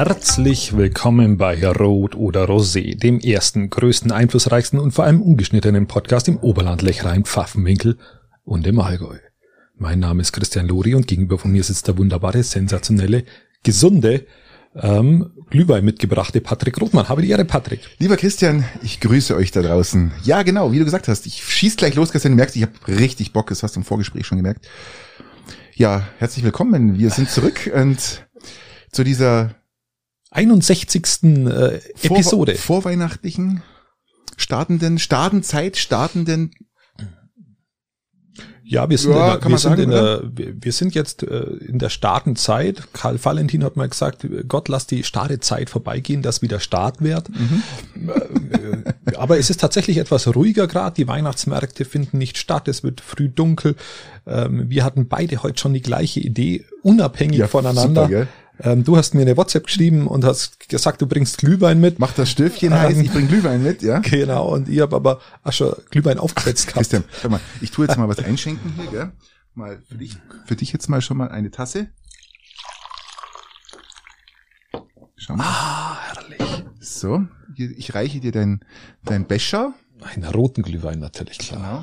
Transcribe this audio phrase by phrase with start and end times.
[0.00, 6.28] Herzlich willkommen bei Rot oder Rosé, dem ersten, größten, einflussreichsten und vor allem ungeschnittenen Podcast
[6.28, 7.98] im Oberland, Lechrein, Pfaffenwinkel
[8.44, 9.16] und im Allgäu.
[9.76, 13.24] Mein Name ist Christian Lori und gegenüber von mir sitzt der wunderbare, sensationelle,
[13.64, 14.24] gesunde,
[14.76, 17.08] ähm, Glühwein mitgebrachte Patrick Rothmann.
[17.08, 17.80] Habe die Ehre, Patrick.
[17.98, 20.12] Lieber Christian, ich grüße euch da draußen.
[20.22, 22.34] Ja, genau, wie du gesagt hast, ich schieß gleich los, Christian.
[22.34, 24.68] Du merkst, ich habe richtig Bock, das hast du im Vorgespräch schon gemerkt.
[25.74, 27.00] Ja, herzlich willkommen.
[27.00, 28.24] Wir sind zurück und
[28.92, 29.57] zu dieser
[30.30, 31.22] 61.
[31.22, 32.54] Äh, Episode.
[32.54, 33.62] Vor, vorweihnachtlichen,
[34.36, 36.52] startenden, Startenzeit, startenden
[38.70, 41.38] ja, wir sind, ja, in, der, wir, sind sagen, in der, wir sind jetzt äh,
[41.66, 42.92] in der Startenzeit.
[42.92, 47.30] Karl Valentin hat mal gesagt, Gott lass die Startezeit vorbeigehen, dass wieder Start wird.
[47.30, 47.62] Mhm.
[48.10, 50.96] Äh, aber es ist tatsächlich etwas ruhiger gerade.
[50.96, 52.68] Die Weihnachtsmärkte finden nicht statt.
[52.68, 53.74] Es wird früh dunkel.
[54.26, 58.02] Ähm, wir hatten beide heute schon die gleiche Idee, unabhängig ja, voneinander.
[58.02, 58.26] Super,
[58.60, 61.98] ähm, du hast mir eine WhatsApp geschrieben und hast gesagt, du bringst Glühwein mit.
[61.98, 63.98] Mach das Stöfchen ähm, heiß, ich bring Glühwein mit, ja.
[64.00, 66.78] Genau, und ich habe aber auch schon Glühwein aufgesetzt gehabt.
[66.78, 69.12] Christian, schau mal, ich tue jetzt mal was einschenken hier, gell?
[69.54, 71.88] Mal für dich, für dich jetzt mal schon mal eine Tasse.
[75.16, 75.44] Schau mal.
[75.44, 76.64] Ah, herrlich.
[76.80, 78.60] So, ich reiche dir dein,
[79.04, 79.74] dein Becher.
[80.00, 81.82] Einen roten Glühwein natürlich, klar.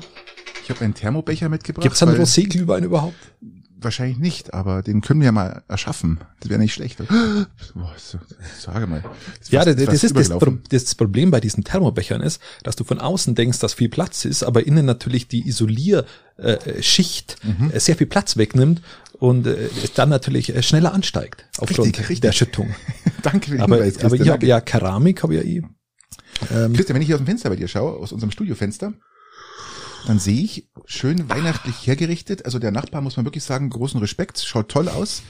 [0.64, 1.82] Ich habe einen Thermobecher mitgebracht.
[1.82, 3.14] Gibt's einen Rosé-Glühwein überhaupt?
[3.78, 6.20] Wahrscheinlich nicht, aber den können wir ja mal erschaffen.
[6.40, 6.98] Das wäre nicht schlecht.
[7.74, 8.18] Boah, so,
[8.58, 9.02] sage mal.
[9.38, 10.30] Das ja, das, das ist das,
[10.68, 14.42] das, Problem bei diesen Thermobechern ist, dass du von außen denkst, dass viel Platz ist,
[14.42, 17.70] aber innen natürlich die Isolierschicht mhm.
[17.70, 18.82] Äh, sehr viel Platz wegnimmt
[19.18, 22.20] und äh, dann natürlich äh, schneller ansteigt aufgrund richtig, richtig.
[22.20, 22.74] der Schüttung.
[23.22, 25.62] danke für den aber, Hinweis, Aber ich habe ja Keramik, habe ja eh.
[26.50, 28.92] Ähm, Christian, wenn ich hier aus dem Fenster bei dir schaue, aus unserem Studiofenster,
[30.08, 32.44] dann sehe ich schön weihnachtlich hergerichtet.
[32.44, 35.22] Also der Nachbar muss man wirklich sagen, großen Respekt, schaut toll aus.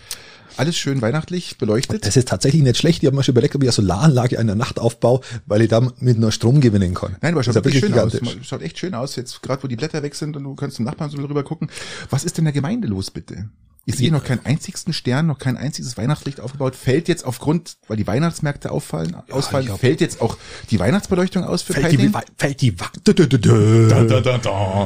[0.59, 2.07] Alles schön weihnachtlich beleuchtet.
[2.07, 3.03] Das ist tatsächlich nicht schlecht.
[3.03, 5.69] Ich habe mir schon überlegt, ob ich eine Solaranlage in der Nacht aufbaue, weil ich
[5.69, 7.17] da mit nur Strom gewinnen kann.
[7.21, 8.23] Nein, aber schaut wirklich schön gigantisch.
[8.23, 8.37] aus.
[8.43, 9.17] Schaut echt schön aus.
[9.17, 11.69] Jetzt gerade, wo die Blätter weg sind und du kannst zum Nachbarn so drüber gucken.
[12.09, 13.51] Was ist denn der Gemeinde los, bitte?
[13.89, 16.75] Ich sehe noch keinen einzigsten Stern, noch kein einziges Weihnachtslicht aufgebaut.
[16.75, 20.37] Fällt jetzt aufgrund, weil die Weihnachtsmärkte auffallen, ja, ausfallen, fällt jetzt auch
[20.71, 22.75] die Weihnachtsbeleuchtung aus für fällt die, fällt die,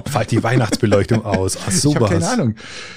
[0.05, 1.57] fällt die Weihnachtsbeleuchtung aus.
[1.67, 1.95] Ach, sowas.
[1.95, 2.55] Ich habe keine Ahnung.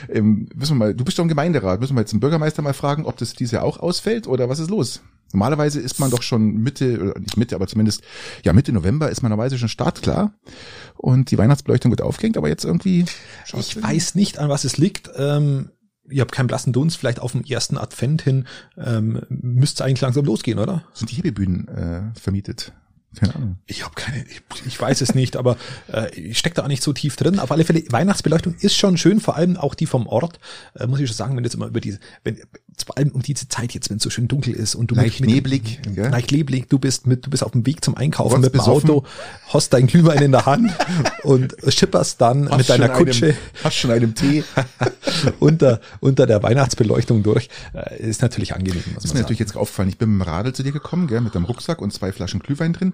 [0.09, 1.79] Ähm, müssen wir mal, du bist doch im Gemeinderat.
[1.79, 4.59] Müssen wir jetzt den Bürgermeister mal fragen, ob das dieses Jahr auch ausfällt oder was
[4.59, 5.01] ist los?
[5.31, 8.03] Normalerweise ist man doch schon Mitte, oder nicht Mitte, aber zumindest,
[8.43, 10.33] ja, Mitte November ist man normalerweise schon startklar.
[10.95, 13.05] Und die Weihnachtsbeleuchtung wird aufgehängt, aber jetzt irgendwie.
[13.45, 15.09] Ich weiß nicht, an was es liegt.
[15.17, 15.69] Ähm,
[16.09, 18.45] ihr habt keinen blassen Dunst, vielleicht auf dem ersten Advent hin,
[18.77, 20.83] ähm, müsste eigentlich langsam losgehen, oder?
[20.93, 22.73] Sind die Hebebühnen äh, vermietet?
[23.15, 23.57] Keine Ahnung.
[23.67, 25.57] Ich habe keine, ich, ich, weiß es nicht, aber
[25.91, 27.37] äh, ich stecke da auch nicht so tief drin.
[27.37, 30.39] Auf alle Fälle, Weihnachtsbeleuchtung ist schon schön, vor allem auch die vom Ort,
[30.73, 32.41] äh, muss ich schon sagen, wenn jetzt immer über diese, wenn
[32.85, 35.21] vor allem um diese Zeit jetzt, wenn es so schön dunkel ist und du leicht
[35.21, 36.09] mit, neblig, ja?
[36.09, 39.03] leicht neblig, du bist mit, du bist auf dem Weg zum Einkaufen mit dem Auto,
[39.49, 40.73] hast dein Glühwein in der Hand
[41.23, 44.43] und schipperst dann hast mit deiner Kutsche, einem, hast schon einem Tee
[45.39, 48.83] unter unter der Weihnachtsbeleuchtung durch, äh, ist natürlich angenehm.
[49.01, 49.89] Ist mir natürlich jetzt aufgefallen.
[49.89, 52.39] Ich bin mit dem Radl zu dir gekommen, gell, mit deinem Rucksack und zwei Flaschen
[52.39, 52.93] Glühwein drin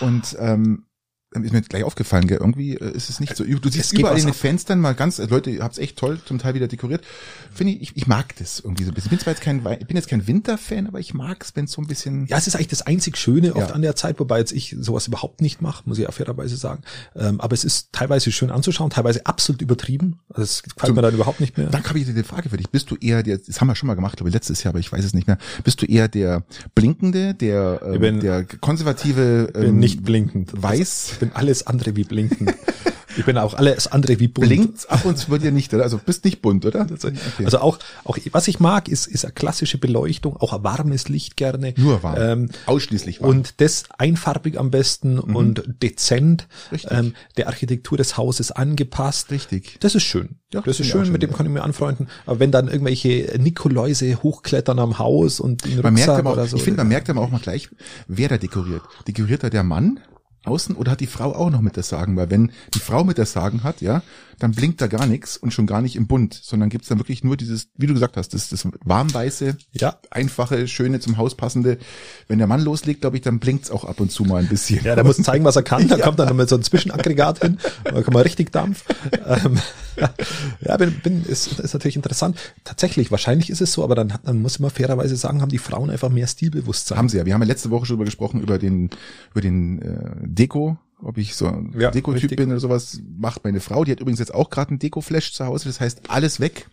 [0.00, 0.84] und ähm,
[1.30, 2.38] ist mir gleich aufgefallen, gell?
[2.38, 3.44] irgendwie äh, ist es nicht so.
[3.44, 6.54] Du siehst überall in den Fenstern mal ganz, Leute, ihr habt's echt toll zum Teil
[6.54, 7.04] wieder dekoriert.
[7.52, 9.08] Finde ich, ich, ich mag das irgendwie so ein bisschen.
[9.08, 11.72] Ich bin zwar jetzt kein, ich bin jetzt kein Winterfan, aber ich mag's, wenn es
[11.72, 12.26] so ein bisschen.
[12.26, 13.74] Ja, es ist eigentlich das einzig Schöne oft ja.
[13.74, 16.82] an der Zeit, wobei jetzt ich sowas überhaupt nicht mache, muss ich auch fairerweise sagen.
[17.14, 20.20] Ähm, aber es ist teilweise schön anzuschauen, teilweise absolut übertrieben.
[20.30, 21.66] Also es gefällt zum, mir dann überhaupt nicht mehr.
[21.66, 22.70] Dann habe ich dir die Frage für dich.
[22.70, 24.80] Bist du eher der, das haben wir schon mal gemacht, glaube ich, letztes Jahr, aber
[24.80, 25.36] ich weiß es nicht mehr.
[25.62, 26.44] Bist du eher der
[26.74, 30.52] blinkende, der, ähm, bin, der konservative, ähm, nicht blinkend.
[30.54, 31.17] Weiß?
[31.18, 32.48] Ich bin alles andere wie blinken.
[33.16, 34.46] Ich bin auch alles andere wie bunt.
[34.46, 35.82] Blinkt ab und zu bei dir nicht, oder?
[35.82, 36.82] Also bist nicht bunt, oder?
[36.82, 37.12] Okay.
[37.44, 41.36] Also auch, auch, was ich mag, ist, ist eine klassische Beleuchtung, auch ein warmes Licht
[41.36, 41.74] gerne.
[41.76, 42.16] Nur warm.
[42.16, 43.30] Ähm, Ausschließlich warm.
[43.30, 45.34] Und das einfarbig am besten mhm.
[45.34, 46.46] und dezent.
[46.70, 46.92] Richtig.
[46.92, 49.32] Ähm, der Architektur des Hauses angepasst.
[49.32, 49.78] Richtig.
[49.80, 50.36] Das ist schön.
[50.54, 51.36] Ja, das ist schön, schön, mit dem ja.
[51.36, 52.06] kann ich mir anfreunden.
[52.24, 56.56] Aber wenn dann irgendwelche Nikoläuse hochklettern am Haus und den man merkt aber auch, so,
[56.56, 57.68] Ich finde, man merkt aber auch mal gleich,
[58.06, 58.82] wer da dekoriert.
[59.08, 59.98] Dekoriert da der Mann
[60.48, 62.16] außen oder hat die Frau auch noch mit das Sagen?
[62.16, 64.02] Weil wenn die Frau mit das Sagen hat, ja,
[64.38, 67.24] dann blinkt da gar nichts und schon gar nicht im Bund, sondern gibt's dann wirklich
[67.24, 69.96] nur dieses, wie du gesagt hast, das, das warmweiße, ja.
[70.10, 71.78] einfache, schöne, zum Haus passende.
[72.28, 74.84] Wenn der Mann loslegt, glaube ich, dann blinkt's auch ab und zu mal ein bisschen.
[74.84, 75.78] Ja, der muss zeigen, was er kann.
[75.88, 76.04] Da ja.
[76.04, 77.58] kommt dann noch mit so ein Zwischenaggregat hin.
[77.84, 78.84] Da kann man richtig Dampf.
[79.26, 79.58] Ähm,
[80.60, 82.36] ja, bin, bin, ist, ist natürlich interessant.
[82.64, 85.88] Tatsächlich, wahrscheinlich ist es so, aber dann, dann muss man fairerweise sagen, haben die Frauen
[85.88, 86.98] einfach mehr Stilbewusstsein.
[86.98, 87.24] Haben sie ja.
[87.24, 88.90] Wir haben ja letzte Woche schon darüber gesprochen, über den,
[89.30, 93.60] über den äh, Deko, ob ich so ein ja, Deko-Typ bin oder sowas, macht meine
[93.60, 93.84] Frau.
[93.84, 95.68] Die hat übrigens jetzt auch gerade einen Deko-Flash zu Hause.
[95.68, 96.68] Das heißt, alles weg.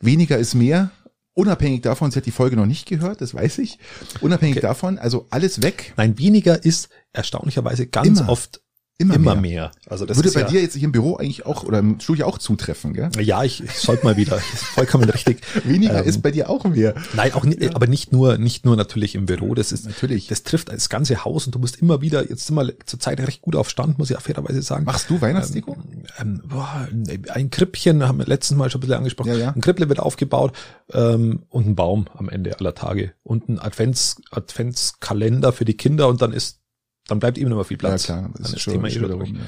[0.00, 0.90] Weniger ist mehr.
[1.34, 3.78] unabhängig davon, sie hat die Folge noch nicht gehört, das weiß ich.
[4.20, 4.66] Unabhängig okay.
[4.66, 5.94] davon, also alles weg.
[5.96, 8.28] Nein, weniger ist erstaunlicherweise ganz Immer.
[8.28, 8.60] oft
[8.98, 9.40] Immer, immer mehr.
[9.40, 9.70] mehr.
[9.88, 12.26] Also das Würde bei ja, dir jetzt hier im Büro eigentlich auch oder im Studio
[12.26, 13.10] auch zutreffen, gell?
[13.18, 14.38] Ja, ich, ich sollte mal wieder.
[14.54, 15.40] Vollkommen richtig.
[15.64, 16.94] Weniger ähm, ist bei dir auch mehr.
[17.14, 17.74] Nein, auch nicht, ja.
[17.74, 19.54] aber nicht nur, nicht nur natürlich im Büro.
[19.54, 20.28] Das ist natürlich.
[20.28, 22.28] Das trifft das ganze Haus und du musst immer wieder.
[22.28, 24.84] Jetzt sind wir zur Zeit recht gut auf Stand, muss ich auch fairerweise sagen.
[24.84, 25.76] Machst du Weihnachtsdeko?
[26.18, 26.88] Ähm, ähm, boah,
[27.32, 29.32] ein Krippchen haben wir letztes Mal schon ein bisschen angesprochen.
[29.32, 29.52] Ja, ja.
[29.52, 30.52] Ein Kripple wird aufgebaut
[30.92, 36.08] ähm, und ein Baum am Ende aller Tage und ein Advents Adventskalender für die Kinder
[36.08, 36.61] und dann ist
[37.08, 38.06] dann bleibt eben immer viel Platz.
[38.06, 38.30] Ja, klar.
[38.34, 39.38] Das dann ist schon, Thema schon darum,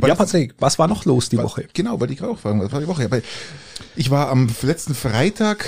[0.00, 0.08] ja.
[0.08, 1.68] ja, Patrick, was war noch los die Woche?
[1.72, 3.22] Genau, wollte ich auch fragen, was war die Woche?
[3.94, 5.66] Ich war am letzten Freitag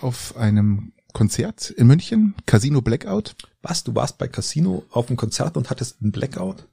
[0.00, 3.36] auf einem Konzert in München, Casino Blackout.
[3.62, 3.84] Was?
[3.84, 6.66] Du warst bei Casino auf einem Konzert und hattest einen Blackout?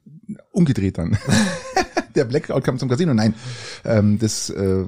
[0.50, 1.18] Umgedreht dann.
[2.14, 3.14] Der Blackout kam zum Casino.
[3.14, 3.34] Nein,
[3.84, 4.84] ähm, das äh,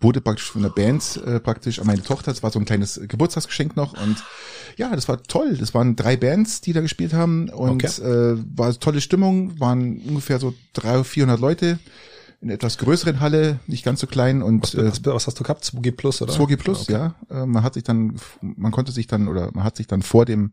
[0.00, 2.30] wurde praktisch von der Band äh, praktisch an meine Tochter.
[2.30, 4.22] Das war so ein kleines Geburtstagsgeschenk noch und
[4.76, 5.56] ja, das war toll.
[5.58, 8.02] Das waren drei Bands, die da gespielt haben und okay.
[8.02, 9.58] äh, war tolle Stimmung.
[9.58, 11.78] Waren ungefähr so 300, 400 Leute
[12.40, 15.64] in etwas größeren Halle, nicht ganz so klein und was, äh, was hast du gehabt?
[15.64, 16.32] 2G Plus oder?
[16.32, 16.92] 2G Plus, okay.
[16.92, 17.14] ja.
[17.30, 20.24] Äh, man hat sich dann, man konnte sich dann oder man hat sich dann vor
[20.24, 20.52] dem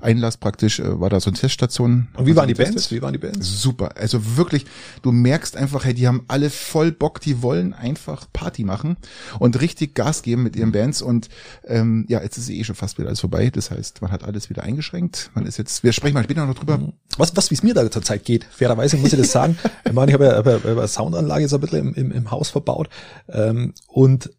[0.00, 2.08] Einlass praktisch äh, war da so eine Teststation.
[2.14, 2.90] Und wie waren die Bands?
[2.90, 3.62] Wie waren die Bands?
[3.62, 4.66] Super, also wirklich,
[5.02, 8.96] du merkst einfach, hey, die haben alle voll Bock, die wollen einfach Party machen
[9.38, 11.28] und richtig Gas geben mit ihren Bands und
[11.64, 13.50] ähm, ja, jetzt ist eh schon fast wieder alles vorbei.
[13.50, 15.30] Das heißt, man hat alles wieder eingeschränkt.
[15.34, 16.92] Man ist jetzt, wir sprechen mal später noch drüber.
[17.16, 18.44] Was, was wie es mir da zur Zeit geht.
[18.44, 19.56] Fairerweise muss ich das sagen.
[19.84, 22.30] ich meine, ich habe ja, hab ja Sound Solaranlage so ein bisschen im, im, im
[22.30, 22.88] Haus verbaut.
[23.28, 24.30] Ähm, und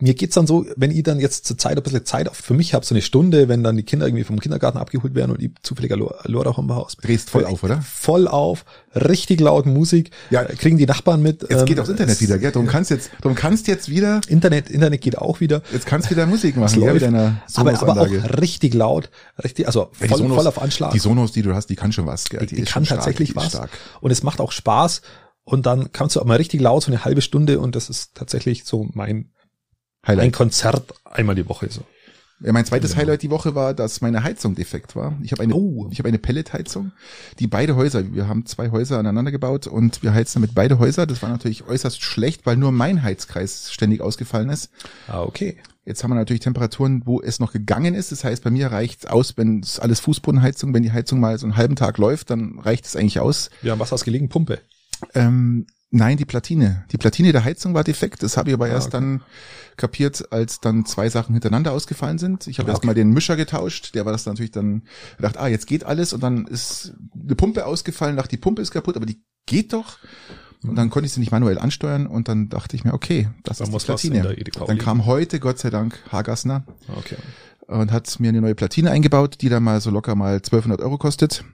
[0.00, 2.72] mir geht's dann so, wenn ich dann jetzt zur Zeit ein bisschen Zeit für mich
[2.72, 5.50] habe so eine Stunde, wenn dann die Kinder irgendwie vom Kindergarten abgeholt werden und ich
[5.62, 6.96] zufälliger Lorach im Haus.
[6.96, 7.82] Drehst voll auf, oder?
[7.82, 8.64] Voll auf,
[8.94, 11.42] richtig laut Musik, ja, kriegen die Nachbarn mit.
[11.42, 12.52] Jetzt ähm, geht auch Internet wieder, gell?
[12.52, 14.20] Du kannst jetzt, du kannst jetzt wieder.
[14.28, 15.62] Internet, Internet geht auch wieder.
[15.72, 19.10] Jetzt kannst du wieder Musik machen, ja, mit deiner aber, aber auch richtig laut,
[19.42, 20.92] richtig, also voll, ja, Sonos, voll auf Anschlag.
[20.92, 22.38] Die Sonos, die du hast, die kann schon was, gell?
[22.46, 23.52] Die, die, die kann tatsächlich stark, was.
[23.52, 23.70] Stark.
[24.00, 25.02] Und es macht auch Spaß
[25.48, 28.14] und dann kannst du auch mal richtig laut, so eine halbe Stunde und das ist
[28.14, 29.30] tatsächlich so mein,
[30.06, 30.26] Highlight.
[30.26, 31.84] ein Konzert einmal die Woche so.
[32.40, 32.98] Ja, mein zweites ja.
[32.98, 35.18] Highlight die Woche war, dass meine Heizung defekt war.
[35.22, 35.88] Ich habe eine, oh.
[35.90, 36.92] ich habe eine Pelletheizung,
[37.38, 41.06] die beide Häuser, wir haben zwei Häuser aneinander gebaut und wir heizen damit beide Häuser.
[41.06, 44.70] Das war natürlich äußerst schlecht, weil nur mein Heizkreis ständig ausgefallen ist.
[45.08, 45.56] Ah, okay.
[45.86, 48.12] Jetzt haben wir natürlich Temperaturen, wo es noch gegangen ist.
[48.12, 51.46] Das heißt, bei mir reicht aus, wenn es alles Fußbodenheizung, wenn die Heizung mal so
[51.46, 53.48] einen halben Tag läuft, dann reicht es eigentlich aus.
[53.62, 54.28] Ja, was hast gelegen?
[54.28, 54.60] Pumpe.
[55.14, 56.84] Ähm, nein, die Platine.
[56.90, 58.22] Die Platine der Heizung war defekt.
[58.22, 58.98] Das habe ich aber ah, erst okay.
[58.98, 59.22] dann
[59.76, 62.46] kapiert, als dann zwei Sachen hintereinander ausgefallen sind.
[62.46, 62.76] Ich habe okay.
[62.76, 63.94] erst mal den Mischer getauscht.
[63.94, 64.82] Der war das natürlich dann
[65.16, 66.12] gedacht, ah, jetzt geht alles.
[66.12, 68.16] Und dann ist eine Pumpe ausgefallen.
[68.16, 69.98] Dachte, die Pumpe ist kaputt, aber die geht doch.
[70.62, 73.58] Und dann konnte ich sie nicht manuell ansteuern und dann dachte ich mir, okay, das
[73.58, 74.36] dann ist die Platine.
[74.66, 76.64] Dann kam heute, Gott sei Dank, Hagassner
[76.96, 77.16] okay.
[77.68, 80.98] und hat mir eine neue Platine eingebaut, die dann mal so locker mal 1200 Euro
[80.98, 81.44] kostet.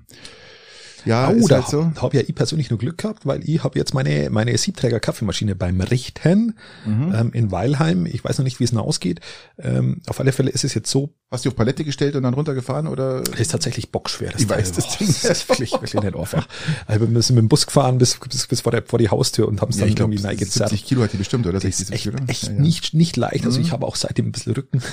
[1.04, 1.90] Ja, oh, da halt so.
[2.00, 5.54] habe ja ich persönlich nur Glück gehabt, weil ich habe jetzt meine meine Siebträger Kaffeemaschine
[5.54, 6.54] beim Richten
[6.86, 7.14] mhm.
[7.14, 8.06] ähm, in Weilheim.
[8.06, 9.20] Ich weiß noch nicht, wie es noch ausgeht.
[9.58, 11.10] Ähm, auf alle Fälle ist es jetzt so.
[11.30, 13.22] Hast du auf Palette gestellt und dann runtergefahren oder?
[13.22, 14.30] Das ist tatsächlich bockschwer.
[14.30, 16.46] Das ich weiß, das Ding das ist wirklich, wirklich nicht einfach.
[16.86, 19.48] Also wir sind mit dem Bus gefahren bis, bis, bis vor, der, vor die Haustür
[19.48, 20.70] und haben es ja, dann irgendwie neigezerrt.
[20.70, 21.60] 70 Kilo hat die bestimmt, oder?
[21.60, 22.18] 60, echt, oder?
[22.28, 22.60] echt ja, ja.
[22.60, 23.44] nicht nicht leicht.
[23.44, 23.66] Also mhm.
[23.66, 24.82] ich habe auch seitdem ein bisschen Rücken.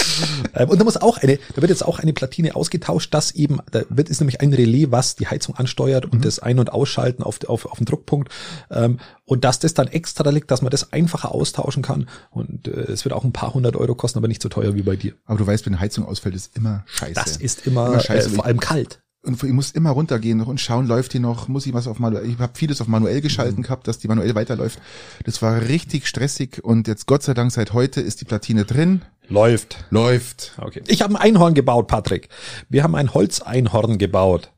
[0.55, 3.59] Ähm, und da muss auch eine, da wird jetzt auch eine Platine ausgetauscht, das eben,
[3.71, 6.23] da wird ist nämlich ein Relais, was die Heizung ansteuert und mhm.
[6.23, 8.33] das Ein- und Ausschalten auf, auf, auf den Druckpunkt.
[8.71, 12.09] Ähm, und dass das dann extra liegt, dass man das einfacher austauschen kann.
[12.31, 14.83] Und äh, es wird auch ein paar hundert Euro kosten, aber nicht so teuer wie
[14.83, 15.13] bei dir.
[15.27, 17.15] Aber du weißt, wenn eine Heizung ausfällt, ist immer scheiße.
[17.15, 18.31] Das ist immer, immer scheiße.
[18.31, 21.67] Äh, vor allem kalt und ich muss immer runtergehen und schauen, läuft die noch, muss
[21.67, 23.63] ich was auf manuell, ich habe vieles auf manuell geschalten mhm.
[23.63, 24.81] gehabt, dass die manuell weiterläuft.
[25.25, 29.03] Das war richtig stressig und jetzt Gott sei Dank seit heute ist die Platine drin.
[29.29, 29.85] Läuft.
[29.91, 30.55] Läuft.
[30.59, 30.83] Okay.
[30.87, 32.29] Ich habe ein Einhorn gebaut, Patrick.
[32.69, 34.51] Wir haben ein Holzeinhorn gebaut.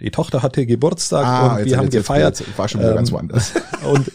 [0.00, 2.40] Die Tochter hatte Geburtstag ah, und wir haben gefeiert.
[2.40, 3.52] Jetzt, war schon wieder ähm, ganz woanders.
[3.84, 4.10] Und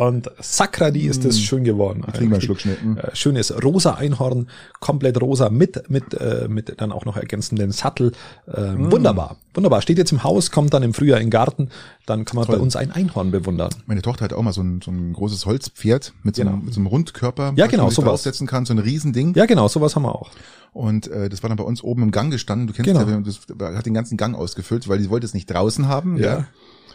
[0.00, 1.42] und Sakradi ist es mm.
[1.42, 2.06] schön geworden.
[2.06, 2.96] Einen Schluck Schnitten.
[2.96, 4.48] Äh, schönes rosa Einhorn,
[4.80, 8.12] komplett rosa mit mit äh, mit dann auch noch ergänzenden Sattel.
[8.46, 8.90] Äh, mm.
[8.90, 9.82] Wunderbar, wunderbar.
[9.82, 11.68] Steht jetzt im Haus, kommt dann im Frühjahr in den Garten.
[12.06, 12.56] Dann kann man Toll.
[12.56, 13.74] bei uns ein Einhorn bewundern.
[13.84, 16.64] Meine Tochter hat auch mal so ein, so ein großes Holzpferd mit so, einem, genau.
[16.64, 19.34] mit so einem Rundkörper, ja genau, sowas aufsetzen kann, so ein Riesending.
[19.34, 20.30] Ja genau, sowas haben wir auch.
[20.72, 22.68] Und äh, das war dann bei uns oben im Gang gestanden.
[22.68, 23.06] Du kennst genau.
[23.06, 23.40] ja, das
[23.76, 26.16] hat den ganzen Gang ausgefüllt, weil die wollte es nicht draußen haben.
[26.16, 26.24] Ja.
[26.24, 26.46] ja.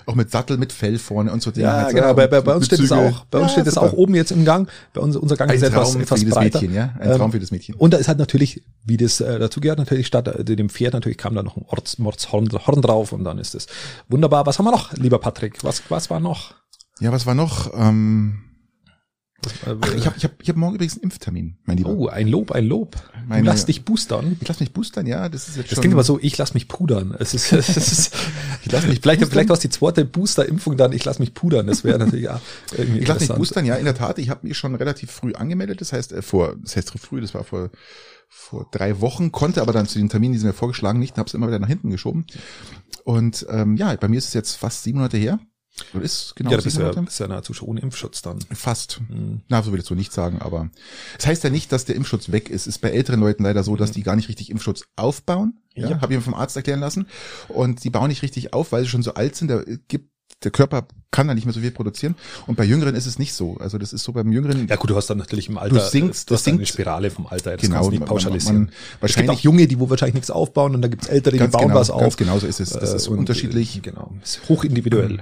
[0.08, 1.52] Auch mit Sattel, mit Fell vorne und so.
[1.52, 2.14] Ja, genau.
[2.14, 3.26] Bei, bei, bei uns steht es auch.
[3.26, 4.70] Bei uns steht es auch oben jetzt im Gang.
[4.94, 6.62] Bei uns unser Gang Ein ist etwas, Traum etwas für breiter.
[6.62, 6.94] Mädchen, ja.
[7.00, 7.76] Ein Traum für das Mädchen.
[7.76, 10.94] Und da ist halt natürlich, wie das äh, dazu gehört, natürlich statt äh, dem Pferd
[10.94, 13.68] natürlich kam da noch ein Orts, Mordshorn Horn drauf und dann ist es
[14.08, 14.46] wunderbar.
[14.46, 15.64] Was haben wir noch, lieber Patrick?
[15.64, 16.54] Was was war noch?
[17.00, 17.74] Ja, was war noch?
[17.76, 18.42] Ähm
[19.82, 21.90] Ach, ich habe ich hab, ich hab morgen übrigens einen Impftermin, mein Lieber.
[21.90, 22.96] Oh, ein Lob, ein Lob.
[23.28, 24.38] Meine, du lass dich boostern.
[24.42, 25.30] Ich lass mich boostern, ja.
[25.30, 27.16] Das ist jetzt Das klingt aber so, ich lass mich pudern.
[27.18, 28.16] Es ist, es ist,
[28.66, 31.68] ich lass mich vielleicht, vielleicht was die zweite Booster-Impfung dann, ich lass mich pudern.
[31.68, 32.42] Das wäre natürlich ja
[32.78, 34.20] irgendwie Ich lass mich boostern, ja, in der Tat.
[34.20, 35.82] Ich habe mich schon relativ früh angemeldet.
[35.82, 37.70] Das heißt, äh, vor, das heißt früh, das war vor
[38.28, 41.28] vor drei Wochen, konnte aber dann zu den Terminen, die sie mir vorgeschlagen, nicht, habe
[41.28, 42.26] es immer wieder nach hinten geschoben.
[43.04, 45.40] Und ähm, ja, bei mir ist es jetzt fast sieben Monate her.
[46.02, 48.40] Ist genau Ja, bist sieben ja, bist ja nahezu schon ohne Impfschutz dann.
[48.54, 49.02] Fast.
[49.10, 49.42] Mhm.
[49.50, 50.70] Na, so will ich so nicht sagen, aber
[51.20, 52.66] es heißt ja nicht, dass der Impfschutz weg ist.
[52.68, 55.56] Ist bei älteren Leuten leider so, dass die gar nicht richtig Impfschutz aufbauen.
[55.74, 56.02] Ja, Ja.
[56.02, 57.08] habe ich mir vom Arzt erklären lassen.
[57.50, 59.50] Und die bauen nicht richtig auf, weil sie schon so alt sind.
[59.50, 60.10] Da gibt
[60.44, 62.14] der Körper kann da nicht mehr so viel produzieren.
[62.46, 63.58] Und bei Jüngeren ist es nicht so.
[63.58, 64.68] Also das ist so beim Jüngeren.
[64.68, 66.68] Ja gut, du hast dann natürlich im Alter, Du sinkst- du hast das eine sinkt-
[66.70, 68.56] Spirale vom Alter, das Genau, kannst du nicht man- pauschalisieren.
[68.58, 71.38] man- es gibt wahrscheinlich- auch Junge, die wo wahrscheinlich nichts aufbauen und dann gibt's Ältere,
[71.38, 72.02] die bauen genau, was auf.
[72.02, 72.70] ganz genau so ist es.
[72.72, 73.78] Das Äh, ist und, unterschiedlich.
[73.78, 75.22] äh, Genau, ist hochindividuell.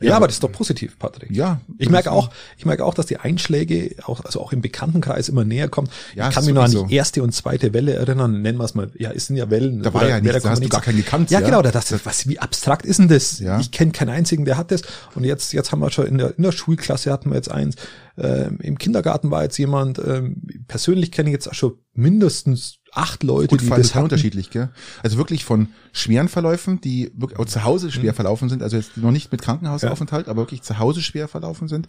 [0.00, 0.16] Ja, Ja.
[0.16, 1.30] aber das ist doch positiv, Patrick.
[1.30, 1.60] Ja.
[1.78, 5.44] Ich merke auch, ich merke auch, dass die Einschläge auch, also auch im Bekanntenkreis immer
[5.44, 5.88] näher kommen.
[6.14, 8.74] Ja, ich kann mich noch an die erste und zweite Welle erinnern, nennen wir es
[8.74, 8.90] mal.
[8.98, 9.82] Ja, es sind ja Wellen.
[9.82, 11.46] Da war ja nichts, da hast du gar keinen gekannt, Ja, ja.
[11.46, 13.38] genau, da dachte ich, was, wie abstrakt ist denn das?
[13.38, 13.58] Ja.
[13.60, 14.82] Ich kenne keinen einzigen, der hat das.
[15.14, 17.76] Und jetzt, jetzt haben wir schon in der, in der Schulklasse hatten wir jetzt eins.
[18.16, 23.22] Ähm, Im Kindergarten war jetzt jemand, ähm, persönlich kenne ich jetzt auch schon mindestens acht
[23.22, 24.70] Leute, Gut, die das ist unterschiedlich, gell?
[25.02, 28.96] Also wirklich von schweren Verläufen, die wirklich auch zu Hause schwer verlaufen sind, also jetzt
[28.96, 31.88] noch nicht mit Krankenhausaufenthalt, aber wirklich zu Hause schwer verlaufen sind.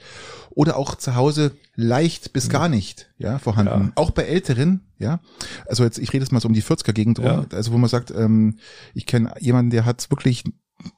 [0.49, 3.87] Oder auch zu Hause leicht bis gar nicht, ja, vorhanden.
[3.87, 3.91] Ja.
[3.95, 5.19] Auch bei Älteren, ja.
[5.67, 7.45] Also jetzt, ich rede jetzt mal so um die 40er-Gegend rum, Ja.
[7.51, 8.57] also wo man sagt, ähm,
[8.93, 10.43] ich kenne jemanden, der hat wirklich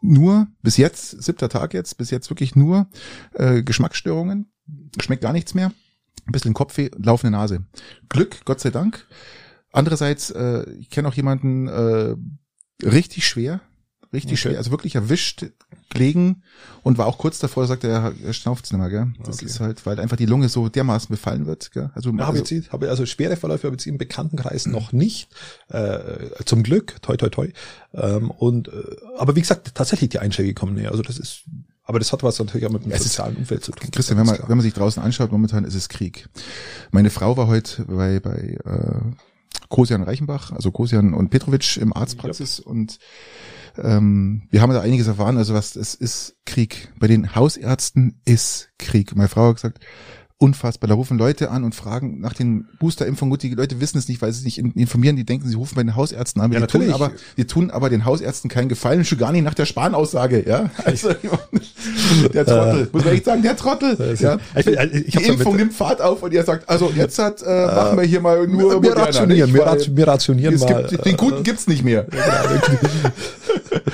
[0.01, 2.87] nur, bis jetzt, siebter Tag jetzt, bis jetzt wirklich nur
[3.33, 4.51] äh, Geschmacksstörungen,
[5.01, 5.71] schmeckt gar nichts mehr,
[6.25, 7.65] ein bisschen Kopfweh, laufende Nase.
[8.09, 9.05] Glück, Gott sei Dank.
[9.71, 12.15] Andererseits, äh, ich kenne auch jemanden äh,
[12.85, 13.61] richtig schwer,
[14.13, 14.49] richtig Okay.
[14.49, 15.45] schwer, also wirklich erwischt,
[15.89, 16.43] gelegen
[16.83, 19.07] und war auch kurz davor, sagt er, er schnauft's nicht mehr, gell?
[19.23, 19.45] Das Okay.
[19.45, 21.91] ist halt, weil einfach die Lunge so dermaßen befallen wird, gell?
[21.93, 25.29] Also, Ja, habe also jetzt, habe also schwere Verläufe habe jetzt im Bekanntenkreis noch nicht,
[25.69, 27.49] äh, zum Glück, toi toi toi.
[27.93, 28.71] Ähm, und äh,
[29.17, 30.91] aber wie gesagt, tatsächlich die Einschläge kommen näher.
[30.91, 31.43] Also das ist,
[31.83, 33.89] aber das hat was natürlich auch mit dem Es ist- sozialen Umfeld zu tun.
[33.91, 36.27] Christian, wenn man, ist wenn man sich draußen anschaut, momentan ist es Krieg.
[36.91, 39.01] Meine Frau war heute bei, bei äh,
[39.69, 42.99] Kosian Reichenbach, also Kosian und Petrovic im Arztpraxis und
[43.77, 46.91] ähm, wir haben da einiges erfahren, also was, es ist Krieg.
[46.99, 49.15] Bei den Hausärzten ist Krieg.
[49.15, 49.79] Meine Frau hat gesagt,
[50.39, 50.87] unfassbar.
[50.87, 53.31] Da rufen Leute an und fragen nach den Boosterimpfungen.
[53.31, 55.15] Gut, die Leute wissen es nicht, weil sie sich in- informieren.
[55.15, 56.51] Die denken, sie rufen bei den Hausärzten an.
[56.51, 59.55] Ja, die tun aber, die tun aber den Hausärzten keinen Gefallen, schon gar nicht nach
[59.55, 60.69] der Spahn-Aussage, ja.
[60.85, 61.09] Also,
[62.33, 64.37] der Trottel, muss man echt sagen, der Trottel, ja.
[64.55, 67.41] Ich, will- ich, ich Die Impfung nimmt Fahrt auf und ihr sagt, also jetzt hat,
[67.41, 70.85] äh, machen wir hier mal nur wir Moderna, rationieren, wir, rat- wir rationieren es mal.
[70.87, 72.05] gibt, den Guten gibt's nicht mehr.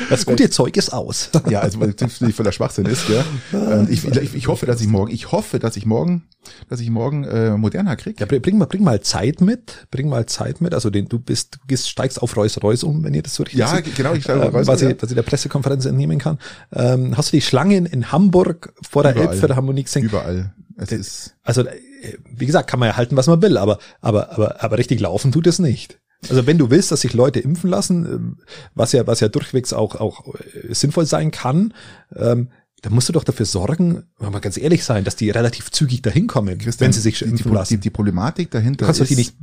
[0.09, 1.29] das gute Zeug ist aus.
[1.50, 3.23] Ja, also weil natürlich voller Schwachsinn ist, ja.
[3.89, 6.23] Ich, ich, ich hoffe, dass ich morgen, ich hoffe, dass ich morgen,
[6.69, 8.19] dass ich morgen äh, Moderna krieg.
[8.19, 10.73] Ja, bring mal, bring mal Zeit mit, bring mal Zeit mit.
[10.73, 13.43] Also den, du bist, du gehst, steigst auf Reus Reus um, wenn ihr das so
[13.43, 13.95] richtig Ja, seht.
[13.95, 16.38] genau, ich steige auf äh, Reus was, um, ich, was ich der Pressekonferenz entnehmen kann.
[16.71, 19.15] Ähm, hast du die Schlangen in Hamburg vor der.
[19.15, 20.03] Elbphilharmonie gesehen?
[20.03, 20.53] Überall.
[20.75, 21.71] Es ist, Also, äh,
[22.35, 25.31] wie gesagt, kann man ja halten, was man will, aber, aber, aber, aber richtig laufen
[25.31, 26.00] tut es nicht.
[26.29, 28.38] Also wenn du willst, dass sich Leute impfen lassen, ähm,
[28.75, 31.73] was ja, was ja durchwegs auch, auch äh, sinnvoll sein kann,
[32.15, 32.50] ähm,
[32.84, 36.02] dann musst du doch dafür sorgen, wenn wir ganz ehrlich sein, dass die relativ zügig
[36.02, 37.74] dahin kommen, Christian, wenn sie sich schon die, impfen die, lassen.
[37.75, 39.36] die, die Problematik dahinter Du kannst ist, die nicht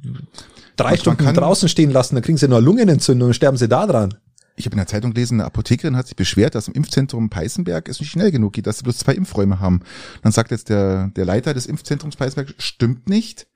[0.77, 4.15] drei Stunden draußen stehen lassen, dann kriegen sie nur Lungenentzündung und sterben sie da dran.
[4.57, 7.89] ich habe in der Zeitung gelesen, eine Apothekerin hat sich beschwert, dass im Impfzentrum Peißenberg
[7.89, 9.81] es nicht schnell genug geht, dass sie bloß zwei Impfräume haben.
[10.23, 13.47] Dann sagt jetzt der, der Leiter des Impfzentrums Peißenberg, stimmt nicht.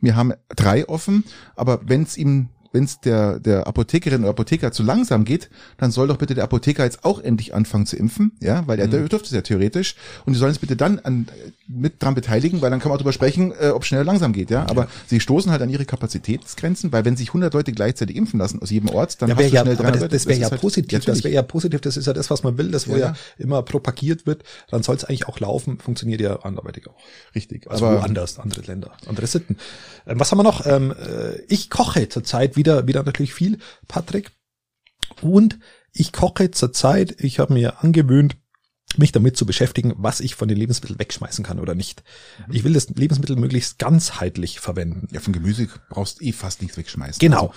[0.00, 1.22] Wir haben drei offen,
[1.54, 5.90] aber wenn es ihm wenn es der, der Apothekerin oder Apotheker zu langsam geht, dann
[5.92, 9.08] soll doch bitte der Apotheker jetzt auch endlich anfangen zu impfen, ja, weil er Mhm.
[9.08, 9.94] dürfte es ja theoretisch
[10.26, 11.28] und die sollen es bitte dann an,
[11.68, 14.32] mit dran beteiligen, weil dann kann man auch darüber sprechen, äh, ob schnell oder langsam
[14.32, 18.16] geht, ja, aber sie stoßen halt an ihre Kapazitätsgrenzen, weil wenn sich 100 Leute gleichzeitig
[18.16, 20.12] impfen lassen aus jedem Ort, dann Ja, hast du ja, schnell aber 300 das, Leute.
[20.16, 21.24] das wäre ja halt- positiv, das natürlich.
[21.24, 23.14] wäre ja positiv, das ist ja das, was man will, das wo Ja, ja, ja.
[23.38, 26.96] immer propagiert wird, dann soll es eigentlich auch laufen, funktioniert ja anderweitig auch.
[27.34, 27.70] Richtig.
[27.70, 29.56] Also aber woanders, andere Länder, andere Sitten.
[30.06, 30.66] Ähm, was haben wir noch?
[30.66, 34.30] Ähm, äh, ich koche zurzeit wieder, wieder natürlich viel, Patrick.
[35.20, 35.58] Und
[35.92, 38.36] ich koche zurzeit, ich habe mir angewöhnt,
[38.96, 42.04] mich damit zu beschäftigen, was ich von den Lebensmitteln wegschmeißen kann oder nicht.
[42.46, 42.54] Mhm.
[42.54, 45.08] Ich will das Lebensmittel möglichst ganzheitlich verwenden.
[45.12, 47.18] ja, von Gemüse brauchst eh fast nichts wegschmeißen.
[47.18, 47.46] Genau.
[47.46, 47.54] Also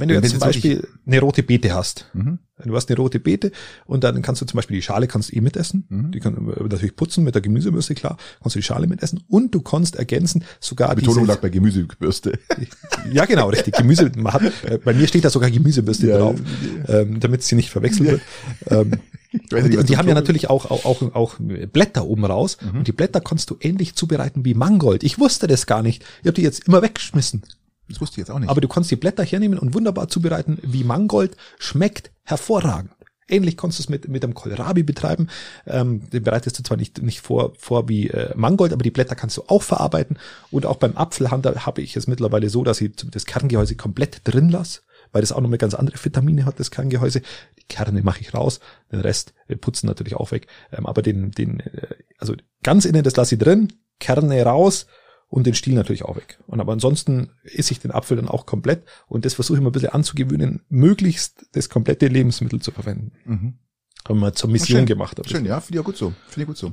[0.00, 2.38] wenn du jetzt wenn zum Beispiel eine rote Beete hast, Mhm.
[2.64, 3.52] du hast eine rote Beete
[3.86, 6.12] und dann kannst du zum Beispiel die Schale kannst du eh mitessen, Mhm.
[6.12, 9.54] die kann äh, natürlich putzen mit der Gemüsebürste, klar, kannst du die Schale mitessen und
[9.54, 12.38] du kannst ergänzen sogar Betonung diese, lag bei Gemüsebürste.
[13.12, 16.18] ja genau, richtig, Gemüse, man hat, äh, bei mir steht da sogar Gemüsebürste Ja.
[16.18, 16.36] drauf,
[16.88, 18.20] ähm, damit sie nicht verwechselt wird.
[18.68, 18.92] Ähm,
[19.52, 22.56] und die, die haben ja natürlich auch, auch, auch, auch Blätter oben raus.
[22.62, 22.78] Mhm.
[22.78, 25.02] Und die Blätter kannst du ähnlich zubereiten wie Mangold.
[25.02, 26.04] Ich wusste das gar nicht.
[26.22, 27.42] Ich habe die jetzt immer weggeschmissen.
[27.88, 28.48] Das wusste ich jetzt auch nicht.
[28.48, 31.36] Aber du kannst die Blätter hernehmen und wunderbar zubereiten wie Mangold.
[31.58, 32.90] Schmeckt hervorragend.
[33.26, 35.28] Ähnlich kannst du es mit, mit dem Kohlrabi betreiben.
[35.66, 39.14] Ähm, den bereitest du zwar nicht, nicht vor, vor wie äh, Mangold, aber die Blätter
[39.14, 40.18] kannst du auch verarbeiten.
[40.50, 44.50] Und auch beim Apfelhandel habe ich es mittlerweile so, dass ich das Kerngehäuse komplett drin
[44.50, 47.22] lasse, weil das auch noch mal ganz andere Vitamine hat, das Kerngehäuse.
[47.58, 48.60] Die Kerne mache ich raus,
[48.92, 50.46] den Rest äh, putzen natürlich auch weg.
[50.70, 54.86] Ähm, aber den, den, äh, also ganz innen, das lasse ich drin, Kerne raus
[55.34, 56.38] und den Stiel natürlich auch weg.
[56.46, 59.70] Und aber ansonsten esse ich den Apfel dann auch komplett und das versuche ich mal
[59.70, 63.10] ein bisschen anzugewöhnen, möglichst das komplette Lebensmittel zu verwenden.
[63.24, 63.54] Mhm.
[64.06, 65.20] Haben wir zur Mission schön, gemacht.
[65.26, 66.12] Schön, ja, finde ich auch gut so.
[66.28, 66.72] Finde ich gut so.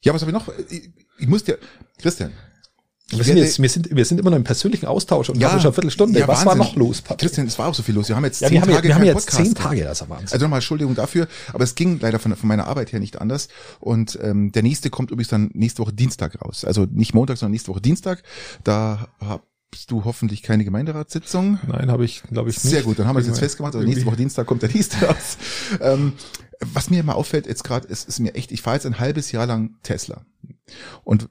[0.00, 0.48] Ja, was habe ich noch?
[0.68, 1.58] Ich, ich muss dir,
[1.98, 2.32] Christian,
[3.08, 5.60] wir sind, jetzt, wir, sind, wir sind immer noch im persönlichen Austausch und ja, haben
[5.60, 6.18] schon eine Viertelstunde.
[6.18, 6.48] Ja, Was Wahnsinn.
[6.48, 7.20] war noch los, Patrick?
[7.20, 8.08] Christian, es war auch so viel los.
[8.08, 9.44] Wir haben jetzt ja, zehn wir haben, Tage wir haben jetzt Podcast.
[9.44, 10.28] zehn Tage, das ist Wahnsinn.
[10.32, 13.46] Also nochmal Entschuldigung dafür, aber es ging leider von, von meiner Arbeit her nicht anders.
[13.78, 16.64] Und ähm, der nächste kommt übrigens dann nächste Woche Dienstag raus.
[16.64, 18.24] Also nicht Montag, sondern nächste Woche Dienstag.
[18.64, 21.60] Da hast du hoffentlich keine Gemeinderatssitzung.
[21.68, 22.72] Nein, habe ich, glaube ich, nicht.
[22.72, 23.76] Sehr gut, dann haben wir das jetzt festgemacht.
[23.76, 25.38] Also nächste Woche Dienstag kommt der nächste raus.
[25.80, 26.14] ähm,
[26.60, 29.30] was mir immer auffällt jetzt gerade, ist, ist mir echt, ich fahre jetzt ein halbes
[29.30, 30.24] Jahr lang Tesla.
[31.04, 31.28] Und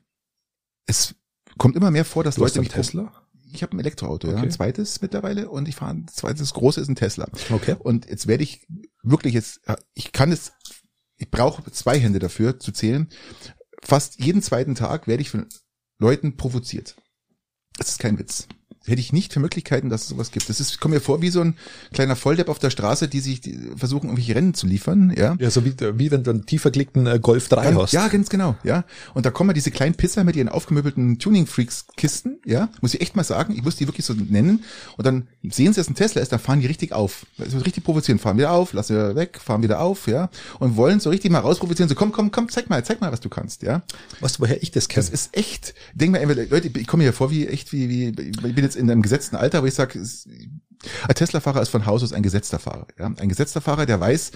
[0.85, 1.15] es
[1.57, 3.11] kommt immer mehr vor, dass du Leute mich Tesla?
[3.51, 4.37] Ich habe ein Elektroauto, okay.
[4.37, 7.27] ja, ein zweites mittlerweile und ich fahre ein zweites große ist ein Tesla.
[7.51, 7.75] Okay.
[7.79, 8.67] Und jetzt werde ich
[9.01, 9.61] wirklich jetzt,
[9.93, 10.51] ich kann es,
[11.15, 13.07] ich brauche zwei Hände dafür zu zählen.
[13.81, 15.47] Fast jeden zweiten Tag werde ich von
[15.99, 16.95] Leuten provoziert.
[17.77, 18.47] Das ist kein Witz
[18.87, 20.49] hätte ich nicht für Möglichkeiten, dass es sowas gibt.
[20.49, 21.55] Das ist, kommt mir vor wie so ein
[21.93, 25.35] kleiner Volldepp auf der Straße, die sich die versuchen, irgendwelche Rennen zu liefern, ja.
[25.39, 27.93] Ja, so wie, wie wenn du einen tiefer gelegten äh, Golf 3 ganz, hast.
[27.93, 28.85] Ja, ganz genau, ja.
[29.13, 32.69] Und da kommen diese kleinen Pisser mit ihren aufgemöbelten Tuning-Freaks-Kisten, ja.
[32.81, 34.63] Muss ich echt mal sagen, ich muss die wirklich so nennen.
[34.97, 37.25] Und dann sehen sie, dass ein Tesla ist, dann fahren die richtig auf.
[37.39, 40.29] Also richtig provozieren, fahren wieder auf, lassen wir weg, fahren wieder auf, ja.
[40.59, 43.19] Und wollen so richtig mal rausprovozieren, so komm, komm, komm, zeig mal, zeig mal, was
[43.19, 43.81] du kannst, ja.
[44.19, 45.05] Weißt du, woher ich das kenne?
[45.05, 48.55] Das ist echt, denk mal, Leute, ich komme mir vor wie echt wie, wie, ich
[48.55, 52.13] bin jetzt in einem gesetzten Alter, aber ich sage, ein Tesla-Fahrer ist von Haus aus
[52.13, 52.87] ein gesetzter Fahrer.
[52.99, 53.11] Ja?
[53.17, 54.31] Ein gesetzter Fahrer, der weiß,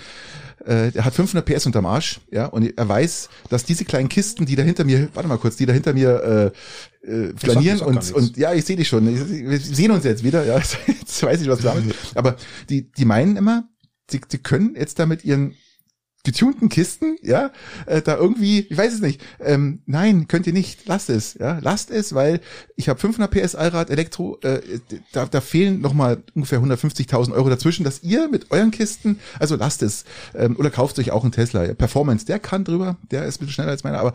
[0.65, 4.45] äh, der hat 500 PS unterm Arsch, ja, und er weiß, dass diese kleinen Kisten,
[4.45, 6.53] die da hinter mir, warte mal kurz, die da hinter mir
[7.05, 10.45] äh, äh, flanieren und, und ja, ich sehe dich schon, wir sehen uns jetzt wieder,
[10.45, 12.35] ja, jetzt weiß ich, was du damit, aber
[12.69, 13.69] die, die meinen immer,
[14.09, 15.55] sie, sie können jetzt damit ihren
[16.23, 17.51] getunten Kisten, ja,
[17.85, 19.21] äh, da irgendwie, ich weiß es nicht.
[19.39, 20.85] Ähm, nein, könnt ihr nicht.
[20.85, 22.41] Lasst es, ja, lasst es, weil
[22.75, 24.61] ich habe 500 PS Allrad Elektro, äh,
[25.13, 29.55] da, da fehlen noch mal ungefähr 150.000 Euro dazwischen, dass ihr mit euren Kisten, also
[29.55, 30.03] lasst es
[30.35, 31.65] ähm, oder kauft euch auch einen Tesla.
[31.65, 34.13] Ja, Performance, der kann drüber, der ist ein bisschen schneller als meiner, aber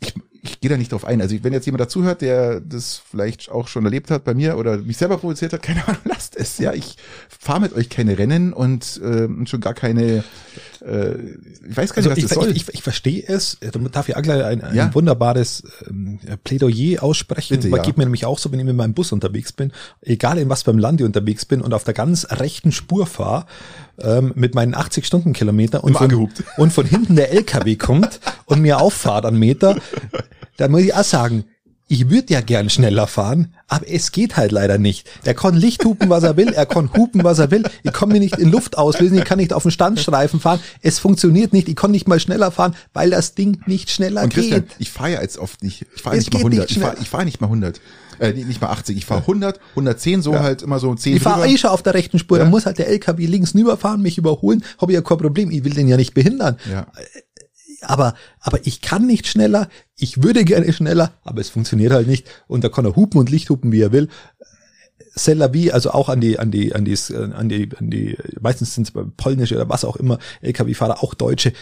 [0.00, 1.20] ich, ich gehe da nicht drauf ein.
[1.20, 4.78] Also wenn jetzt jemand dazuhört, der das vielleicht auch schon erlebt hat bei mir oder
[4.78, 6.58] mich selber provoziert hat, keine Ahnung, lasst es.
[6.58, 6.96] Ja, ich
[7.28, 10.24] fahre mit euch keine Rennen und äh, schon gar keine.
[10.82, 11.14] Äh,
[11.68, 12.50] ich weiß gar nicht, also was ich, das soll.
[12.50, 13.58] Ich, ich, ich verstehe es.
[13.60, 14.94] Da darf ich auch gleich ein, ein ja.
[14.94, 17.56] wunderbares ähm, Plädoyer aussprechen.
[17.56, 17.82] Bitte, ja.
[17.82, 20.64] geht mir nämlich auch so, wenn ich mit meinem Bus unterwegs bin, egal in was
[20.64, 23.46] beim Lande unterwegs bin und auf der ganz rechten Spur fahre,
[24.00, 28.80] ähm, mit meinen 80 Stundenkilometer und, von, und von hinten der LKW kommt und mir
[28.80, 29.76] auffahrt an Meter,
[30.56, 31.44] dann muss ich auch sagen,
[31.88, 35.08] ich würde ja gern schneller fahren, aber es geht halt leider nicht.
[35.24, 37.64] Er kann Licht hupen, was er will, er kann hupen, was er will.
[37.82, 40.60] Ich kann mir nicht in Luft auslösen, ich kann nicht auf den Standstreifen fahren.
[40.82, 44.32] Es funktioniert nicht, ich kann nicht mal schneller fahren, weil das Ding nicht schneller Und
[44.34, 44.76] Christian, geht.
[44.78, 47.08] ich fahre ja jetzt oft nicht, ich fahre nicht mal 100, nicht ich fahre ich
[47.08, 47.80] fahr nicht mal 100.
[48.20, 50.42] Äh, nicht mal 80, ich fahre 100, 110, so ja.
[50.42, 52.42] halt immer so 10 Ich fahre eh schon auf der rechten Spur, Ja.
[52.44, 55.62] dann muss halt der LKW links rüberfahren, mich überholen, habe ich ja kein Problem, ich
[55.62, 56.58] will den ja nicht behindern.
[56.70, 56.88] Ja.
[57.82, 62.26] Aber, aber ich kann nicht schneller, ich würde gerne schneller, aber es funktioniert halt nicht.
[62.46, 64.08] Und da kann er hupen und Licht hupen, wie er will.
[65.16, 68.16] C'est la vie, also auch an die, an die, an die, an die, an die,
[68.40, 71.52] meistens sind es polnische oder was auch immer, LKW-Fahrer, auch Deutsche,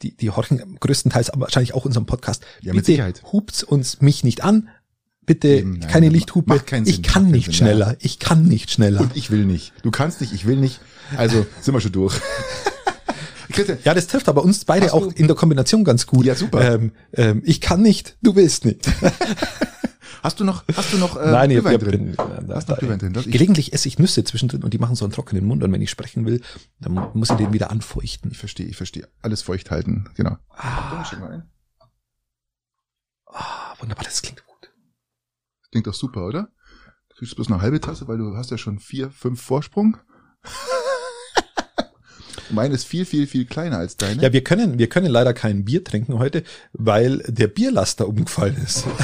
[0.00, 2.44] die, die horchen größtenteils wahrscheinlich auch unseren Podcast.
[2.62, 3.22] Ja, mit Bitte Sicherheit.
[3.30, 4.68] hupt's uns mich nicht an.
[5.26, 6.48] Bitte Eben, nein, keine macht- Lichthupe.
[6.54, 7.96] macht keinen Sinn, ich kann nicht Sinn, schneller.
[8.00, 9.00] Ich kann nicht schneller.
[9.00, 9.72] Und ich will nicht.
[9.82, 10.80] Du kannst nicht, ich will nicht.
[11.16, 12.14] Also sind wir schon durch.
[13.54, 16.24] Christian, Ja, das trifft aber uns beide auch in der Kombination ganz gut.
[16.26, 16.74] Ja, super.
[16.74, 18.86] Ähm, ähm, ich kann nicht, du willst nicht.
[20.22, 21.90] hast du noch, hast du noch äh, Nein, Glühwein ich drin?
[21.90, 22.16] bin,
[22.48, 23.12] da, Hast du noch Glühwein drin?
[23.12, 25.72] Das- Ich, Gelegentlich esse ich Nüsse zwischendrin und die machen so einen trockenen Mund und
[25.72, 26.40] wenn ich sprechen will,
[26.80, 28.30] dann muss ich den wieder anfeuchten.
[28.30, 29.08] ich verstehe, ich verstehe.
[29.22, 30.36] Alles feucht halten, genau.
[30.50, 31.04] Ah,
[33.26, 34.70] ah, wunderbar, das klingt gut.
[35.62, 36.48] Das klingt doch super, oder?
[37.10, 39.96] Du kriegst bloß eine halbe Tasse, weil du hast ja schon vier, fünf Vorsprung.
[42.50, 44.22] Meine ist viel, viel, viel kleiner als deine.
[44.22, 48.84] Ja, wir können, wir können leider kein Bier trinken heute, weil der Bierlaster umgefallen ist.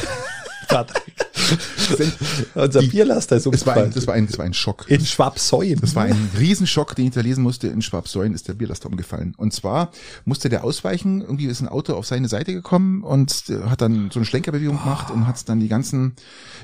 [2.54, 4.86] Unser Bierlaster ist es war, ein, das, war ein, das war ein Schock.
[4.88, 5.80] In Schwabsäuen.
[5.80, 7.68] Das war ein Riesenschock, den ich da lesen musste.
[7.68, 9.34] In Schwabsäuen ist der Bierlaster umgefallen.
[9.36, 9.90] Und zwar
[10.24, 11.20] musste der ausweichen.
[11.20, 15.10] Irgendwie ist ein Auto auf seine Seite gekommen und hat dann so eine Schlenkerbewegung gemacht
[15.10, 16.14] und hat dann die ganzen,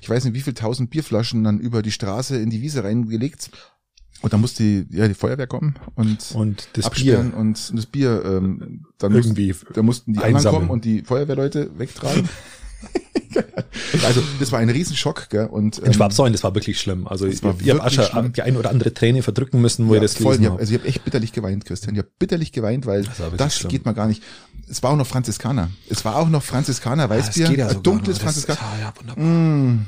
[0.01, 3.51] ich weiß nicht wie viel tausend Bierflaschen dann über die Straße in die Wiese reingelegt.
[4.23, 7.39] Und dann musste die, ja, die Feuerwehr kommen und, und das absperren Bier.
[7.39, 10.37] und das Bier ähm, dann irgendwie mussten, da mussten die einsammeln.
[10.37, 12.29] anderen kommen und die Feuerwehrleute wegtragen.
[14.05, 15.47] also das war ein Riesenschock, gell?
[15.47, 17.07] Und ähm, in Schwabsäulen, das war wirklich schlimm.
[17.07, 20.13] Also ich, ich habe Asche die ein oder andere Träne verdrücken müssen, wo ja, ich
[20.13, 20.61] das voll, gelesen habe.
[20.61, 21.95] Also ich habe echt bitterlich geweint, Christian.
[21.95, 24.23] Ich habe bitterlich geweint, weil das, das geht mal gar nicht.
[24.69, 25.71] Es war auch noch Franziskaner.
[25.89, 28.59] Es war auch noch Franziskaner Weißbier, ja, ja dunkles Franziskaner.
[28.59, 29.25] Das, ja, wunderbar.
[29.25, 29.87] Mm.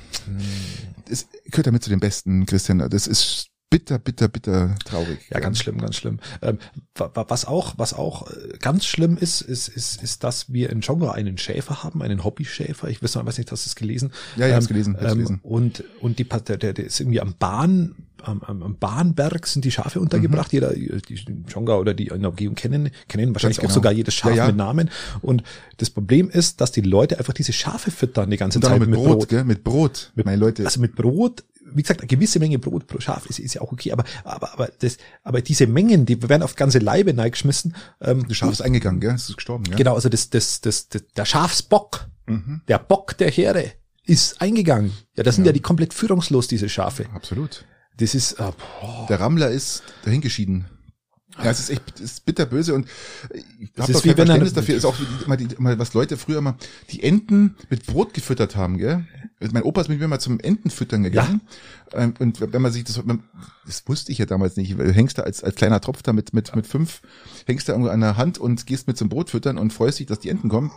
[1.09, 2.79] Das gehört damit zu den besten, Christian.
[2.79, 5.19] Das ist bitter, bitter, bitter traurig.
[5.31, 6.21] Ja, ganz schlimm, ganz schlimm.
[6.43, 6.59] Ähm,
[6.95, 11.13] was auch, was auch äh, ganz schlimm ist, ist, ist, ist, dass wir in Jonga
[11.13, 12.89] einen Schäfer haben, einen Hobbyschäfer.
[12.89, 14.13] Ich weiß noch, weiß nicht, hast du es gelesen?
[14.37, 14.97] Ja, ich ähm, habe gelesen.
[15.01, 15.41] Ähm, gelesen.
[15.43, 20.01] Und und die der, der ist irgendwie am Bahn am, am Bahnberg sind die Schafe
[20.01, 20.53] untergebracht.
[20.53, 20.57] Mhm.
[20.57, 23.71] Jeder, die Jonga oder die in der Umgebung kennen, kennen wahrscheinlich genau.
[23.71, 24.47] auch sogar jedes Schaf ja, ja.
[24.47, 24.91] mit Namen.
[25.21, 25.43] Und
[25.77, 28.99] das Problem ist, dass die Leute einfach diese Schafe füttern die ganze Zeit mit, mit
[28.99, 29.19] Brot.
[29.19, 29.29] Brot.
[29.29, 29.45] Gell?
[29.45, 30.65] Mit Brot, mit, meine Leute.
[30.65, 33.73] Also mit Brot wie gesagt, eine gewisse Menge Brot pro Schaf ist, ist ja auch
[33.73, 37.75] okay, aber, aber, aber das, aber diese Mengen, die werden auf ganze Leibe neigeschmissen.
[38.01, 39.15] Ähm, das Schaf ist eingegangen, gell?
[39.15, 39.77] Es ist gestorben, gell?
[39.77, 42.63] Genau, also das, das, das, das der Schafsbock, mhm.
[42.69, 43.73] der Bock der Herde
[44.05, 44.93] ist eingegangen.
[45.17, 47.07] Ja, das sind ja, ja die komplett führungslos, diese Schafe.
[47.15, 47.65] Absolut.
[47.99, 48.53] Das ist, äh,
[49.09, 50.67] der Rammler ist dahingeschieden.
[51.39, 52.89] Ja, es ist echt es ist bitterböse und
[53.61, 56.57] ich habe doch kein Verständnis dafür, ist auch immer, die, immer, was Leute früher mal
[56.91, 59.07] die Enten mit Brot gefüttert haben, gell?
[59.53, 61.41] Mein Opa ist mit mir mal zum Entenfüttern gegangen.
[61.93, 62.01] Ja.
[62.01, 63.01] Ähm, und wenn man sich das,
[63.67, 66.13] das wusste ich ja damals nicht, weil du hängst da als, als kleiner Tropf da
[66.13, 67.03] mit, mit, mit fünf,
[67.47, 70.07] hängst da irgendwo an der Hand und gehst mit zum Brot füttern und freust dich,
[70.07, 70.73] dass die Enten kommen.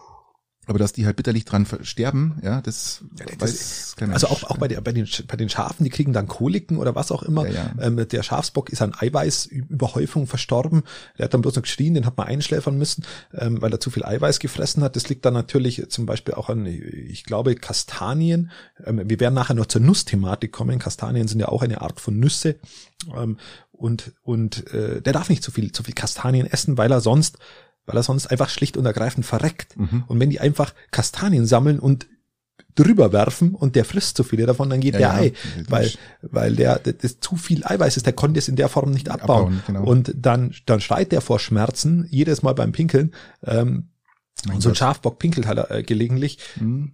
[0.71, 4.43] Aber dass die halt bitterlich dran sterben, ja, das, ja, das weiß kein Also auch,
[4.43, 7.23] auch bei, der, bei, den, bei den Schafen, die kriegen dann Koliken oder was auch
[7.23, 7.45] immer.
[7.45, 7.83] Ja, ja.
[7.87, 10.83] Ähm, der Schafsbock ist an Eiweißüberhäufung verstorben.
[11.17, 13.03] Der hat dann bloß noch geschrien, den hat man einschläfern müssen,
[13.33, 14.95] ähm, weil er zu viel Eiweiß gefressen hat.
[14.95, 18.49] Das liegt dann natürlich zum Beispiel auch an, ich glaube, Kastanien.
[18.85, 20.79] Ähm, wir werden nachher noch zur Nussthematik kommen.
[20.79, 22.55] Kastanien sind ja auch eine Art von Nüsse.
[23.13, 23.35] Ähm,
[23.73, 27.39] und und äh, der darf nicht zu viel, zu viel Kastanien essen, weil er sonst
[27.91, 29.77] weil er sonst einfach schlicht und ergreifend verreckt.
[29.77, 30.03] Mhm.
[30.07, 32.07] Und wenn die einfach Kastanien sammeln und
[32.75, 35.33] drüber werfen und der frisst zu viele davon, dann geht ja, der ja, Ei,
[35.67, 39.09] weil, weil der, das zu viel Eiweiß ist, der konnte es in der Form nicht
[39.09, 39.59] abbauen.
[39.59, 39.83] abbauen genau.
[39.83, 43.89] Und dann, dann schreit der vor Schmerzen, jedes Mal beim Pinkeln, ähm,
[44.47, 46.39] und so ein Schafbock pinkelt halt äh, gelegentlich.
[46.59, 46.93] Mhm.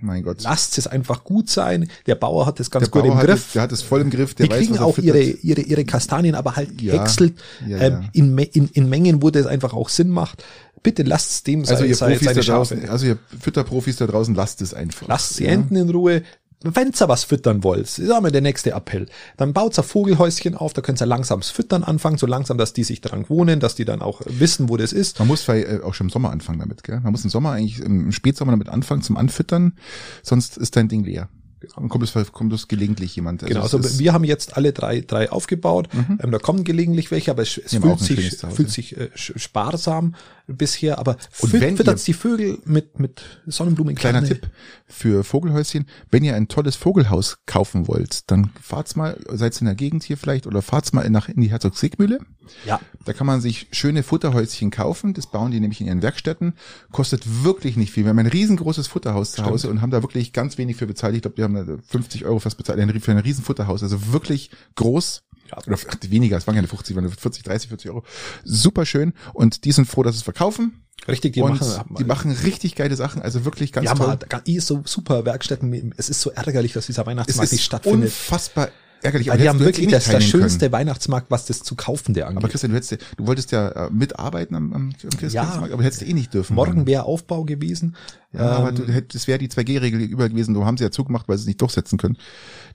[0.00, 0.42] Mein Gott.
[0.42, 1.88] Lasst es einfach gut sein.
[2.06, 3.46] Der Bauer hat das ganz der gut Bauer im Griff.
[3.46, 4.34] Es, der hat es voll im Griff.
[4.34, 7.34] Der die weiß, kriegen auch ihre, ihre, ihre Kastanien, aber halt ja, häckselt
[7.66, 8.08] ja, ähm, ja.
[8.12, 10.44] In, in, in Mengen, wo das einfach auch Sinn macht.
[10.82, 14.34] Bitte lasst es dem also sein, ihr Profis da draußen, Also ihr Fütterprofis da draußen,
[14.34, 15.08] lasst es einfach.
[15.08, 16.22] Lasst die Enten in Ruhe.
[16.62, 19.06] Wenn's ihr was füttern wollt, ist einmal der nächste Appell.
[19.36, 22.84] Dann baut's ein Vogelhäuschen auf, da könnt ihr langsames Füttern anfangen, so langsam, dass die
[22.84, 25.18] sich dran wohnen, dass die dann auch wissen, wo das ist.
[25.18, 27.00] Man muss vielleicht äh, auch schon im Sommer anfangen damit, gell?
[27.00, 29.74] Man muss im Sommer eigentlich im Spätsommer damit anfangen zum Anfüttern,
[30.22, 31.28] sonst ist dein Ding leer.
[31.74, 33.42] Dann kommt es, kommt es gelegentlich jemand.
[33.42, 35.88] Also genau, also wir haben jetzt alle drei, drei aufgebaut.
[35.92, 36.20] Mhm.
[36.22, 40.14] Ähm, da kommen gelegentlich welche, aber es, es fühlt sich, fühlt sich äh, sparsam
[40.46, 40.98] bisher.
[40.98, 43.94] Aber und wenn füttert die Vögel mit, mit Sonnenblumen.
[43.94, 44.48] Kleiner Tipp
[44.86, 45.86] für Vogelhäuschen.
[46.10, 50.16] Wenn ihr ein tolles Vogelhaus kaufen wollt, dann fahrt's mal, seid in der Gegend hier
[50.16, 52.20] vielleicht, oder fahrt's mal nach, in die Herzog-Siegmühle.
[52.64, 52.80] Ja.
[53.04, 55.14] Da kann man sich schöne Futterhäuschen kaufen.
[55.14, 56.54] Das bauen die nämlich in ihren Werkstätten.
[56.92, 58.04] Kostet wirklich nicht viel.
[58.04, 59.46] Wir haben ein riesengroßes Futterhaus Stimmt.
[59.46, 61.14] zu Hause und haben da wirklich ganz wenig für bezahlt.
[61.14, 63.82] Ich glaube, wir haben 50 Euro fast bezahlt für ein Riesenfutterhaus.
[63.82, 65.22] Also wirklich groß.
[65.50, 65.78] Ja, oder
[66.08, 68.04] weniger, es waren keine 50, waren 40, 30, 40 Euro.
[68.44, 69.12] Super schön.
[69.32, 70.82] Und die sind froh, dass sie es verkaufen.
[71.08, 74.18] Richtig, die und machen, die machen richtig geile Sachen, also wirklich ganz ja, toll.
[74.46, 75.94] Ja, so super Werkstätten.
[75.96, 78.08] Es ist so ärgerlich, dass dieser Weihnachtsmarkt nicht stattfindet.
[78.08, 78.70] Unfassbar
[79.02, 79.28] ärgerlich.
[79.28, 80.72] Weil die haben wirklich eh das, der schönste können.
[80.72, 82.38] Weihnachtsmarkt, was das zu kaufen der angeht.
[82.38, 86.02] Aber Christian, du, hättest, du wolltest ja äh, mitarbeiten am, am Christkindlesmarkt, ja, aber hättest
[86.02, 86.54] du eh nicht dürfen.
[86.54, 87.96] Morgen wäre Aufbau gewesen.
[88.32, 90.54] Ja, ähm, aber du, hättest, das wäre die 2G-Regel über gewesen.
[90.54, 92.16] Du haben sie ja zugemacht, weil sie es nicht durchsetzen können.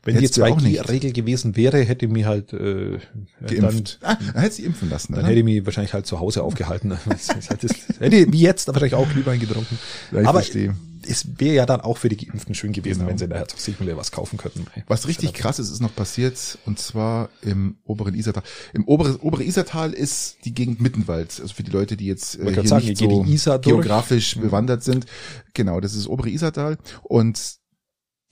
[0.03, 2.99] Wenn die 2G-Regel gewesen wäre, hätte ich mich halt äh,
[3.45, 3.99] geimpft.
[4.01, 5.13] Dann, ah, dann hätte sie impfen lassen.
[5.13, 5.29] Dann oder?
[5.29, 6.91] hätte ich mich wahrscheinlich halt zu Hause aufgehalten.
[7.99, 9.77] hätte wie jetzt wahrscheinlich auch Glühwein getrunken.
[10.12, 10.75] Ja, ich aber verstehe
[11.07, 13.09] es wäre ja dann auch für die Geimpften schön gewesen, genau.
[13.09, 14.65] wenn sie in der Herzog Sigmüller was kaufen könnten.
[14.87, 18.43] Was richtig krass ist, ist noch passiert, und zwar im oberen Isertal.
[18.73, 22.53] Im oberen, obere Isertal ist die Gegend Mittenwald, also für die Leute, die jetzt äh,
[22.53, 24.41] hier sagen, nicht so geografisch mhm.
[24.41, 25.05] bewandert sind.
[25.53, 26.77] Genau, das ist das obere Isertal.
[27.03, 27.55] Und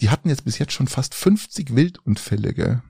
[0.02, 2.82] die hatten jetzt bis jetzt schon fast 50 Wildunfälle, gell?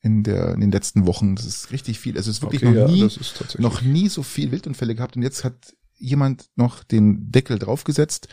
[0.00, 1.34] in der in den letzten Wochen.
[1.36, 2.16] Das ist richtig viel.
[2.16, 3.08] Also es ist wirklich okay, noch nie ja,
[3.58, 8.28] noch nie so viel Wildunfälle gehabt und jetzt hat jemand noch den Deckel draufgesetzt.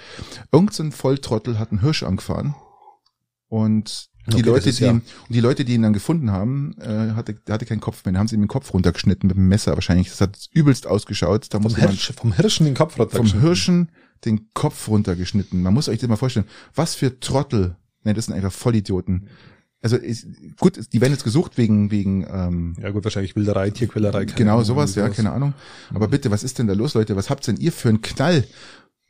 [0.52, 2.56] Irgend so ein Volltrottel hat einen Hirsch angefahren
[3.48, 6.32] Und die Okay, Leute, ist die, ja- ihn, und die Leute, die ihn dann gefunden
[6.32, 8.14] haben, äh, hatte, hatte keinen Kopf mehr.
[8.14, 10.10] Da haben sie ihm den Kopf runtergeschnitten mit dem Messer wahrscheinlich.
[10.10, 11.54] Das hat übelst ausgeschaut.
[11.54, 13.42] Da muss Vom, jemand Hirsch, vom Hirschen den Kopf vom runtergeschnitten.
[13.48, 13.92] Hirschen
[14.26, 15.62] den Kopf runtergeschnitten.
[15.62, 16.48] Man muss euch das mal vorstellen.
[16.74, 17.78] Was für Trottel.
[18.04, 19.28] Ne, das sind einfach Vollidioten.
[19.82, 20.26] Also ist,
[20.60, 24.26] gut, die werden jetzt gesucht wegen wegen ähm, Ja gut, wahrscheinlich Wilderei, Tierquälerei.
[24.26, 25.54] keine genau sowas, ja, keine Ahnung.
[25.94, 27.16] Aber bitte, was ist denn da los, Leute?
[27.16, 28.46] Was habt denn ihr für einen Knall?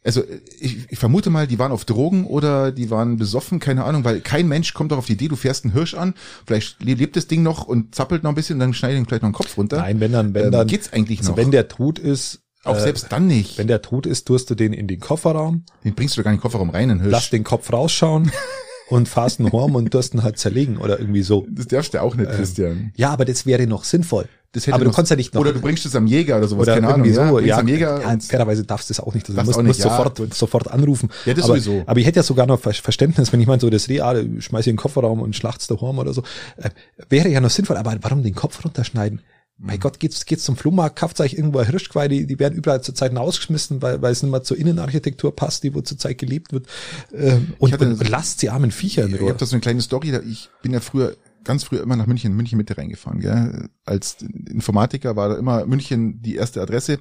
[0.04, 0.22] Also
[0.60, 4.22] ich, ich vermute mal, die waren auf Drogen oder die waren besoffen, keine Ahnung, weil
[4.22, 6.14] kein Mensch kommt doch auf die Idee, du fährst einen Hirsch an,
[6.46, 9.24] vielleicht le- lebt das Ding noch und zappelt noch ein bisschen, dann schneidet ihm vielleicht
[9.24, 9.78] noch einen Kopf runter.
[9.78, 10.68] Nein, wenn dann, wenn Ähm, dann.
[10.68, 11.38] geht's eigentlich also noch?
[11.38, 13.58] wenn der tot ist, Auch äh, selbst dann nicht.
[13.58, 16.36] wenn der tot ist, tust du den in den Kofferraum, Den bringst du gar nicht
[16.36, 17.12] in den Kofferraum rein, den Hirsch.
[17.12, 18.32] lass den Kopf rausschauen
[18.90, 21.46] und fahrst ihn heim und ihn halt zerlegen oder irgendwie so.
[21.50, 22.92] das darfst du auch nicht, Christian.
[22.96, 24.28] Ja, aber das wäre noch sinnvoll.
[24.52, 26.38] Das hätte aber du noch- kannst ja nicht noch Oder du bringst es am Jäger
[26.38, 27.06] oder sowas, oder keine Ahnung.
[27.06, 29.28] irgendwie ja, so, bringst ja, am Jäger ja fairerweise darfst du das auch nicht.
[29.28, 29.90] Also du musst, nicht, musst ja.
[29.90, 31.10] sofort, sofort anrufen.
[31.26, 31.84] Ja, das aber, sowieso.
[31.86, 34.14] aber ich hätte ja sogar noch Ver- Verständnis, wenn ich meine, so das Reh, ah,
[34.14, 36.24] du schmeiß ihn in den Kofferraum und schlacht's daheim oder so.
[36.56, 36.70] Äh,
[37.10, 39.20] wäre ja noch sinnvoll, aber warum den Kopf runterschneiden?
[39.58, 42.82] Mein Gott, geht's, geht's zum Flohmarkt, kauft euch irgendwo ein Hirschgeweih, die, die werden überall
[42.82, 46.68] zurzeit ausgeschmissen, weil, weil es nicht mehr zur Innenarchitektur passt, die wo zurzeit gelebt wird.
[47.14, 49.30] Ähm, und, hatte- und, und lasst die armen Viecher in Ich Ruhe.
[49.30, 51.16] habe da so eine kleine Story, ich bin ja früher
[51.46, 53.70] ganz früher immer nach München, München Mitte reingefahren, gell?
[53.86, 54.18] Als
[54.50, 57.00] Informatiker war da immer München die erste Adresse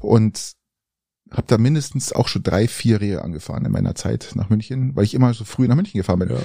[0.00, 0.52] und
[1.32, 5.04] habe da mindestens auch schon drei, vier Rehe angefahren in meiner Zeit nach München, weil
[5.04, 6.30] ich immer so früh nach München gefahren bin.
[6.30, 6.36] Ja.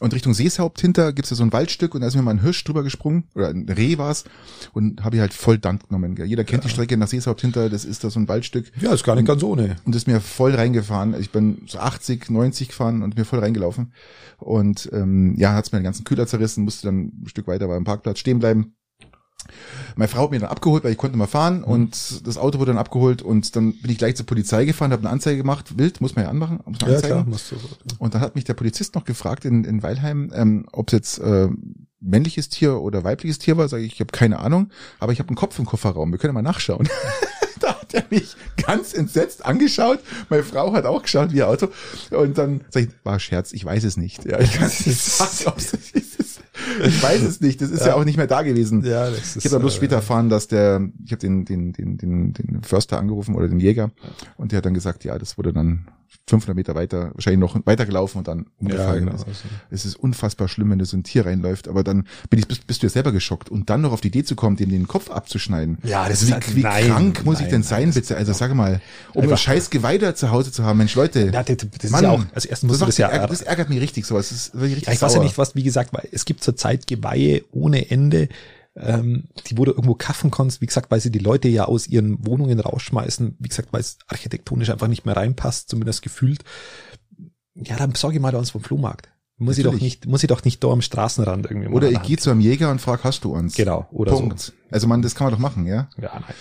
[0.00, 2.42] Und Richtung Seeshaupt hinter gibt's ja so ein Waldstück und da ist mir mal ein
[2.42, 4.24] Hirsch drüber gesprungen oder ein Reh war's
[4.72, 6.16] und habe ich halt voll Dank genommen.
[6.16, 6.26] Gell?
[6.26, 8.72] Jeder kennt die Strecke nach Seeshaupt hinter, das ist da so ein Waldstück.
[8.80, 9.76] Ja, ist gar nicht ganz ohne.
[9.84, 11.14] und ist mir voll reingefahren.
[11.20, 13.92] Ich bin so 80, 90 gefahren und mir voll reingelaufen.
[14.38, 17.84] Und ähm, ja, hat's mir den ganzen Kühler zerrissen, musste dann ein Stück weiter beim
[17.84, 18.74] Parkplatz stehen bleiben.
[19.96, 21.64] Meine Frau hat mich dann abgeholt, weil ich konnte mal fahren Mhm.
[21.64, 25.02] und das Auto wurde dann abgeholt und dann bin ich gleich zur Polizei gefahren, habe
[25.02, 27.14] eine Anzeige gemacht, wild, muss man ja anmachen, muss man Ja, anzeigen.
[27.16, 27.56] klar, musst du.
[27.98, 31.18] Und dann hat mich der Polizist noch gefragt in, in Weilheim, ähm, ob es jetzt
[31.18, 31.48] äh,
[32.00, 33.68] männliches Tier oder weibliches Tier war.
[33.68, 36.10] Sage ich, ich habe keine Ahnung, aber ich habe einen Kopf im Kofferraum.
[36.12, 36.86] Wir können mal nachschauen.
[37.60, 40.00] da hat er mich ganz entsetzt angeschaut.
[40.28, 41.68] Meine Frau hat auch geschaut wie ihr Auto.
[42.10, 44.24] Und dann sag ich, war Scherz, ich weiß es nicht.
[44.26, 45.92] Ja, ich kann es nicht sagen, ob's es.
[46.84, 47.60] Ich weiß es nicht.
[47.60, 48.84] Das ist ja, auch nicht mehr da gewesen.
[48.84, 49.36] Ja, das ist.
[49.36, 52.32] Ich habe dann bloß äh, später erfahren, dass der, ich habe den, den, den, den,
[52.32, 53.90] den Förster angerufen oder den Jäger
[54.36, 55.86] und der hat dann gesagt, ja, das wurde dann
[56.28, 59.04] 500 Meter weiter, wahrscheinlich noch weitergelaufen und dann Ja, umgefallen.
[59.06, 59.16] genau.
[59.16, 59.26] ist.
[59.28, 62.48] Also, Es ist unfassbar schlimm, wenn da so ein Tier reinläuft, aber dann bin ich,
[62.48, 64.70] bist, bist du ja selber geschockt und dann noch auf die Idee zu kommen, dem
[64.70, 65.78] den Kopf abzuschneiden.
[65.82, 67.86] Ja, das Also ist wie, halt- wie nein, krank muss ich nein, denn nein, sein,
[67.88, 68.16] das- bitte?
[68.16, 68.80] Also sag mal,
[69.14, 71.30] um ein scheiß Geweih da zu Hause zu haben, Mensch, Leute.
[71.32, 73.28] Ja, das, das ist Mann, ja auch, also erstens musst du das, das ja, mich-
[73.30, 74.16] das ärgert mich richtig so.
[74.18, 75.24] Es ist richtig ja, ich weiß ja sauer.
[75.24, 78.28] nicht, was, wie gesagt, weil es gibt zurzeit Geweihe ohne Ende,
[78.76, 81.86] ähm, die wo du irgendwo kaffen kannst, wie gesagt, weil sie die Leute ja aus
[81.86, 86.42] ihren Wohnungen rausschmeißen, wie gesagt, weil es architektonisch einfach nicht mehr reinpasst, zumindest gefühlt.
[87.54, 89.08] Ja, dann besorge ich mal da uns vom Flohmarkt.
[89.36, 92.00] Muss ich doch nicht, muss ich doch nicht da am Straßenrand irgendwie mal Oder ich
[92.02, 93.54] gehe zu einem Jäger und frag, hast du uns?
[93.56, 94.38] Genau, oder Punkt.
[94.38, 94.52] so.
[94.70, 95.88] Also man, das kann man doch machen, ja?
[96.00, 96.34] Ja, nein.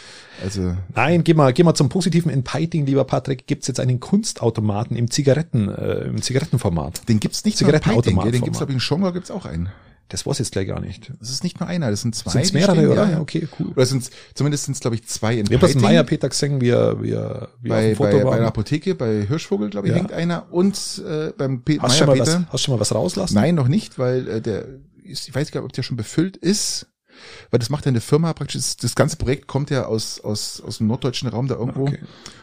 [0.43, 2.31] Also Nein, geh mal, geh mal zum Positiven.
[2.31, 7.09] In Peiting, lieber Patrick, gibt's jetzt einen Kunstautomaten im Zigaretten, äh, im Zigarettenformat.
[7.09, 8.31] den gibt's nicht nur in Peiting, Zigarettenautomat- gell?
[8.31, 9.69] den gibt's glaube ich in Schongau gibt's auch einen.
[10.09, 11.11] Das war's jetzt gleich gar nicht.
[11.19, 12.31] Das ist nicht nur einer, das sind zwei.
[12.31, 13.09] Sind's die mehrere, stehen, oder?
[13.09, 13.67] Ja, okay, cool.
[13.69, 15.75] Oder sind zumindest sind es glaube ich zwei in Ich habe das.
[15.75, 19.25] Meier Peter gesehen, wie er, wie er, wie auf bei, bei, bei der Apotheke, bei
[19.25, 19.97] Hirschvogel, glaube ich, Ja.
[19.99, 20.51] hängt einer.
[20.51, 22.43] Und äh, beim Pe hast, du schon Meier mal was, Peter.
[22.51, 23.33] hast du schon mal was rauslassen?
[23.35, 24.65] Nein, noch nicht, weil äh, der
[25.03, 26.87] ist, ich weiß gar nicht, ob der schon befüllt ist.
[27.51, 30.62] Weil das macht ja eine Firma praktisch, das, das ganze Projekt kommt ja aus, aus,
[30.62, 31.88] aus dem norddeutschen Raum da irgendwo.
[31.88, 31.99] Okay.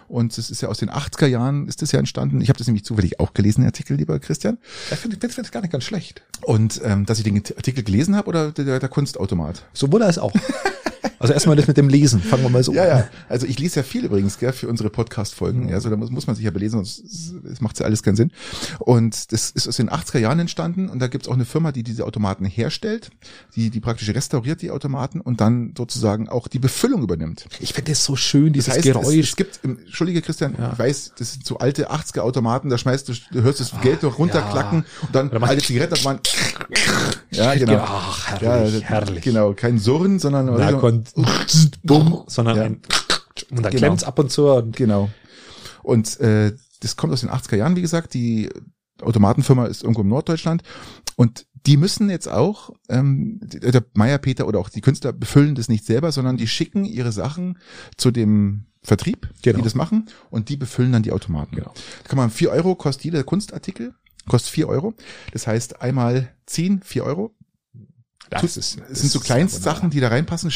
[0.09, 2.41] Und das ist ja aus den 80er Jahren ist das ja entstanden.
[2.41, 4.59] Ich habe das nämlich zufällig auch gelesen, den Artikel, lieber Christian.
[4.91, 6.23] Ich finde ich finde es gar nicht ganz schlecht.
[6.43, 9.65] Und ähm, dass ich den Artikel gelesen habe oder der, der Kunstautomat?
[9.73, 10.33] So wurde es auch.
[11.21, 12.21] Also erstmal das mit dem Lesen.
[12.21, 12.89] Fangen wir mal so Ja, an.
[12.89, 13.09] ja.
[13.29, 15.69] Also ich lese ja viel übrigens, gell, für unsere Podcast-Folgen.
[15.69, 17.05] Ja, so da muss, muss man sich ja belesen, sonst
[17.45, 18.33] es macht ja alles keinen Sinn.
[18.79, 21.83] Und das ist aus den 80er Jahren entstanden und da gibt's auch eine Firma, die
[21.83, 23.11] diese Automaten herstellt,
[23.55, 27.47] die, die praktisch restauriert die Automaten und dann sozusagen auch die Befüllung übernimmt.
[27.61, 29.19] Ich finde das so schön, dieses Das heißt, Geräusch.
[29.19, 30.71] Es, es gibt, Entschuldige Christian, Ja.
[30.73, 34.03] ich weiß, das sind so alte 80er Automaten, da schmeißt du, du hörst das Geld
[34.03, 36.19] noch runterklacken und dann Oder alte Zigaretten, das waren,
[37.31, 37.79] ja, genau.
[37.87, 39.23] Ach, Ja, herrlich, das- herrlich.
[39.23, 41.05] Genau, kein Surren, sondern Na, kon-
[41.83, 42.63] bumm, sondern Ja.
[42.65, 42.75] ein
[43.51, 43.77] und dann Genau.
[43.79, 44.47] klemmt's ab und zu.
[44.49, 45.11] Und Genau.
[45.83, 48.15] Und äh, das kommt aus den 80er Jahren, wie gesagt.
[48.15, 48.51] Die
[49.01, 50.63] Automatenfirma ist irgendwo im Norddeutschland.
[51.17, 55.69] Und die müssen jetzt auch, ähm, der Meier Peter oder auch die Künstler befüllen das
[55.69, 57.59] nicht selber, sondern die schicken ihre Sachen
[57.97, 59.59] zu dem Vertrieb, Genau.
[59.59, 61.57] die das machen, und die befüllen dann die Automaten.
[61.57, 61.75] Genau.
[62.03, 63.95] Da kann man vier Euro kostet jeder Kunstartikel,
[64.27, 64.95] kostet vier Euro.
[65.33, 67.35] Das heißt einmal ziehen, vier Euro.
[68.31, 70.51] das Tut- ist, Es sind so Kleinstsachen, die da reinpassen.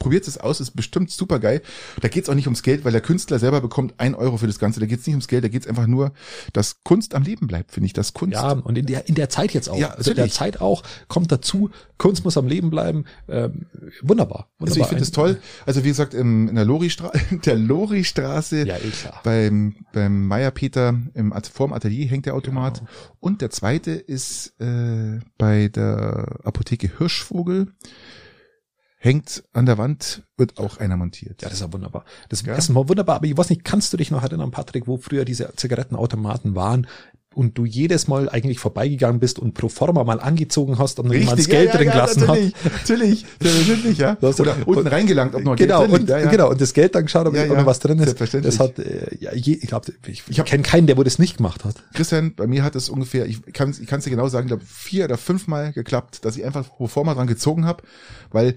[0.00, 1.62] Probiert es aus, ist bestimmt super geil.
[2.00, 4.58] Da geht's auch nicht ums Geld, weil der Künstler selber bekommt ein Euro für das
[4.58, 4.80] Ganze.
[4.80, 6.12] Da geht's nicht ums Geld, da geht's einfach nur,
[6.52, 7.92] dass Kunst am Leben bleibt, finde ich.
[7.92, 8.34] Das Kunst.
[8.34, 9.78] Ja, und in der, in der Zeit jetzt auch.
[9.78, 10.30] Ja, also in der.
[10.30, 13.04] Zeit auch kommt dazu, Kunst muss am Leben bleiben.
[13.28, 13.66] Ähm,
[14.00, 14.00] wunderbar.
[14.00, 14.48] wunderbar.
[14.60, 15.38] Also ich finde es toll.
[15.66, 19.20] Also wie gesagt, im, in der Lori-Straße, der Lori-Straße Ja, eh klar.
[19.22, 22.78] beim, beim Meier Peter im, vorm Atelier hängt der Automat.
[22.78, 22.90] Genau.
[23.20, 27.68] Und der zweite ist äh, bei der Apotheke Hirschvogel.
[29.02, 31.40] Hängt an der Wand, wird auch einer montiert.
[31.40, 32.04] Ja, das ist ja wunderbar.
[32.28, 32.54] Das Ja.
[32.54, 35.24] ist mal wunderbar, aber ich weiß nicht, kannst du dich noch erinnern, Patrick, wo früher
[35.24, 36.86] diese Zigarettenautomaten waren
[37.34, 41.14] und du jedes Mal eigentlich vorbeigegangen bist und pro forma mal angezogen hast und noch
[41.14, 44.16] jemand das Geld drin gelassen natürlich, natürlich, selbstverständlich, ja.
[44.20, 45.58] Oder unten reingelangt, ob noch hat.
[45.58, 46.08] Genau, Geld drin und.
[46.08, 46.30] Ja, ja.
[46.30, 47.54] genau, und das Geld dann geschaut, ob, Ja, ja.
[47.54, 48.20] noch was drin ist.
[48.20, 51.36] Das hat, äh, ja, je, ich glaube, ich, Ich kenne keinen, der wo das nicht
[51.36, 51.76] gemacht hat.
[51.94, 54.50] Christian, bei mir hat es ungefähr, ich kann es ich kann's dir genau sagen, ich
[54.50, 57.84] glaube vier oder fünfmal geklappt, dass ich einfach pro forma dran gezogen habe,
[58.30, 58.56] weil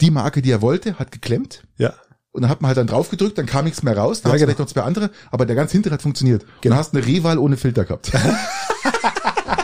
[0.00, 1.64] die Marke, die er wollte, hat geklemmt.
[1.78, 1.94] Ja.
[2.32, 4.34] Und dann hat man halt dann drauf gedrückt, dann kam nichts mehr raus, dann Ja,
[4.34, 4.56] hast du genau.
[4.56, 6.44] vielleicht noch zwei andere, aber der ganz hintere hat funktioniert.
[6.60, 6.74] Genau.
[6.74, 8.12] dann hast du eine Reval ohne Filter gehabt.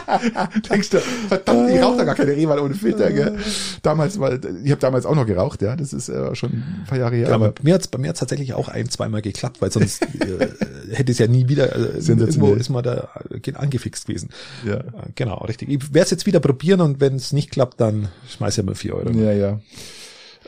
[0.70, 3.38] Denkst du, verdammt, ich rauche da gar keine Reval ohne Filter, gell?
[3.82, 6.98] Damals war, ich habe damals auch noch geraucht, ja, das ist äh, schon ein paar
[6.98, 7.28] Jahre her.
[7.28, 10.02] Ja, aber bei mir hat's bei mir hat's tatsächlich auch ein, zweimal geklappt, weil sonst
[10.02, 10.48] äh,
[10.92, 14.30] hätte es ja nie wieder äh, irgendwo ist man da äh, angefixt gewesen.
[14.64, 14.76] Ja.
[14.76, 14.82] Äh,
[15.14, 15.68] Genau, richtig.
[15.70, 18.74] Ich werde es jetzt wieder probieren und wenn es nicht klappt, dann schmeiß ich mal
[18.74, 19.10] vier Euro.
[19.10, 19.60] Ja, ja.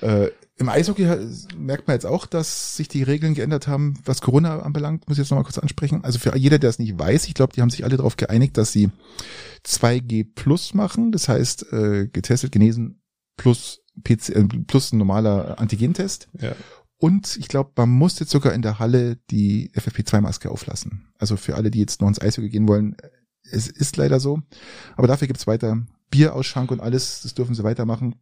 [0.00, 1.18] Äh, Im Eishockey ha-
[1.56, 5.08] merkt man jetzt auch, dass sich die Regeln geändert haben, was Corona anbelangt.
[5.08, 6.02] Muss ich jetzt nochmal kurz ansprechen.
[6.04, 8.56] Also für jeder, der es nicht weiß, ich glaube, die haben sich alle darauf geeinigt,
[8.56, 8.90] dass sie
[9.64, 11.12] 2G plus machen.
[11.12, 13.00] Das heißt, äh, getestet, genesen
[13.36, 16.28] plus PC, äh, plus ein normaler Antigentest.
[16.40, 16.52] Ja.
[16.98, 21.06] Und ich glaube, man muss jetzt sogar in der Halle die FFP2-Maske auflassen.
[21.18, 22.96] Also für alle, die jetzt noch ins Eishockey gehen wollen,
[23.50, 24.40] es ist leider so.
[24.96, 27.20] Aber dafür gibt's weiter Bierausschank und alles.
[27.22, 28.16] Das dürfen sie weitermachen.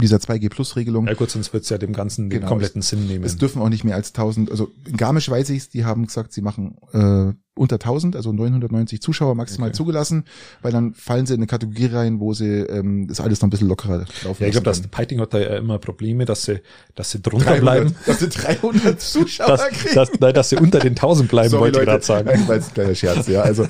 [0.00, 1.06] Dieser 2G-Plus-Regelung.
[1.06, 2.48] ja gut, sonst wird's ja dem Ganzen den Genau.
[2.48, 3.24] kompletten Sinn nehmen.
[3.24, 6.32] Es dürfen auch nicht mehr als 1000, also in Garmisch weiß ich's, die haben gesagt,
[6.32, 9.76] sie machen äh, unter 1000, also 990 Zuschauer maximal Okay.
[9.76, 10.24] zugelassen,
[10.62, 13.50] weil dann fallen sie in eine Kategorie rein, wo sie ähm, das alles noch ein
[13.50, 14.88] bisschen lockerer laufen ja, ich glaube, können.
[14.90, 16.60] Peiting hat da ja immer Probleme, dass sie,
[16.94, 17.94] dass sie drunter 300, bleiben.
[18.06, 19.94] dass sie 300 Zuschauer Dass, kriegen.
[19.94, 21.90] dass, nein, dass sie unter den 1000 bleiben, Sorry, wollte ich Leute.
[21.90, 22.28] gerade sagen.
[22.32, 23.42] Nein, war jetzt ein kleiner Scherz, ja.
[23.42, 23.68] Also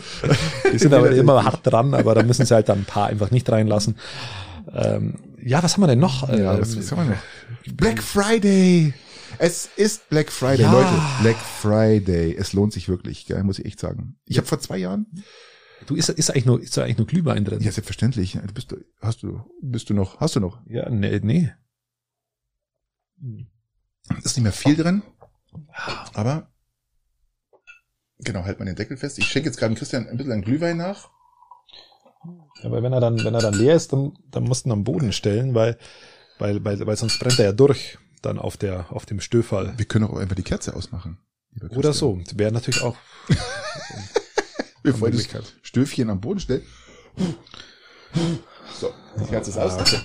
[0.72, 3.32] Die sind aber immer hart dran, aber da müssen sie halt dann ein paar einfach
[3.32, 3.96] nicht reinlassen.
[4.72, 6.28] Ähm, ja, was haben wir denn noch?
[6.28, 7.74] Ja, Ähm, was, was haben wir noch?
[7.76, 8.94] Black Friday.
[9.38, 10.72] Es ist Black Friday, Ja.
[10.72, 10.90] Leute.
[11.22, 12.34] Black Friday.
[12.36, 14.16] Es lohnt sich wirklich, gell, muss ich echt sagen.
[14.26, 15.06] Ich habe vor zwei Jahren,
[15.86, 17.60] Du ist, ist eigentlich nur, ist da eigentlich nur Glühwein drin?
[17.60, 20.60] ja selbstverständlich, du bist, du- hast du, bist du noch, hast du noch?
[20.66, 21.52] Ja, nee, nee.
[24.22, 25.02] Ist nicht mehr viel drin,
[26.14, 26.52] aber
[28.18, 29.18] genau, halt mal den Deckel fest.
[29.18, 31.10] Ich schenke jetzt gerade Christian ein bisschen an Glühwein nach.
[32.62, 34.84] Aber wenn er dann, wenn er dann leer ist, dann, dann musst du ihn am
[34.84, 35.76] Boden stellen, weil,
[36.38, 39.74] weil, weil, weil sonst brennt er ja durch, dann auf der, auf dem Stöfall.
[39.76, 41.18] Wir können auch einfach die Kerze ausmachen.
[41.70, 42.20] Oder so.
[42.34, 42.96] Wäre natürlich auch
[44.82, 45.28] Bevor das.
[45.62, 46.64] Stöfchen am Boden stellt.
[48.80, 49.74] So, die Kerze ist aus.
[49.74, 50.00] Ah, okay.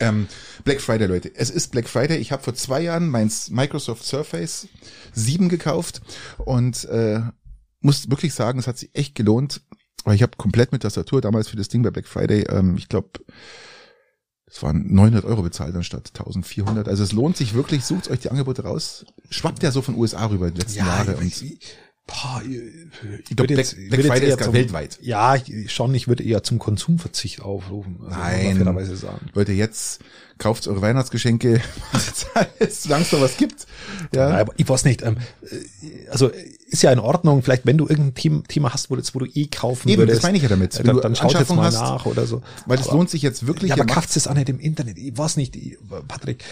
[0.00, 0.28] Ähm,
[0.64, 1.30] Black Friday, Leute.
[1.34, 2.18] Es ist Black Friday.
[2.18, 4.68] Ich habe vor zwei Jahren mein Microsoft Surface
[5.12, 6.00] 7 gekauft
[6.38, 7.20] und äh,
[7.80, 9.60] muss wirklich sagen, es hat sich echt gelohnt.
[10.04, 12.88] Weil ich habe komplett mit Tastatur damals für das Ding bei Black Friday, ähm, ich
[12.88, 13.08] glaube,
[14.46, 16.88] es waren 900 Euro bezahlt anstatt 1400.
[16.88, 17.84] Also es lohnt sich wirklich.
[17.84, 19.04] Sucht euch die Angebote raus.
[19.30, 21.16] Schwappt ja so von USA rüber die letzten Jahre.
[21.16, 21.58] Und ich,
[22.06, 24.98] boah, ich, ich würde Black, jetzt- ich Black jetzt Friday eher ist gar zum- weltweit.
[25.00, 27.98] Ja, ich, schon, ich würde eher zum Konsumverzicht aufrufen.
[28.04, 28.56] Also, Nein.
[28.58, 29.26] fairerweise sagen.
[29.34, 30.02] Leute, jetzt
[30.38, 31.60] kauft eure Weihnachtsgeschenke,
[32.70, 33.66] solange es noch was gibt.
[34.14, 34.28] Ja.
[34.30, 35.16] Ja, Aber ich weiß nicht, ähm,
[35.50, 39.14] äh, also äh, ist ja in Ordnung, vielleicht wenn du irgendein Thema, hast, wo, das,
[39.14, 40.18] wo du eh kaufen Eben, würdest.
[40.18, 40.74] das meine ich ja damit.
[40.74, 42.42] äh, Wenn Dann, du dann schaut jetzt mal hast, nach oder so.
[42.66, 43.70] weil es Aber- lohnt sich jetzt wirklich.
[43.70, 44.98] Ja, aber kauft es nicht im Internet.
[44.98, 46.44] Ich weiß nicht, ich, Patrick,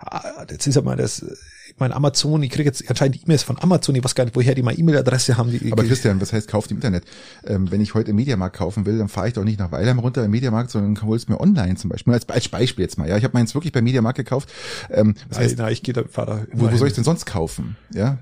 [0.00, 1.24] ah, jetzt ist ja mal das,
[1.66, 4.54] ich meine Amazon, ich kriege jetzt anscheinend E-Mails von Amazon, ich weiß gar nicht, woher
[4.54, 5.50] die meine E-Mail-Adresse haben.
[5.50, 7.04] Die, aber Christian, was heißt kauft im Internet?
[7.46, 9.98] Ähm, wenn ich heute im Mediamarkt kaufen will, dann fahre ich doch nicht nach Weilheim
[9.98, 12.12] runter im Mediamarkt, sondern hol es mir online zum Beispiel.
[12.12, 13.08] Als, als Beispiel jetzt mal.
[13.08, 14.50] Ja, ich habe meins wirklich beim Mediamarkt gekauft.
[14.90, 17.04] Ähm, das nein, heißt, nein, ich gehe da, fahr da wo, wo soll ich denn
[17.04, 17.76] sonst kaufen?
[17.92, 18.18] Ja,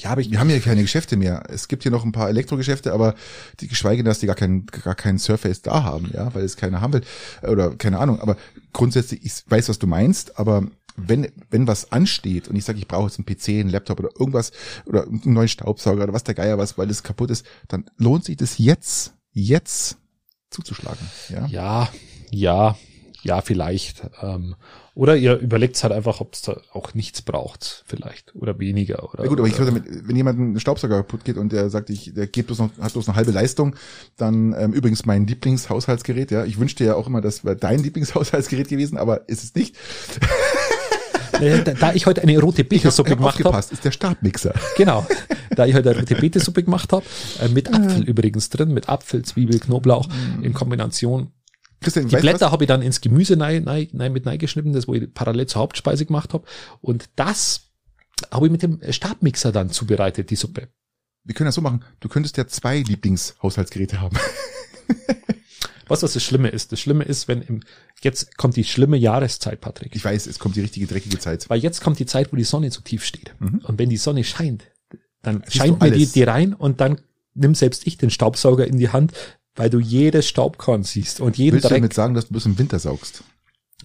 [0.00, 1.42] Ja, aber ich, wir haben ja keine Geschäfte mehr.
[1.48, 3.14] Es gibt hier noch ein paar Elektrogeschäfte, aber
[3.60, 6.56] die geschweige denn, dass die gar keinen gar keinen Surface da haben, ja, weil es
[6.56, 7.02] keiner haben will
[7.42, 8.20] oder keine Ahnung.
[8.20, 8.36] Aber
[8.72, 10.66] grundsätzlich, ich weiß, was du meinst, aber
[10.96, 14.10] wenn wenn was ansteht und ich sage, ich brauche jetzt einen PC, einen Laptop oder
[14.18, 14.52] irgendwas
[14.86, 18.24] oder einen neuen Staubsauger oder was der Geier was, weil es kaputt ist, dann lohnt
[18.24, 19.98] sich das jetzt jetzt
[20.50, 21.46] zuzuschlagen, ja.
[21.46, 21.88] ja,
[22.30, 22.78] ja,
[23.24, 24.02] ja, vielleicht.
[24.22, 24.54] Ähm,
[24.94, 28.34] oder ihr überlegt halt einfach, ob es da auch nichts braucht, vielleicht.
[28.36, 29.02] Oder weniger.
[29.12, 31.68] Oder, Ja gut, aber ich würde damit, wenn jemand ein Staubsauger kaputt geht und der
[31.70, 33.74] sagt, ich, der geht bloß noch, hat bloß eine halbe Leistung,
[34.16, 36.44] dann ähm, übrigens mein Lieblingshaushaltsgerät, ja.
[36.44, 39.76] Ich wünschte ja auch immer, das wäre dein Lieblingshaushaltsgerät gewesen, aber ist es nicht.
[41.80, 43.58] Da, ich heute eine rote Betesuppe gemacht habe.
[43.58, 44.54] ist der Stabmixer.
[44.76, 45.06] Genau.
[45.50, 47.04] Da ich heute eine rote Betesuppe gemacht habe,
[47.40, 48.06] äh, mit Apfel ja.
[48.06, 50.08] übrigens drin, mit Apfel, Zwiebel, Knoblauch
[50.42, 51.32] in Kombination.
[51.80, 54.94] Christian, die Blätter habe ich dann ins Gemüse nein, nein, nein, mit geschnitten, das wo
[54.94, 56.46] ich parallel zur Hauptspeise gemacht habe.
[56.80, 57.72] Und das
[58.32, 60.68] habe ich mit dem Stabmixer dann zubereitet, die Suppe.
[61.24, 61.82] Wir können das so machen.
[62.00, 64.16] Du könntest ja zwei Lieblingshaushaltsgeräte haben.
[65.86, 66.72] Was was das Schlimme ist?
[66.72, 67.60] Das Schlimme ist, wenn im,
[68.00, 69.94] jetzt kommt die schlimme Jahreszeit, Patrick.
[69.94, 71.48] Ich weiß, es kommt die richtige dreckige Zeit.
[71.50, 73.34] Weil jetzt kommt die Zeit, wo die Sonne so tief steht.
[73.38, 73.60] Mhm.
[73.64, 74.64] Und wenn die Sonne scheint,
[75.22, 77.00] dann Siehst scheint mir die, die rein und dann
[77.34, 79.12] nimm selbst ich den Staubsauger in die Hand,
[79.56, 81.70] weil du jedes Staubkorn siehst und jeden Willst Dreck.
[81.70, 83.24] du damit sagen, dass du bis im Winter saugst?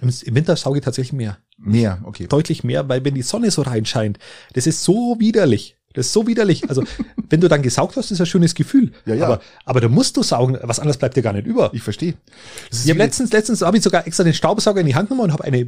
[0.01, 1.39] Im Winter sauge ich tatsächlich mehr.
[1.57, 2.27] Mehr, okay.
[2.27, 4.17] Deutlich mehr, weil wenn die Sonne so reinscheint,
[4.53, 5.75] das ist so widerlich.
[5.93, 6.69] Das ist so widerlich.
[6.69, 6.83] Also,
[7.29, 8.91] wenn du dann gesaugt hast, ist ein schönes Gefühl.
[9.05, 9.25] Ja, ja.
[9.25, 11.71] Aber, aber da musst du saugen, was anderes bleibt dir gar nicht über.
[11.73, 12.13] Ich verstehe.
[12.71, 15.33] Ich habe letztens, letztens habe ich sogar extra den Staubsauger in die Hand genommen und
[15.33, 15.67] habe eine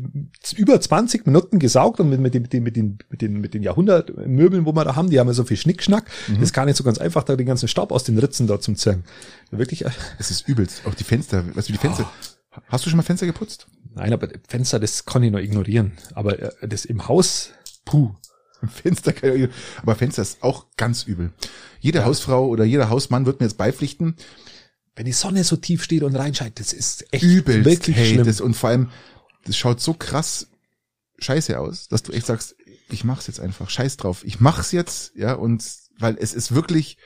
[0.55, 3.53] über 20 Minuten gesaugt und mit, mit, den, mit, den, mit, den, mit, den, mit
[3.53, 6.05] den Jahrhundertmöbeln, wo wir da haben, die haben ja so viel Schnickschnack.
[6.27, 6.35] Mhm.
[6.35, 8.59] Das ist gar nicht so ganz einfach, da den ganzen Staub aus den Ritzen da
[8.59, 9.03] zum Zerren.
[9.49, 9.85] Wirklich.
[9.85, 10.81] Äh, es ist übelst.
[10.85, 12.09] Auch die Fenster, weißt du, die Fenster.
[12.09, 12.61] Oh.
[12.67, 13.67] Hast du schon mal Fenster geputzt?
[13.95, 15.93] Nein, aber Fenster, das kann ich nur ignorieren.
[16.13, 17.51] Aber äh, das im Haus,
[17.85, 18.11] puh.
[18.67, 19.13] Fenster,
[19.81, 21.31] aber Fenster ist auch ganz übel.
[21.79, 22.05] Jede ja.
[22.05, 24.15] Hausfrau oder jeder Hausmann wird mir jetzt beipflichten.
[24.95, 28.25] Wenn die Sonne so tief steht und reinscheint, das ist echt übel, wirklich hey, schlimm.
[28.25, 28.89] Das, und vor allem,
[29.45, 30.47] das schaut so krass
[31.19, 32.55] scheiße aus, dass du echt sagst,
[32.89, 35.63] ich mach's jetzt einfach, scheiß drauf, ich mach's jetzt, ja, und
[35.99, 36.97] weil es ist wirklich,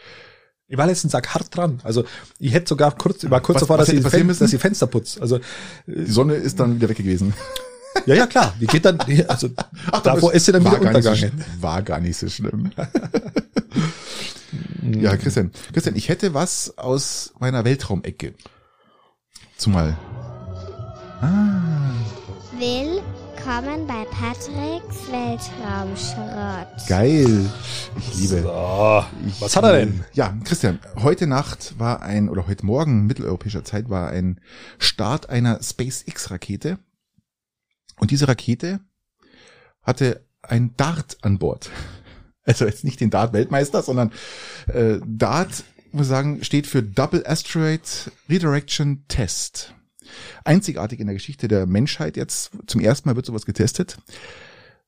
[0.67, 1.79] ich war letztens Tag hart dran.
[1.83, 2.05] Also
[2.39, 5.19] ich hätte sogar kurz, ich war kurz davor, dass, ich Fen dass ich Fenster putz.
[5.19, 5.39] Also
[5.85, 7.33] die Sonne ist dann wieder weg gewesen.
[8.05, 8.53] Ja, ja, klar.
[8.59, 9.49] Wie geht dann, also
[9.91, 11.31] Ach, davor ist sie dann wieder untergegangen.
[11.37, 12.71] So, war gar nicht so schlimm.
[14.91, 15.51] ja, Christian.
[15.73, 18.33] Christian, ich hätte was aus meiner Weltraumecke.
[19.57, 19.97] Zumal.
[21.21, 21.61] Ah.
[22.59, 26.87] Willkommen bei Patricks Weltraumschrott.
[26.87, 27.49] Geil.
[27.97, 28.41] Ich liebe.
[28.41, 30.03] So, ich was hat er denn?
[30.13, 34.39] Ja, Christian, heute Nacht war ein, oder heute Morgen mitteleuropäischer Zeit war ein
[34.77, 36.77] Start einer SpaceX-Rakete
[37.99, 38.79] und diese Rakete
[39.81, 41.69] hatte ein Dart an Bord.
[42.47, 44.11] Also jetzt nicht den Dart-Weltmeister, sondern
[44.67, 49.73] äh, Dart, muss sagen, steht für Double Asteroid Redirection Test.
[50.43, 52.51] Einzigartig in der Geschichte der Menschheit jetzt.
[52.67, 53.97] Zum ersten Mal wird sowas getestet.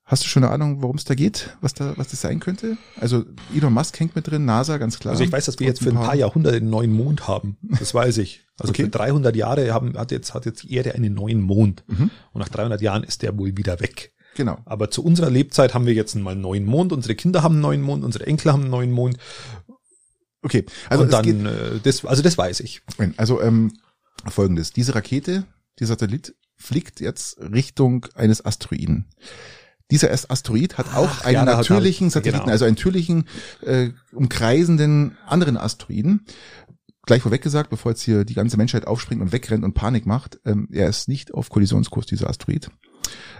[0.07, 1.57] Hast du schon eine Ahnung, worum es da geht?
[1.59, 2.77] Was da, was das sein könnte?
[2.97, 5.11] Also Elon Musk hängt mit drin, NASA, ganz klar.
[5.11, 7.57] Also ich weiß, dass wir jetzt für ein paar Jahrhunderte einen neuen Mond haben.
[7.77, 8.45] Das weiß ich.
[8.57, 8.83] Also okay.
[8.83, 11.83] für 300 Jahre haben, hat jetzt, hat jetzt die Erde einen neuen Mond.
[11.87, 12.09] Mhm.
[12.31, 14.13] Und nach 300 Jahren ist der wohl wieder weg.
[14.35, 14.59] Genau.
[14.63, 16.93] Aber zu unserer Lebzeit haben wir jetzt mal einen neuen Mond.
[16.93, 19.17] Unsere Kinder haben einen neuen Mond, unsere Enkel haben einen neuen Mond.
[20.41, 20.65] Okay.
[20.89, 22.81] Also und dann, geht, äh, das, also das weiß ich.
[23.17, 23.73] Also ähm,
[24.25, 25.43] folgendes: Diese Rakete,
[25.79, 29.09] dieser Satellit fliegt jetzt Richtung eines Asteroiden.
[29.89, 32.51] Dieser Asteroid hat auch Ach, einen ja, natürlichen Satelliten, genau.
[32.51, 33.25] also einen natürlichen
[33.61, 36.25] äh, umkreisenden anderen Asteroiden.
[37.05, 40.39] Gleich vorweg gesagt, bevor jetzt hier die ganze Menschheit aufspringt und wegrennt und Panik macht,
[40.45, 42.69] ähm, er ist nicht auf Kollisionskurs, dieser Asteroid.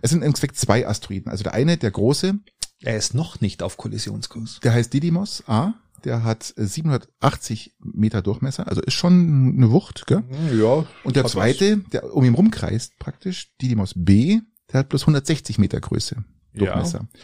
[0.02, 1.30] Es sind im Endeffekt zwei Asteroiden.
[1.30, 2.40] Also der eine, der große.
[2.82, 4.62] Er ist noch nicht auf Kollisionskurs.
[4.64, 5.74] Der heißt Didymos A.
[6.06, 10.24] Der hat 780 Meter Durchmesser, also ist schon eine Wucht, gell?
[10.58, 10.86] Ja.
[11.04, 14.42] Und der zweite, der um ihn rumkreist praktisch, Didymos B,
[14.72, 16.24] der hat bloß 160 Meter Größe.
[16.58, 17.08] Durchmesser.
[17.12, 17.20] Ja.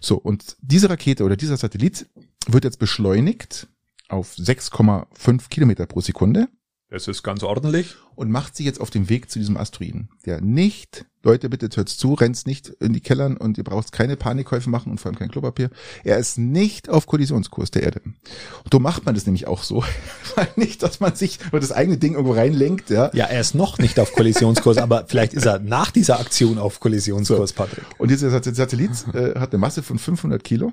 [0.00, 2.06] So, und diese Rakete oder dieser Satellit
[2.46, 3.68] wird jetzt beschleunigt
[4.08, 6.48] auf 6,5 Kilometer pro Sekunde.
[6.90, 7.96] Das ist ganz ordentlich.
[8.14, 11.98] Und macht sich jetzt auf den Weg zu diesem Asteroiden, der nicht, Leute, bitte hört's
[11.98, 15.18] zu, rennt's nicht in die Kellern und ihr braucht keine Panikkäufe machen und vor allem
[15.18, 15.68] kein Klopapier.
[16.02, 18.00] Er ist nicht auf Kollisionskurs der Erde.
[18.02, 19.84] Und so macht man das nämlich auch so.
[20.34, 23.10] Weil nicht, dass man sich über das eigene Ding irgendwo reinlenkt, ja.
[23.12, 26.80] Ja, er ist noch nicht auf Kollisionskurs, aber vielleicht ist er nach dieser Aktion auf
[26.80, 27.56] Kollisionskurs, so.
[27.56, 27.84] Patrick.
[27.98, 30.72] Und dieser Satellit äh, hat eine Masse von 500 Kilo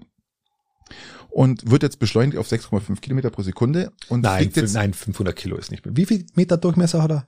[1.36, 4.74] und wird jetzt beschleunigt auf 6,5 Kilometer pro Sekunde und nein, fliegt jetzt.
[4.74, 5.96] Nein, 500 Kilo ist nicht mehr.
[5.98, 7.28] Wie viel Meter Durchmesser hat er?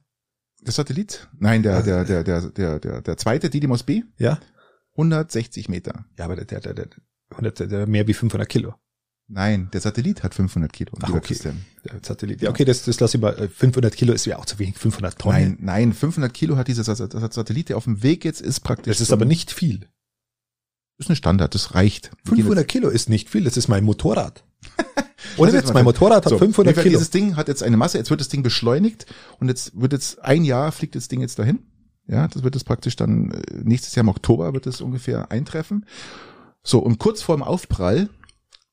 [0.62, 1.28] Der Satellit?
[1.38, 4.04] Nein, der, der, der, der, der, der, der zweite, Didymos B.
[4.18, 4.40] Ja.
[4.94, 6.06] 160 Meter.
[6.18, 6.88] Ja, aber der, der, der, der,
[7.32, 8.76] 100, der mehr wie 500 Kilo.
[9.28, 10.94] Nein, der Satellit hat 500 Kilo.
[11.02, 11.20] Ach, okay.
[11.20, 11.66] Christian.
[11.84, 12.42] Der Satellit.
[12.42, 13.50] Ja, okay, das, das lass ich mal.
[13.50, 14.78] 500 Kilo ist ja auch zu wenig.
[14.78, 15.36] 500 Tonnen.
[15.36, 18.96] Nein, nein, 500 Kilo hat dieser Satellit, der auf dem Weg jetzt ist praktisch.
[18.96, 19.90] Das ist aber nicht viel.
[20.98, 22.12] Das ist eine Standard, das reicht.
[22.26, 24.44] 500 Kilo ist nicht viel, das ist mein Motorrad.
[25.38, 26.90] Ohne jetzt, mein Motorrad hat so, 500 Kilo.
[26.90, 29.06] Dieses Ding hat jetzt eine Masse, jetzt wird das Ding beschleunigt
[29.40, 31.60] und jetzt wird jetzt ein Jahr fliegt das Ding jetzt dahin.
[32.08, 35.86] Ja, das wird es praktisch dann äh, nächstes Jahr im Oktober wird es ungefähr eintreffen.
[36.64, 38.10] So, und kurz vor dem Aufprall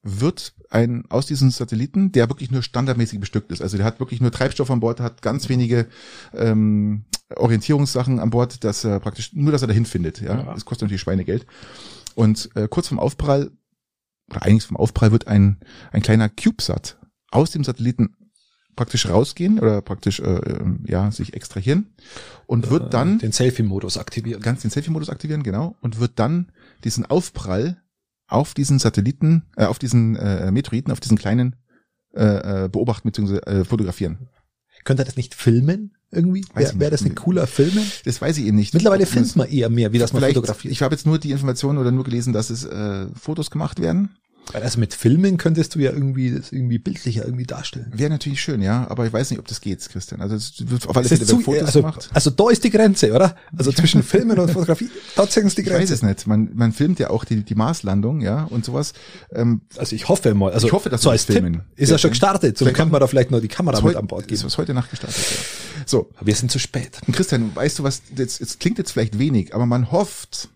[0.02, 3.62] wird ein aus diesen Satelliten, der wirklich nur standardmäßig bestückt ist.
[3.62, 5.86] Also der hat wirklich nur Treibstoff an Bord, hat ganz wenige
[6.34, 7.04] ähm,
[7.36, 10.20] Orientierungssachen an Bord, dass er praktisch nur, dass er dahin findet.
[10.20, 10.54] Ja, ja.
[10.54, 11.46] das kostet natürlich Schweinegeld.
[12.14, 13.50] Und äh, kurz vom Aufprall
[14.30, 15.60] oder eigentlich vom Aufprall wird ein
[15.92, 16.98] ein kleiner CubeSat
[17.30, 18.16] aus dem Satelliten
[18.76, 21.94] praktisch rausgehen oder praktisch äh, ähm, ja sich extrahieren
[22.46, 24.40] und wird dann den Selfie-Modus aktivieren.
[24.40, 26.52] Ganz den Selfie-Modus aktivieren, genau, und wird dann
[26.82, 27.82] diesen Aufprall
[28.26, 31.56] auf diesen Satelliten, äh, auf diesen äh, Meteoriten, auf diesen kleinen
[32.14, 33.38] äh, äh beobachten bzw.
[33.38, 34.28] Äh, fotografieren.
[34.84, 36.44] Könnte er das nicht filmen irgendwie?
[36.54, 37.84] Wäre wär das ein cooler Filmen?
[38.04, 38.74] Das weiß ich eben nicht.
[38.74, 40.72] Mittlerweile filmt man eher mehr, wie das man fotografiert.
[40.72, 44.10] Ich habe jetzt nur die Information oder nur gelesen, dass es äh, Fotos gemacht werden
[44.52, 47.90] also mit Filmen könntest du ja irgendwie das irgendwie bildlicher irgendwie darstellen.
[47.94, 50.20] Wäre natürlich schön, ja, aber ich weiß nicht, ob das geht, Christian.
[50.20, 52.10] Also es wird auf alle Fälle zu, Fotos also, gemacht.
[52.12, 53.36] Also da ist die Grenze, oder?
[53.56, 55.76] Also zwischen Filmen und Fotografie, da zeigen die Grenze.
[55.76, 56.26] Ich weiß es nicht.
[56.26, 58.92] Man, man filmt ja auch die, die Marslandung, ja, und sowas.
[59.32, 61.54] Ähm, also ich hoffe mal, also ich hoffe, dass so als filmen.
[61.54, 62.58] Tipp ist ja, ja schon gestartet.
[62.58, 64.46] So kann man da vielleicht noch die Kamera mit an Bord geben.
[64.46, 65.82] Ist heute Nacht gestartet, ja.
[65.86, 66.10] So.
[66.20, 66.98] Wir sind zu spät.
[67.06, 70.48] Und Christian, weißt du was, jetzt, jetzt klingt jetzt vielleicht wenig, aber man hofft,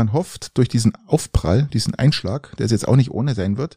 [0.00, 3.76] man hofft durch diesen Aufprall, diesen Einschlag, der es jetzt auch nicht ohne sein wird,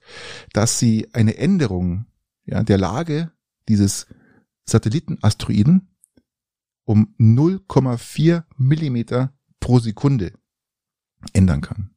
[0.53, 2.05] dass sie eine Änderung
[2.45, 3.33] ja, der Lage
[3.67, 4.07] dieses
[4.65, 5.89] Satellitenasteroiden
[6.85, 10.31] um 0,4 Millimeter pro Sekunde
[11.33, 11.89] ändern kann.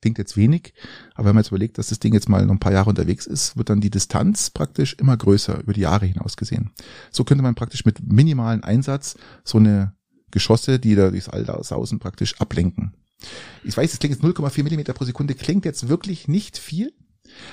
[0.00, 0.72] Klingt jetzt wenig,
[1.14, 3.26] aber wenn man jetzt überlegt, dass das Ding jetzt mal noch ein paar Jahre unterwegs
[3.26, 6.70] ist, wird dann die Distanz praktisch immer größer über die Jahre hinaus gesehen.
[7.10, 9.94] So könnte man praktisch mit minimalen Einsatz so eine
[10.30, 12.94] Geschosse, die da durchs All sausen, praktisch ablenken.
[13.64, 16.92] Ich weiß, es klingt jetzt 0,4 Millimeter pro Sekunde, klingt jetzt wirklich nicht viel.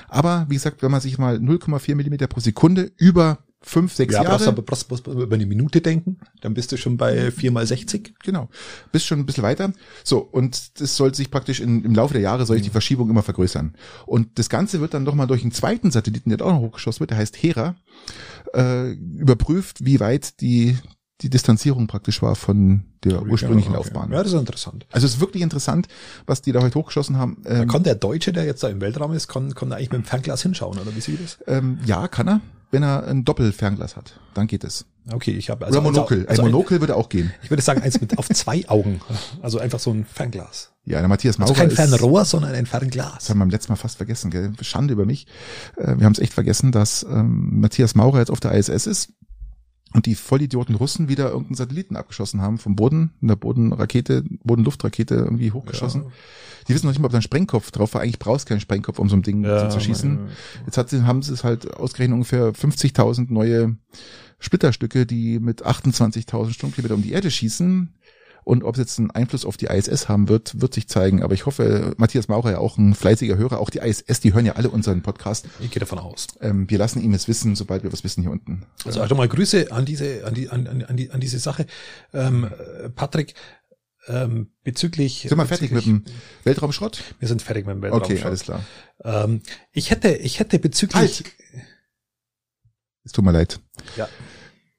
[0.08, 4.22] Aber wie gesagt, wenn man sich mal 0,4 Millimeter pro Sekunde über fünf, sechs ja,
[4.22, 4.44] Jahre.
[4.44, 7.66] Ja, aber brauchst, brauchst, über eine Minute denken, dann bist du schon bei vier mal
[7.66, 8.14] 60.
[8.22, 8.48] Genau,
[8.92, 9.72] bist schon ein bisschen weiter.
[10.04, 13.10] So, und das soll sich praktisch in, im Laufe der Jahre, soll sich die Verschiebung
[13.10, 13.74] immer vergrößern.
[14.06, 17.10] Und das Ganze wird dann nochmal durch einen zweiten Satelliten, der auch noch hochgeschossen wird,
[17.10, 17.76] der heißt Hera,
[18.54, 20.76] äh, überprüft, wie weit die
[21.20, 23.88] die Distanzierung praktisch war von der ursprünglichen ja, okay.
[23.90, 24.12] Laufbahn.
[24.12, 24.86] Ja, das ist interessant.
[24.92, 25.88] Also es ist wirklich interessant,
[26.26, 27.42] was die da heute hochgeschossen haben.
[27.46, 30.04] Ähm, kann der Deutsche, der jetzt da im Weltraum ist, kann, kann eigentlich mit dem
[30.04, 31.38] Fernglas hinschauen, oder wie sieht das?
[31.46, 32.40] Ähm, ja, kann er,
[32.70, 34.20] wenn er ein Doppelfernglas hat.
[34.34, 34.84] Dann geht es.
[35.10, 36.26] Okay, ich habe also oder Monokel.
[36.28, 37.32] Also, ein Monokel würde auch gehen.
[37.42, 39.00] Ich würde sagen, eins mit auf zwei Augen,
[39.42, 40.72] also einfach so ein Fernglas.
[40.84, 43.14] Ja, der Matthias Maurer also kein Fernrohr, sondern ein Fernglas.
[43.18, 44.52] Das haben wir beim letzten Mal fast vergessen, gell?
[44.60, 45.26] Schande über mich.
[45.76, 49.12] Äh, wir haben es echt vergessen, dass ähm, Matthias Maurer jetzt auf der ISS ist
[49.94, 55.14] und die Vollidioten Russen wieder irgendeinen Satelliten abgeschossen haben vom Boden, in der Bodenrakete, Bodenluftrakete
[55.14, 56.04] irgendwie hochgeschossen.
[56.04, 56.10] Ja.
[56.68, 58.02] Die wissen noch nicht mal, ob da ein Sprengkopf drauf war.
[58.02, 60.28] Eigentlich brauchst du keinen Sprengkopf, um so ein Ding ja, zu zerschießen.
[60.66, 63.76] Jetzt hat haben sie es halt ausgerechnet ungefähr 50.000 neue
[64.38, 67.94] Splitterstücke, die mit 28.000 Stundenkilometer um die Erde schießen.
[68.48, 71.22] Und ob es jetzt einen Einfluss auf die ISS haben wird, wird sich zeigen.
[71.22, 74.46] Aber ich hoffe, Matthias Maurer ja auch ein fleißiger Hörer, auch die ISS, die hören
[74.46, 75.46] ja alle unseren Podcast.
[75.60, 76.28] Ich gehe davon aus.
[76.40, 78.64] Ähm, wir lassen ihm es wissen, sobald wir was wissen hier unten.
[78.86, 81.66] Also also mal Grüße an diese, an die, an, an, die, an diese Sache.
[82.14, 82.50] Ähm,
[82.94, 83.34] Patrick,
[84.06, 85.26] ähm, bezüglich.
[85.28, 86.04] Sind wir fertig mit dem
[86.44, 87.04] Weltraumschrott?
[87.18, 88.16] Wir sind fertig mit dem Weltraumschrott.
[88.16, 88.64] Okay, alles klar.
[89.04, 89.42] Ähm,
[89.72, 90.96] ich hätte, ich hätte bezüglich.
[90.96, 91.24] Halt.
[93.04, 93.60] Es tut mir leid.
[93.98, 94.08] Ja.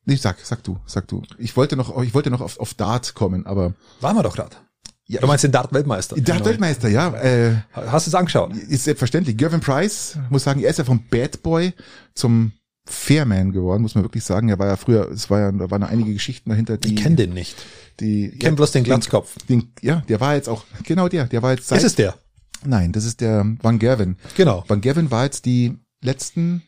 [0.10, 1.22] Nee, sag, sag du, sag du.
[1.38, 3.74] Ich wollte noch, ich wollte noch auf, auf Dart kommen, aber.
[4.02, 4.62] Waren wir doch Dart.
[5.06, 6.16] Ja, du meinst den Dart-Weltmeister?
[6.18, 7.14] Dart-Weltmeister, ja.
[7.16, 8.56] Äh, Hast du es angeschaut?
[8.56, 9.38] Ist selbstverständlich.
[9.38, 11.74] Gervin Price, muss sagen, er ist ja vom Bad Boy
[12.14, 12.52] zum
[12.86, 14.50] Fairman geworden, muss man wirklich sagen.
[14.50, 16.96] Er war ja früher, es war ja, da waren einige Geschichten dahinter, die.
[16.96, 17.56] Ich kenne den nicht.
[18.00, 19.36] Die, ich kenne ja, bloß den Glatzkopf.
[19.48, 21.96] Den, den, ja, der war jetzt auch, genau der, der war jetzt seit, Ist es
[21.96, 22.16] der?
[22.66, 24.18] Nein, das ist der Van Gerven.
[24.36, 24.64] Genau.
[24.68, 26.64] Van Gerven war jetzt die letzten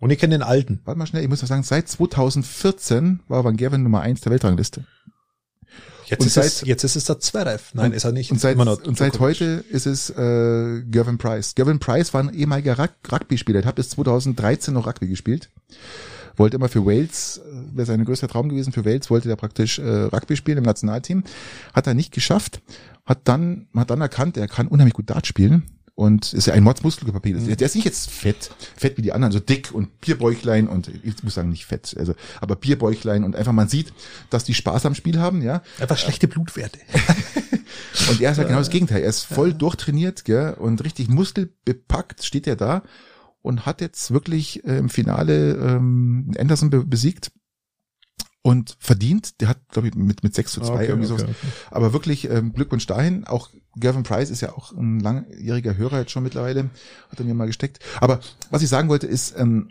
[0.00, 0.80] und ich kenne den alten.
[0.84, 4.32] Warte mal schnell, ich muss noch sagen, seit 2014 war Van Gerven Nummer eins der
[4.32, 4.84] Weltrangliste.
[6.06, 7.74] Jetzt, ist, seit, es, jetzt ist es der Zverev.
[7.74, 8.30] Nein, ist er nicht.
[8.30, 11.54] Und seit, und seit heute ist es äh, Gervin Price.
[11.54, 13.60] Gervin Price war ein ehemaliger Rugby-Spieler.
[13.60, 15.50] Er hat bis 2013 noch Rugby gespielt.
[16.36, 19.78] Wollte immer für Wales, äh, wäre sein größter Traum gewesen, für Wales wollte er praktisch
[19.78, 21.24] äh, Rugby spielen im Nationalteam.
[21.74, 22.62] Hat er nicht geschafft.
[23.04, 26.62] Hat dann, hat dann erkannt, er kann unheimlich gut Dart spielen und ist ja ein
[26.62, 27.34] Mordsmuskelpapier.
[27.34, 27.56] Mhm.
[27.56, 31.24] Der ist nicht jetzt fett, fett wie die anderen, so dick und Bierbäuchlein und ich
[31.24, 33.92] muss sagen nicht fett, also aber Bierbäuchlein und einfach man sieht,
[34.30, 35.60] dass die Spaß am Spiel haben, ja.
[35.80, 36.78] Einfach schlechte Blutwerte.
[38.10, 39.02] und er ist halt genau das Gegenteil.
[39.02, 42.84] Er ist voll durchtrainiert, gell, und richtig muskelbepackt steht er da
[43.42, 47.32] und hat jetzt wirklich äh, im Finale ähm, Anderson be besiegt
[48.42, 49.40] und verdient.
[49.40, 51.28] Der hat, glaube ich, mit, mit 6 zu 2 okay, irgendwie okay, so.
[51.28, 51.34] Okay.
[51.70, 53.24] Aber wirklich ähm, Glückwunsch dahin.
[53.24, 56.70] Auch Gavin Price ist ja auch ein langjähriger Hörer jetzt schon mittlerweile,
[57.10, 57.80] hat er mir mal gesteckt.
[58.00, 58.20] Aber
[58.50, 59.70] was ich sagen wollte ist, ähm,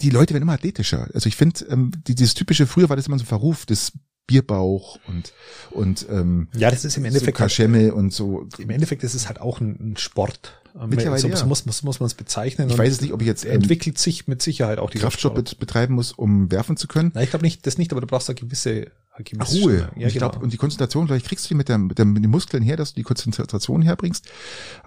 [0.00, 1.08] die Leute werden immer athletischer.
[1.12, 3.92] Also ich finde, ähm, die, dieses typische, früher war das immer so ein Verruf, das
[4.26, 5.32] Bierbauch und
[5.72, 8.46] und ähm, ja, das ist im Endeffekt so Kaschemme halt, und so.
[8.58, 10.59] Im Endeffekt ist es halt auch ein, ein Sport.
[10.86, 11.36] Mittlerweile so, ja.
[11.36, 12.68] so muss, muss, muss man es bezeichnen.
[12.70, 15.34] Ich weiß es nicht, ob ich jetzt ähm, entwickelt sich mit Sicherheit auch die Kraftsport.
[15.34, 17.10] bet- betreiben muss, um werfen zu können.
[17.14, 19.78] Nein, ich glaube nicht, das nicht, aber du brauchst eine gewisse, gewisse Ruhe.
[19.78, 19.92] Stimme.
[19.96, 20.30] Ja, ich genau.
[20.30, 22.62] glaube, und die Konzentration, vielleicht kriegst du die mit, der, mit, der, mit den Muskeln
[22.62, 24.28] her, dass du die Konzentration herbringst.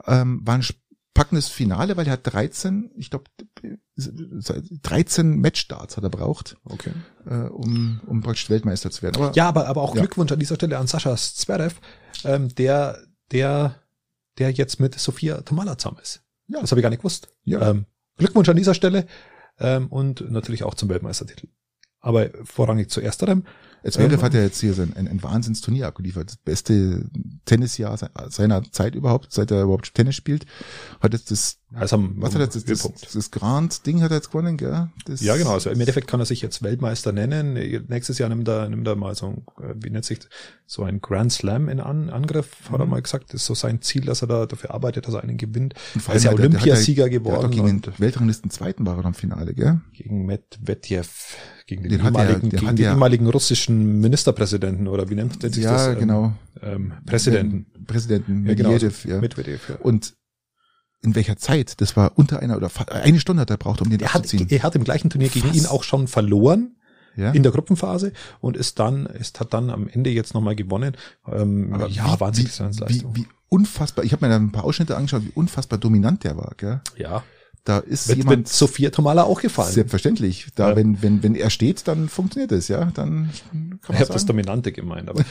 [0.07, 0.65] Ähm, war ein
[1.13, 3.25] packendes Finale, weil er hat 13, ich glaube,
[4.81, 6.91] 13 Matchstarts hat er braucht, okay.
[7.29, 9.21] äh, um, um praktisch Weltmeister zu werden.
[9.21, 10.01] Aber Ja, aber, aber auch Ja.
[10.01, 11.75] Glückwunsch an dieser Stelle an Sascha Zverev,
[12.23, 12.97] ähm, der,
[13.31, 13.75] der,
[14.37, 16.23] der jetzt mit Sophia Tomala zusammen ist.
[16.47, 16.61] Ja.
[16.61, 17.33] Das habe ich gar nicht gewusst.
[17.43, 17.69] Ja.
[17.69, 17.85] Ähm,
[18.17, 19.07] Glückwunsch an dieser Stelle
[19.59, 21.47] ähm, und natürlich auch zum Weltmeistertitel.
[21.99, 23.45] Aber vorrangig zu ersterem.
[23.91, 26.29] Zverev hat ja jetzt hier ein, ein, ein Wahnsinnsturnier abgeliefert.
[26.29, 27.05] Das beste
[27.45, 30.45] Tennisjahr se- seiner Zeit überhaupt, seit er überhaupt Tennis spielt.
[31.01, 34.29] Hat jetzt das, Also was hat er jetzt, das, das, das Grand-Ding hat er jetzt
[34.31, 34.89] gewonnen, gell?
[35.05, 35.51] Das, Ja, genau.
[35.53, 37.53] Also im Endeffekt kann er sich jetzt Weltmeister nennen.
[37.89, 40.29] Nächstes Jahr nimmt er, nimmt er mal so ein, äh, wie nennt sich, das?
[40.65, 42.91] so ein Grand Slam in An Angriff, hat er Mhm.
[42.91, 43.33] mal gesagt.
[43.33, 45.73] Das ist so sein Ziel, dass er da dafür arbeitet, dass er einen gewinnt.
[45.93, 48.49] Und vor Er ist ja allem hat er- der hat Olympiasieger geworden gegen den Weltranglisten
[48.49, 49.81] Zweiten war er am Finale, gell?
[49.91, 51.35] gegen Medvedev,
[51.67, 55.41] gegen den, Den hat ehemaligen, den gegen hat den ehemaligen russischen Ministerpräsidenten oder wie nennt
[55.41, 55.87] sich Ja, das?
[55.87, 56.33] Ähm, genau.
[56.61, 57.65] Ähm, Präsidenten.
[57.85, 58.69] Präsidenten Ja, genau.
[58.71, 59.19] Medvedev, ja.
[59.19, 59.75] Medvedev, ja.
[59.75, 60.13] Und
[61.01, 61.81] in welcher Zeit?
[61.81, 64.49] Das war unter einer oder eine Stunde hat er braucht, um den Er hat, abzuziehen.
[64.49, 65.55] er hat im gleichen Turnier gegen Was?
[65.57, 66.75] ihn auch schon verloren.
[67.15, 67.31] ja?
[67.31, 70.95] in der Gruppenphase und ist dann, ist, hat dann am Ende jetzt nochmal gewonnen.
[71.31, 72.57] Ähm, Aber ja, wie, wahnsinnig
[72.87, 76.37] wie, wie unfassbar, ich habe mir da ein paar Ausschnitte angeschaut, wie unfassbar dominant der
[76.37, 76.81] war, gell?
[76.97, 77.23] Ja,
[77.65, 79.71] Da ist wird, jemand wird Sophia Tomala auch gefallen.
[79.71, 80.47] selbstverständlich.
[80.55, 80.75] Da, Ja.
[80.75, 82.85] wenn, wenn, wenn er steht, dann funktioniert es, ja?
[82.93, 85.23] Dann kann ich man habe das Dominante gemeint, aber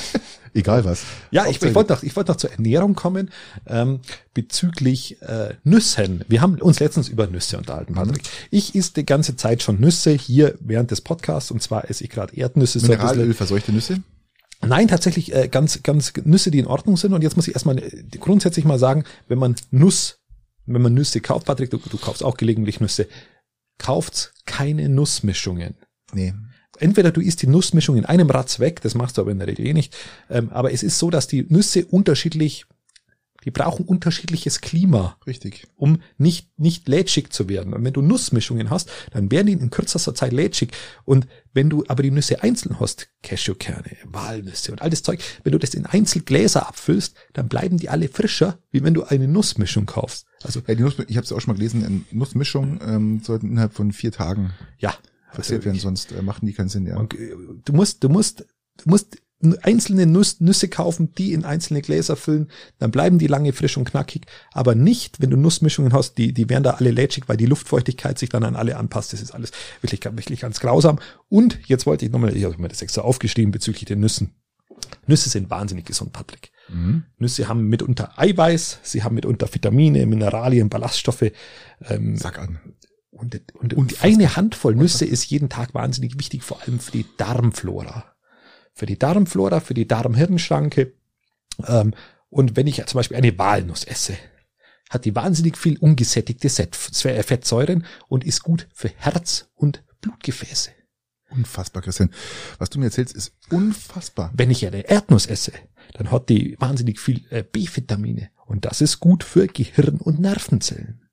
[0.54, 1.02] egal was.
[1.30, 3.30] ja, ich, ich wollte noch, ich wollte noch zur Ernährung kommen
[3.68, 4.00] ähm,
[4.34, 6.24] bezüglich äh, Nüssen.
[6.28, 8.22] Wir haben uns letztens über Nüsse unterhalten, Patrick.
[8.50, 12.10] Ich esse die ganze Zeit schon Nüsse hier während des Podcasts und zwar esse ich
[12.10, 12.80] gerade Erdnüsse.
[12.80, 14.02] so Mineralöl verseuchte Nüsse.
[14.66, 17.12] Nein, tatsächlich äh, ganz, ganz Nüsse, die in Ordnung sind.
[17.12, 20.18] Und jetzt muss ich erstmal äh, grundsätzlich mal sagen, wenn man Nuss,
[20.66, 23.08] wenn man Nüsse kauft, Patrick, du, du kaufst auch gelegentlich Nüsse,
[23.78, 25.74] kauft keine Nussmischungen.
[26.12, 26.34] Nee.
[26.78, 29.48] Entweder du isst die Nussmischung in einem Ratz weg, das machst du aber in der
[29.48, 29.96] Regel eh nicht.
[30.28, 32.66] Ähm, aber es ist so, dass die Nüsse unterschiedlich,
[33.46, 35.68] die brauchen unterschiedliches Klima Richtig.
[35.76, 37.72] um nicht, nicht lätschig zu werden.
[37.72, 40.72] Und wenn du Nussmischungen hast, dann werden die in kürzester Zeit lätschig.
[41.04, 45.52] Und wenn du aber die Nüsse einzeln hast, Cashewkerne, Walnüsse und all das Zeug, wenn
[45.52, 49.86] du das in Einzelgläser abfüllst, dann bleiben die alle frischer, wie wenn du eine Nussmischung
[49.86, 50.26] kaufst.
[50.42, 53.46] Also, Ja, die Nuss, ich habe es auch schon mal gelesen, eine Nussmischung ähm, sollten
[53.46, 54.92] innerhalb von vier Tagen ja.
[55.32, 56.96] passiert werden, sonst äh, machen die keinen Sinn, ja.
[56.96, 57.32] Und, äh,
[57.64, 58.44] Du musst, du musst,
[58.78, 59.18] du musst
[59.62, 63.84] einzelne Nuss, Nüsse kaufen, die in einzelne Gläser füllen, dann bleiben die lange frisch und
[63.84, 67.46] knackig, aber nicht, wenn du Nussmischungen hast, die, die werden da alle lätschig, weil die
[67.46, 69.12] Luftfeuchtigkeit sich dann an alle anpasst.
[69.12, 70.98] Das ist alles wirklich, wirklich ganz grausam.
[71.28, 74.34] Und jetzt wollte ich nochmal, ich habe mir das extra aufgeschrieben bezüglich den Nüssen.
[75.06, 76.50] Nüsse sind wahnsinnig gesund, Patrick.
[76.68, 77.04] Mhm.
[77.18, 81.30] Nüsse haben mitunter Eiweiß, sie haben mitunter Vitamine, Mineralien, Ballaststoffe.
[81.88, 82.58] Ähm, Sag an.
[83.10, 87.06] und, und, und eine Handvoll Nüsse ist jeden Tag wahnsinnig wichtig, vor allem für die
[87.16, 88.15] Darmflora.
[88.76, 90.92] Für die Darmflora, für die Darmhirnschranke.
[91.66, 91.94] Ähm,
[92.28, 94.18] und wenn ich zum Beispiel eine Walnuss esse,
[94.90, 100.72] hat die wahnsinnig viel ungesättigte äh, Fettsäuren und ist gut für Herz und Blutgefäße.
[101.30, 102.10] Unfassbar, Christian.
[102.58, 104.30] Was du mir erzählst, ist unfassbar.
[104.34, 105.52] Wenn ich eine Erdnuss esse,
[105.94, 111.08] dann hat die wahnsinnig viel äh, B-Vitamine und das ist gut für Gehirn- und Nervenzellen.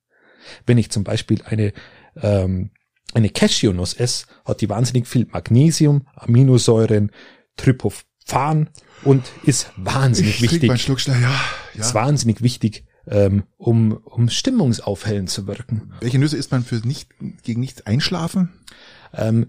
[0.66, 1.72] Wenn ich zum Beispiel eine,
[2.18, 2.72] ähm,
[3.14, 7.12] eine Cashewnuss esse, hat die wahnsinnig viel Magnesium, Aminosäuren,
[7.58, 8.70] Tryptophan
[9.04, 11.36] und ist wahnsinnig Ich wichtig, Schluck schnell, ja.
[11.74, 11.94] ist ja.
[11.94, 15.94] wahnsinnig wichtig, ähm, um, um stimmungsaufhellend zu wirken.
[16.00, 17.10] Welche Nüsse isst man für nicht,
[17.44, 18.50] gegen nichts einschlafen?
[19.14, 19.48] Ähm,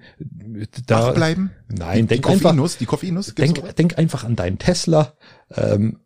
[0.86, 1.50] da, Wach bleiben?
[1.68, 3.74] Nein, die denk einfach, die Koffeinnuss, gibt's sowas?
[3.74, 5.14] denk, denk einfach an deinen Tesla
[5.50, 6.00] ähm,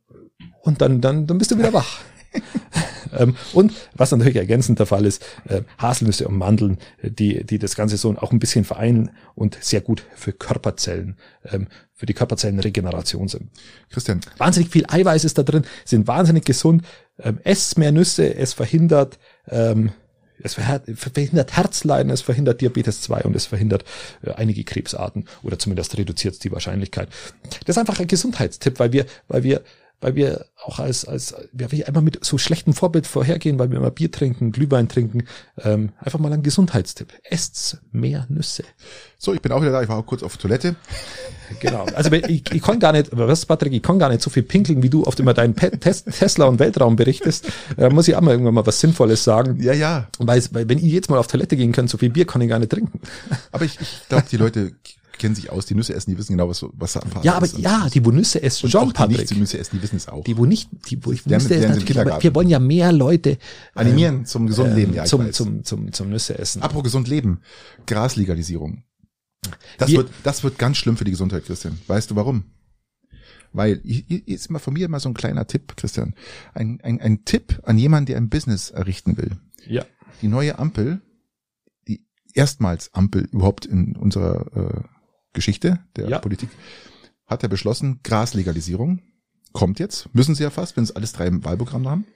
[0.62, 1.98] und dann, dann, dann bist du wieder wach.
[3.18, 7.58] ähm, und was natürlich ergänzend der Fall ist, äh, Haselnüsse und Mandeln, äh, die, die
[7.58, 11.68] das Ganze so auch ein bisschen vereinen und sehr gut für Körperzellen, ähm,
[11.98, 13.50] für die Körperzellenregeneration sind.
[13.90, 16.84] Christian, Wahnsinnig viel Eiweiß ist da drin, sind wahnsinnig gesund.
[17.18, 19.18] Ähm, esst mehr Nüsse, es verhindert,
[19.48, 19.90] ähm,
[20.40, 23.84] es verhindert, Herzleiden, es verhindert Diabetes 2 und es verhindert
[24.22, 27.08] äh, einige Krebsarten oder zumindest reduziert die Wahrscheinlichkeit.
[27.66, 29.62] Das ist einfach ein Gesundheitstipp, weil wir, weil wir,
[30.00, 33.78] weil wir auch als, als, ja, wir einfach mit so schlechtem Vorbild vorhergehen, weil wir
[33.78, 35.24] immer Bier trinken, Glühwein trinken.
[35.58, 37.12] Ähm, einfach mal ein Gesundheitstipp.
[37.24, 38.64] Esst mehr Nüsse.
[39.18, 40.76] so, ich bin auch wieder da, ich war auch kurz auf Toilette.
[41.60, 41.86] Genau.
[41.94, 44.82] Also ich, ich kann gar nicht, was Patrick, ich kann gar nicht so viel pinkeln,
[44.82, 47.50] wie du oft immer deinen Pe Tes Tesla und Weltraum berichtest.
[47.76, 49.58] Da muss ich auch mal irgendwann mal was Sinnvolles sagen.
[49.58, 52.26] Ja, ja, Weil, weil wenn ich jetzt mal auf Toilette gehen kann, so viel Bier
[52.26, 53.00] kann ich gar nicht trinken.
[53.50, 54.72] aber ich, ich glaube, die Leute
[55.18, 57.58] kennen sich aus, die Nüsse essen, die wissen genau, was, was Phase ja, aber ist.
[57.58, 59.16] ja, die, wo Nüsse essen, und schon, Patrick.
[59.16, 60.24] Die, nicht, die Nüsse essen, die wissen es auch.
[60.24, 63.38] Die, wo nicht, die, wo ich die Nüsse essen, natürlich, wir wollen ja mehr Leute
[63.74, 66.62] animieren ähm, zum gesunden Leben, ja, zum, zum, zum, zum Nüsse essen.
[66.62, 67.40] Apropos gesund leben.
[67.86, 68.84] Graslegalisierung.
[69.78, 71.78] Das wir, wird, das wird ganz schlimm für die Gesundheit, Christian.
[71.86, 72.44] Weißt du warum?
[73.52, 76.14] Weil, ist mal von mir mal so ein kleiner Tipp, Christian.
[76.54, 79.38] Ein, ein, ein Tipp an jemanden, der ein Business errichten will.
[79.66, 79.84] Ja.
[80.20, 81.00] Die neue Ampel,
[81.86, 82.04] die
[82.34, 84.97] erstmals Ampel überhaupt in unserer äh,
[85.32, 86.18] Geschichte der ja.
[86.18, 86.48] Politik,
[87.26, 89.02] hat er beschlossen, Graslegalisierung
[89.52, 90.08] kommt jetzt.
[90.14, 92.06] Müssen sie ja fast, wenn sie alles drei im Wahlprogramm haben.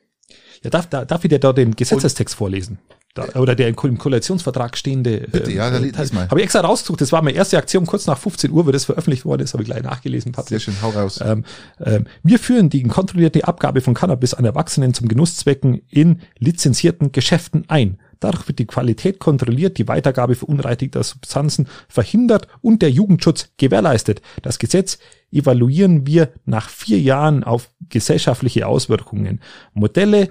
[0.63, 2.79] Ja, darf, darf ich dir da den Gesetzestext Und, vorlesen?
[3.15, 5.29] Da, oder der im Koalitionsvertrag stehende.
[5.31, 6.31] Bitte, ja, da äh, mal.
[6.31, 7.03] Habe ich extra rausgesucht.
[7.03, 9.63] Das war meine erste Aktion kurz nach 15 Uhr, wo das veröffentlicht worden ist, habe
[9.63, 10.33] ich gleich nachgelesen.
[10.33, 10.49] Patrick.
[10.49, 11.21] Sehr schön, hau raus.
[11.23, 11.45] Ähm,
[11.85, 17.65] ähm, wir führen die kontrollierte Abgabe von Cannabis an Erwachsenen zum Genusszwecken in lizenzierten Geschäften
[17.69, 17.99] ein.
[18.23, 24.23] Dadurch wird die Qualität kontrolliert, die Weitergabe verunreinigter Substanzen verhindert und der Jugendschutz gewährleistet.
[24.43, 24.99] Das Gesetz
[25.33, 29.41] evaluieren wir nach vier Jahren auf gesellschaftliche Auswirkungen.
[29.75, 30.29] Modelle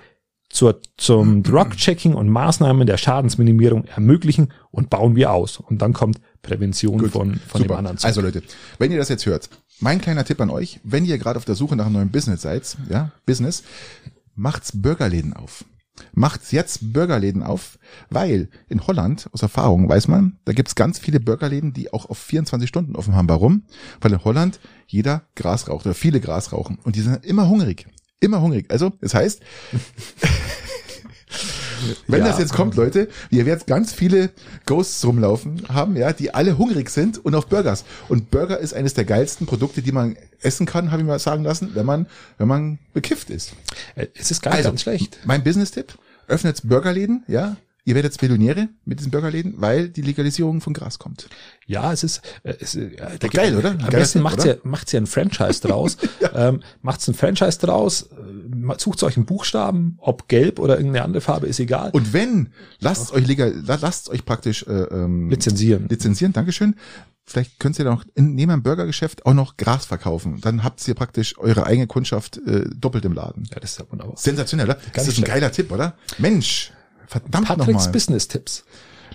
[0.47, 5.57] zur, zum Drug-Checking und Maßnahmen der Schadensminimierung ermöglichen und bauen wir aus.
[5.57, 7.97] Und dann kommt Prävention Gut, von, von dem anderen.
[7.97, 8.07] Zeug.
[8.07, 8.41] Also Leute,
[8.79, 9.49] wenn ihr das jetzt hört,
[9.81, 12.41] mein kleiner Tipp an euch, wenn ihr gerade auf der Suche nach einem neuen Business
[12.41, 13.63] seid, ja, Business,
[14.35, 15.65] macht's Burgerläden auf.
[16.13, 17.79] Macht's jetzt Burgerläden auf,
[18.09, 22.17] weil in Holland, aus Erfahrung weiß man, da gibt's ganz viele Burgerläden, die auch auf
[22.17, 23.29] 24 Stunden offen haben.
[23.29, 23.63] Warum?
[23.99, 27.87] Weil in Holland jeder Gras raucht oder viele Gras rauchen und die sind immer hungrig
[28.21, 28.67] immer hungrig.
[28.69, 29.41] Also, das heißt,
[32.07, 32.27] wenn ja.
[32.27, 34.29] das jetzt kommt, Leute, wir werden ganz viele
[34.65, 37.85] Ghosts rumlaufen haben, ja, die alle hungrig sind und auf Burgers.
[38.09, 41.43] Und Burger ist eines der geilsten Produkte, die man essen kann, habe ich mal sagen
[41.43, 42.07] lassen, wenn man,
[42.37, 43.53] wenn man bekifft ist.
[43.95, 45.19] Äh, es ist gar nicht also, schlecht.
[45.25, 50.73] Mein Business-Tipp, öffnet Burgerläden, ja, ihr werdet Millionäre mit diesen Burgerläden, weil die Legalisierung von
[50.73, 51.27] Gras kommt.
[51.65, 53.71] Ja, es ist, äh, es, äh, da geil, oder?
[53.71, 55.97] Am besten macht ja, macht's ja ein Franchise draus.
[56.19, 56.49] ja.
[56.49, 58.09] ähm, macht's ein Franchise draus,
[58.77, 61.91] sucht euch einen Buchstaben, ob gelb oder irgendeine andere Farbe, ist egal.
[61.91, 62.49] Und wenn,
[62.79, 65.87] lasst euch legal, lasst euch praktisch äh, ähm, lizenzieren.
[65.89, 66.75] Lizenzieren, Dankeschön.
[67.25, 70.41] Vielleicht könnt ihr noch in, neben einem Burgergeschäft auch noch Gras verkaufen.
[70.41, 73.47] Dann habt ihr praktisch eure eigene Kundschaft äh, doppelt im Laden.
[73.51, 74.17] Ja, das ist wunderbar.
[74.17, 74.79] Sensationell, oder?
[74.93, 75.95] Das ist ein geiler Tipp, oder?
[76.17, 76.71] Mensch.
[77.07, 77.91] Verdammt Patricks nochmal.
[77.91, 78.63] Business Tipps.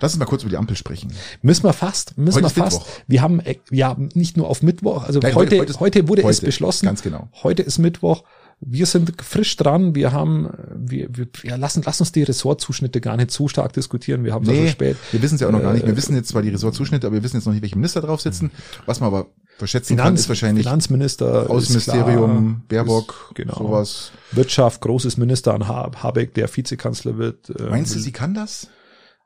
[0.00, 1.12] Lass uns mal kurz über die Ampel sprechen.
[1.42, 2.78] Müssen wir fast, müssen heute wir fast.
[2.80, 2.92] Mittwoch.
[3.06, 3.40] Wir haben,
[3.70, 6.86] ja, nicht nur auf Mittwoch, also Nein, heute, heute, heute, wurde heute, es beschlossen.
[6.86, 7.28] Ganz genau.
[7.42, 8.24] Heute ist Mittwoch.
[8.60, 9.94] Wir sind frisch dran.
[9.94, 14.24] Wir haben, wir, wir ja, lassen, lass uns die Ressortzuschnitte gar nicht zu stark diskutieren.
[14.24, 14.96] Wir haben nee, so spät.
[15.12, 15.84] Wir wissen es ja auch noch gar nicht.
[15.84, 18.00] Wir äh, wissen jetzt zwar die Ressortzuschnitte, aber wir wissen jetzt noch nicht, welche Minister
[18.00, 18.50] drauf sitzen.
[18.86, 19.26] Was man aber
[19.58, 23.58] verschätzen Finanz, kann, ist wahrscheinlich Finanzminister, Außenministerium, klar, Baerbock, ist, genau.
[23.58, 24.12] sowas.
[24.32, 27.50] Wirtschaft, großes Minister an Habeck, der Vizekanzler wird.
[27.50, 28.68] Äh, Meinst du, sie kann das?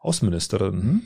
[0.00, 0.82] Außenministerin.
[0.82, 1.02] Hm?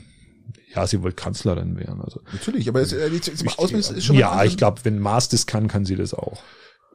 [0.73, 2.01] Ja, sie wollte Kanzlerin werden.
[2.01, 3.09] Also natürlich, aber es, äh,
[3.57, 4.15] Außenminister ist schon.
[4.15, 6.41] Ja, ich glaube, wenn Maas das kann, kann sie das auch.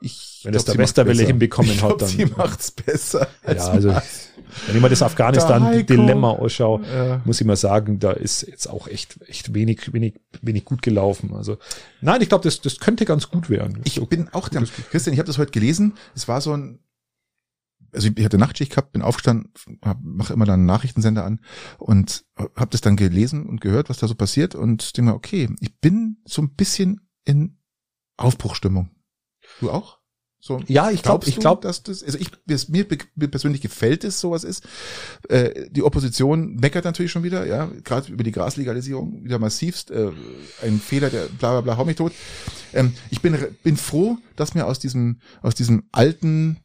[0.01, 2.09] Ich wenn das der Westerwelle hinbekommen ich glaub, hat, dann.
[2.09, 3.29] Sie macht's besser.
[3.47, 3.95] ja, also
[4.67, 7.23] wenn ich mal das Afghanistan-Dilemma ausschaue, ja.
[7.25, 11.35] muss ich mal sagen, da ist jetzt auch echt, echt wenig, wenig, wenig gut gelaufen.
[11.35, 11.59] Also
[12.01, 13.81] nein, ich glaube, das, das könnte ganz gut werden.
[13.85, 15.95] Ich so, bin auch der, Christian, ich habe das heute gelesen.
[16.15, 16.81] Es war so ein,
[17.93, 19.53] also ich hatte Nachtschicht gehabt, bin aufgestanden,
[20.01, 21.41] mache immer dann einen Nachrichtensender an
[21.79, 25.49] und habe das dann gelesen und gehört, was da so passiert und denke mir, okay,
[25.61, 27.59] ich bin so ein bisschen in
[28.17, 28.91] Aufbruchstimmung.
[29.61, 30.01] Du auch?
[30.43, 32.31] So, ja, ich glaube, ich glaube, dass das, also ich,
[32.69, 34.67] mir, mir persönlich gefällt es, sowas ist.
[35.29, 40.11] Äh, die Opposition meckert natürlich schon wieder, ja, gerade über die Graslegalisierung, wieder massivst, äh,
[40.63, 42.13] ein Fehler, der bla bla bla, hau mich tot.
[42.73, 46.57] Ähm, ich bin, bin froh, dass mir aus diesem, aus diesem alten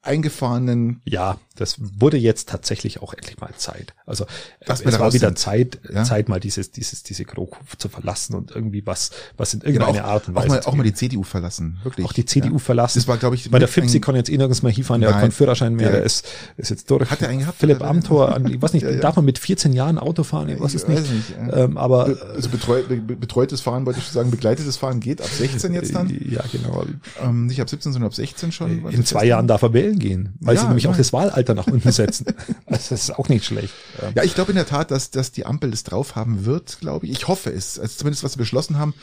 [0.00, 1.00] eingefahrenen.
[1.04, 3.94] Ja, das wurde jetzt tatsächlich auch endlich mal Zeit.
[4.06, 4.26] Also
[4.66, 5.38] das es war wieder sind.
[5.38, 6.02] Zeit, ja?
[6.02, 10.04] Zeit mal dieses, dieses, diese GroKo zu verlassen und irgendwie was, was in irgendeiner genau,
[10.04, 10.46] Art und Weise.
[10.46, 12.06] Auch mal, auch mal die CDU verlassen, wirklich.
[12.06, 12.58] Auch die CDU ja.
[12.58, 12.98] verlassen.
[12.98, 15.30] Das war, glaube ich, weil der Fipsi kann jetzt eh nirgends mehr hinfahren, der keinen
[15.30, 16.26] Führerschein mehr, der ist,
[16.56, 17.08] ist jetzt durch.
[17.08, 17.58] Hat er einen gehabt?
[17.58, 20.48] Philipp Amthor, ich weiß nicht, ja, darf man mit 14 Jahren Auto fahren?
[20.48, 21.12] Ich weiß es nicht.
[21.12, 25.72] nicht ähm, aber, also betreut, betreutes Fahren wollte ich sagen, begleitetes Fahren geht ab 16
[25.72, 26.04] jetzt dann?
[26.24, 26.84] Ja, genau.
[27.22, 28.88] Ähm, nicht ab 17, sondern ab 16 schon.
[28.88, 31.92] In zwei Jahren darf er wählen gehen, weil sie nämlich auch das Wahlalter nach unten
[31.92, 32.26] setzen.
[32.66, 33.74] das ist auch nicht schlecht.
[34.14, 37.04] Ja, ich glaube in der Tat, dass, dass die Ampel es drauf haben wird, glaube
[37.04, 37.12] ich.
[37.12, 37.78] Ich hoffe es.
[37.78, 38.94] Also zumindest was sie beschlossen haben.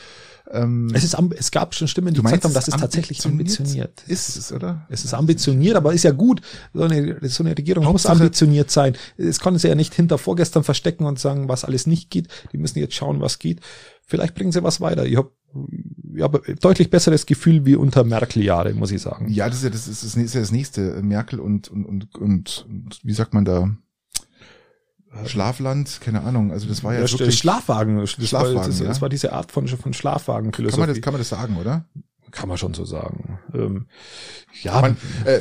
[0.50, 4.36] Ähm, es, ist, es gab schon Stimmen, die gesagt haben, dass es tatsächlich ambitioniert ist.
[4.36, 4.86] Es, oder?
[4.88, 6.40] Es ist ambitioniert, aber ist ja gut.
[6.74, 8.96] So eine, so eine Regierung Hauptsache, muss ambitioniert sein.
[9.16, 12.28] Es konnten sie ja nicht hinter vorgestern verstecken und sagen, was alles nicht geht.
[12.52, 13.60] Die müssen jetzt schauen, was geht.
[14.04, 15.06] Vielleicht bringen sie was weiter.
[15.06, 15.30] Ich habe
[16.14, 19.28] ja, deutlich besseres Gefühl wie unter Merkel-Jahre, muss ich sagen.
[19.28, 21.02] Ja, das ist ja das, ist, das ist ja das nächste.
[21.02, 22.16] Merkel und, und, und,
[22.66, 23.70] und wie sagt man da?
[25.26, 26.52] Schlafland, keine Ahnung.
[26.52, 27.98] Also das war ja, ja wirklich Schlafwagen.
[27.98, 28.86] Das Schlafwagen, war, das, ja.
[28.86, 30.80] das war diese Art von, von Schlafwagenphilosophie.
[30.80, 31.84] kann man das kann man das sagen, oder?
[32.30, 33.38] Kann man schon so sagen.
[33.52, 33.86] Ähm,
[34.62, 34.96] ja, Man,
[35.26, 35.40] äh,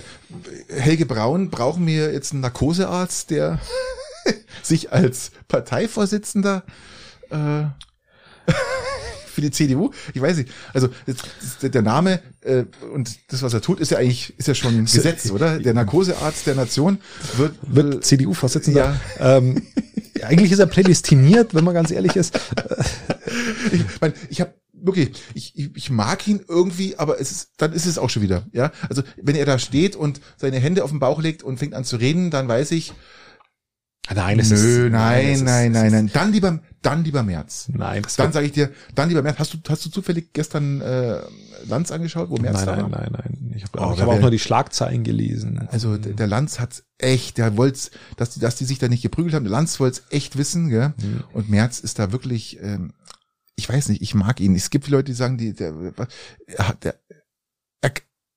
[0.68, 3.60] Helge Braun, brauchen wir jetzt einen Narkosearzt, der
[4.62, 6.64] sich als Parteivorsitzender
[7.30, 7.64] äh,
[9.32, 10.90] für die CDU, ich weiß nicht, also
[11.62, 15.32] der Name äh, und das, was er tut, ist ja eigentlich ist ja schon Gesetz,
[15.32, 15.60] oder?
[15.60, 17.00] Der Narkosearzt der Nation
[17.38, 19.00] wird, wird CDU-Vorsitzender.
[19.20, 19.62] Ähm,
[20.24, 22.40] eigentlich ist er prädestiniert, wenn man ganz ehrlich ist.
[23.72, 27.74] ich mein, ich habe wirklich, ich, ich, ich mag ihn irgendwie, aber es ist, dann
[27.74, 28.72] ist es auch schon wieder, ja.
[28.90, 31.84] Also wenn er da steht und seine Hände auf den Bauch legt und fängt an
[31.84, 32.94] zu reden, dann weiß ich,
[34.14, 37.70] Nein, es nö, ist, nein, nein, ist, nein, nein, Dann lieber, dann lieber März.
[37.72, 39.38] Nein, das Dann sage ich dir, dann lieber März.
[39.40, 41.22] Hast du, hast du zufällig gestern äh,
[41.68, 43.00] Lanz angeschaut, wo März nein, da nein, war?
[43.00, 43.54] nein, nein.
[43.56, 45.68] Ich habe Oh, ich hab auch nur die Schlagzeilen gelesen.
[45.72, 49.04] Also der, der Lanz hat's echt, der wollt's, dass die, dass die sich da nicht
[49.04, 49.44] geprügelt haben.
[49.44, 50.94] Der Lanz wollt's echt wissen, gell?
[50.98, 51.24] Mhm.
[51.34, 52.94] Und Merz ist da wirklich, ähm,
[53.56, 54.56] ich weiß nicht, ich mag ihn.
[54.56, 55.74] Es gibt viele Leute, die sagen, die, der,
[56.48, 56.96] er, hat- der,
[57.82, 57.92] er,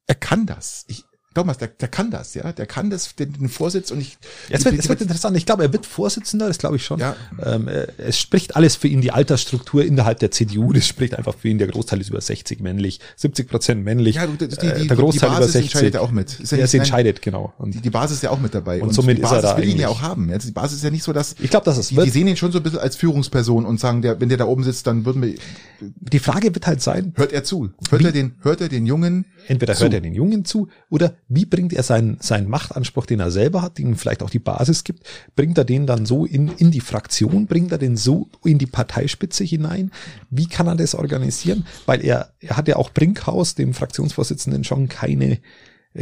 [0.07, 0.85] er kann das.
[0.89, 1.05] Ich,
[1.35, 4.19] Thomas, der, der kann das, ja, der kann das, den, den Vorsitz und ich.
[4.51, 5.37] Es wird, es wird interessant.
[5.37, 7.01] Ich glaube, er wird Vorsitzender, das glaube ich schon.
[7.01, 7.17] Ja.
[7.45, 11.35] Ähm, äh, es spricht alles für ihn, die Altersstruktur innerhalb der CDU, das spricht einfach
[11.35, 11.59] für ihn.
[11.59, 14.17] Der Großteil ist über 60 männlich, 70 Prozent männlich.
[14.17, 15.73] ja, du, die, die, äh, der Großteil die über Basis 60.
[15.75, 16.41] entscheidet ja auch mit.
[16.41, 17.53] Ist ja nein, entscheidet, genau.
[17.59, 18.81] Und Die, die Basis ist ja auch mit dabei.
[18.81, 20.29] Und somit die ist er Basis da will ihn ja auch haben.
[20.31, 22.07] Jetzt die Basis ist ja nicht so, dass ich glaube, dass es die, wird.
[22.07, 24.45] die sehen ihn schon so ein bisschen als Führungsperson und sagen, der, wenn der da
[24.45, 25.35] oben sitzt, dann würden wir,
[25.81, 27.71] Die Frage wird halt sein, hört er zu.
[27.91, 28.07] Hört Wie?
[28.07, 29.85] er den, hört er den Jungen entweder zu.
[29.85, 33.63] hört er den Jungen zu oder wie bringt er seinen, seinen Machtanspruch, den er selber
[33.63, 35.05] hat, den ihm vielleicht auch die Basis gibt,
[35.37, 38.67] bringt er den dann so in, in die Fraktion, bringt er den so in die
[38.67, 39.91] Parteispitze hinein?
[40.31, 41.67] Wie kann er das organisieren?
[41.87, 45.39] Weil er, er hat ja auch Brinkhaus, dem Fraktionsvorsitzenden, schon keine,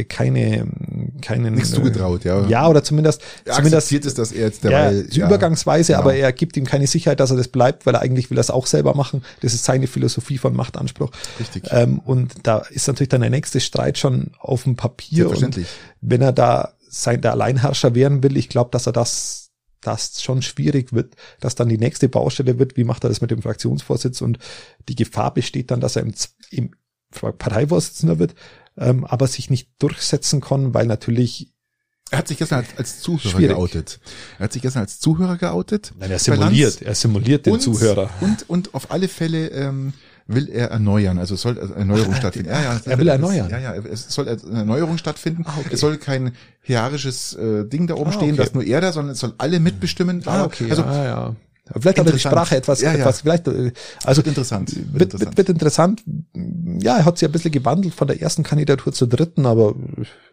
[0.09, 0.67] keine,
[1.21, 1.53] keinen.
[1.53, 2.47] nichts äh, zugetraut, ja.
[2.47, 5.99] Ja, oder zumindest, Er zumindest es, dass er jetzt ja, dabei, so übergangsweise, genau.
[5.99, 8.49] aber er gibt ihm keine Sicherheit, dass er das bleibt, weil er eigentlich will das
[8.49, 9.23] auch selber machen.
[9.41, 11.11] Das ist seine Philosophie von Machtanspruch.
[11.39, 11.65] Richtig.
[11.69, 15.29] Ähm, und da ist natürlich dann der nächste Streit schon auf dem Papier.
[15.29, 15.67] Und Selbstverständlich.
[16.01, 20.41] wenn er da sein, der Alleinherrscher werden will, ich glaube, dass er das, das schon
[20.41, 24.21] schwierig wird, dass dann die nächste Baustelle wird, wie macht er das mit dem Fraktionsvorsitz
[24.21, 24.39] und
[24.89, 26.13] die Gefahr besteht dann, dass er im,
[26.49, 26.71] im
[27.11, 28.33] Parteivorsitzender wird,
[28.77, 31.49] ähm, aber sich nicht durchsetzen kann, weil natürlich
[32.11, 33.55] Er hat sich gestern als, als Zuhörer Schwierig.
[33.55, 33.99] geoutet.
[34.39, 35.93] Er hat sich gestern als Zuhörer geoutet.
[35.99, 38.09] Nein, er simuliert, er simuliert den und, Zuhörer.
[38.21, 39.93] Und, und auf alle Fälle ähm,
[40.27, 41.17] will er erneuern.
[41.17, 42.49] Also es soll Erneuerung stattfinden.
[42.51, 43.49] Ja, ja, Er will erneuern.
[43.49, 45.43] Ja, ja, es soll eine Erneuerung stattfinden.
[45.45, 45.69] Ah, okay.
[45.73, 48.37] Es soll kein hierarchisches äh, Ding da oben Ah, stehen, okay.
[48.37, 50.21] dass nur er da, sondern es soll alle mitbestimmen.
[50.25, 51.35] Ah, okay, Also ja, ja.
[51.79, 52.19] Vielleicht hat er die.
[52.19, 52.99] Sprache etwas, Ja, ja.
[52.99, 53.71] etwas, vielleicht, äh,
[54.03, 54.75] also Wird interessant.
[54.75, 55.37] Wird Wird, interessant.
[55.37, 56.03] wird, interessant.
[56.81, 59.73] Ja, er hat sich ein bisschen gewandelt von der ersten Kandidatur zur dritten, aber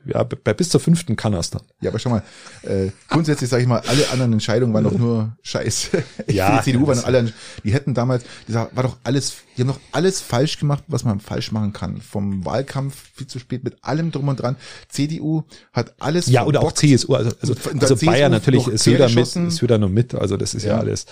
[0.07, 1.62] ja, bei bis zur fünften kann er es dann.
[1.81, 2.22] Ja, aber schau mal,
[2.62, 5.91] äh, grundsätzlich sage ich mal, alle anderen Entscheidungen waren doch nur Scheiß.
[6.26, 9.74] Ja, die CDU waren das- alle, die hätten damals, die war doch alles, die haben
[9.74, 12.00] doch alles falsch gemacht, was man falsch machen kann.
[12.00, 14.56] Vom Wahlkampf viel zu spät mit allem drum und dran.
[14.88, 15.42] CDU
[15.74, 16.72] hat alles Ja, oder auch.
[16.72, 19.48] CSU, also, also, also CSU Bayern natürlich noch ist wieder mit, quergeschossen.
[19.48, 20.78] ist wieder nur mit, also das ist ja, Ja.
[20.78, 21.04] alles,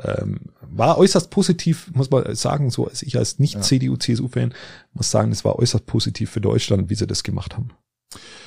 [0.00, 4.54] ähm, war äußerst positiv, muss man sagen, so als ich als nicht CDU, CSU-Fan
[4.92, 7.70] muss sagen, es war äußerst positiv für Deutschland, wie sie das gemacht haben.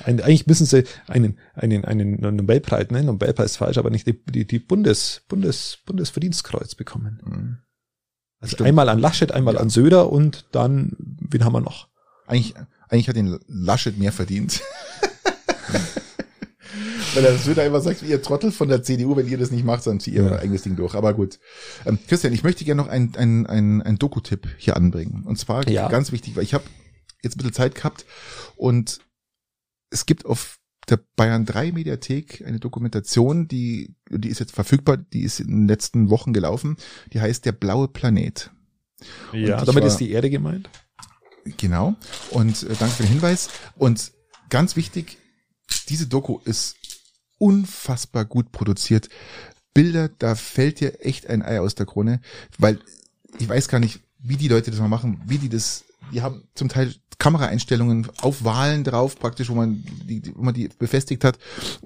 [0.04, 4.18] Ein, eigentlich müssen sie einen, einen, einen Nobelpreis, nein, Nobelpreis ist falsch, aber nicht die,
[4.24, 7.20] die, die Bundes, Bundes, Bundesverdienstkreuz bekommen.
[7.26, 7.58] Mhm.
[8.40, 8.68] Also Stimmt.
[8.68, 9.60] einmal an Laschet, einmal Ja.
[9.60, 11.88] an Söder und dann, wen haben wir noch?
[12.26, 12.54] Eigentlich,
[12.88, 14.60] eigentlich hat den Laschet mehr verdient.
[17.14, 19.84] Weil er Söder immer sagt, ihr Trottel von der CDU, wenn ihr das nicht macht,
[19.86, 20.30] dann zieht ihr Ja.
[20.30, 20.94] euer eigenes Ding durch.
[20.94, 21.40] Aber gut.
[21.84, 25.24] Ähm, Christian, ich möchte gerne noch ein, ein, ein, ein Doku-Tipp hier anbringen.
[25.26, 25.88] Und zwar Ja.
[25.88, 26.64] ganz wichtig, weil ich habe
[27.22, 28.06] jetzt ein bisschen Zeit gehabt
[28.56, 29.00] und
[29.90, 30.59] es gibt auf
[30.90, 35.68] der Bayern 3 Mediathek eine Dokumentation, die, die ist jetzt verfügbar, die ist in den
[35.68, 36.76] letzten Wochen gelaufen.
[37.12, 38.50] Die heißt Der blaue Planet.
[39.32, 40.68] Ja, damit war- ist die Erde gemeint.
[41.56, 41.94] Genau.
[42.30, 43.48] Und äh, danke für den Hinweis.
[43.76, 44.12] Und
[44.50, 45.18] ganz wichtig,
[45.88, 46.76] diese Doku ist
[47.38, 49.08] unfassbar gut produziert.
[49.72, 52.20] Bilder, da fällt dir echt ein Ei aus der Krone,
[52.58, 52.80] weil
[53.38, 56.42] ich weiß gar nicht, wie die Leute das mal machen, wie die das, die haben
[56.54, 61.38] zum Teil Kameraeinstellungen auf Wahlen drauf, praktisch, wo man die, wo man die befestigt hat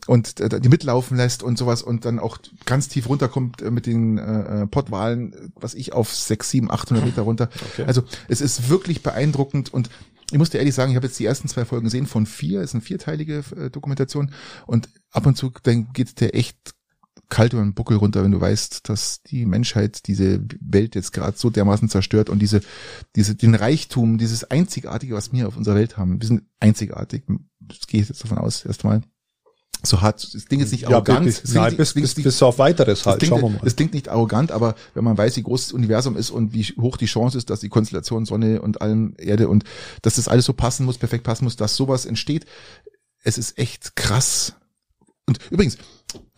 [0.06, 3.86] und äh, die mitlaufen lässt und sowas und dann auch ganz tief runterkommt äh, mit
[3.86, 7.50] den äh, äh, Pottwahlen, was ich auf sechs, sieben, 800 Meter runter.
[7.72, 7.84] Okay.
[7.84, 9.90] Also es ist wirklich beeindruckend und
[10.30, 12.60] ich muss dir ehrlich sagen, ich habe jetzt die ersten zwei Folgen gesehen von vier,
[12.60, 14.30] es ist eine vierteilige äh, Dokumentation
[14.66, 16.74] und ab und zu dann geht der echt
[17.28, 21.36] kalt über den Buckel runter, wenn du weißt, dass die Menschheit diese Welt jetzt gerade
[21.36, 22.60] so dermaßen zerstört und diese,
[23.16, 27.24] diese, den Reichtum, dieses Einzigartige, was wir auf unserer Welt haben, wir sind einzigartig,
[27.60, 29.02] das gehe ich jetzt davon aus, erstmal.
[29.82, 31.24] so hart, das Ding ist nicht arrogant.
[31.24, 33.22] bis, nein, klingt, bis, bis, bis auf weiteres halt.
[33.22, 33.64] das Schauen wir klingt, mal.
[33.64, 36.64] das klingt nicht arrogant, aber wenn man weiß, wie groß das Universum ist und wie
[36.64, 39.64] hoch die Chance ist, dass die Konstellation Sonne und allem Erde und
[40.02, 42.46] dass das alles so passen muss, perfekt passen muss, dass sowas entsteht,
[43.22, 44.54] es ist echt krass.
[45.26, 45.78] Und übrigens,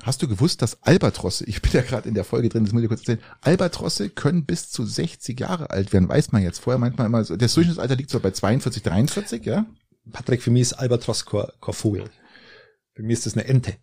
[0.02, 2.82] hast du gewusst, dass Albatrosse, ich bin ja gerade in der Folge drin, das muss
[2.82, 6.60] ich kurz erzählen, Albatrosse können bis zu 60 Jahre alt werden, weiß man jetzt.
[6.60, 9.66] Vorher meint man immer, das Durchschnittsalter liegt so bei 42, 43, ja?
[10.12, 12.04] Patrick, für mich ist Albatros kein Vogel.
[12.94, 13.74] Für mich ist das eine Ente.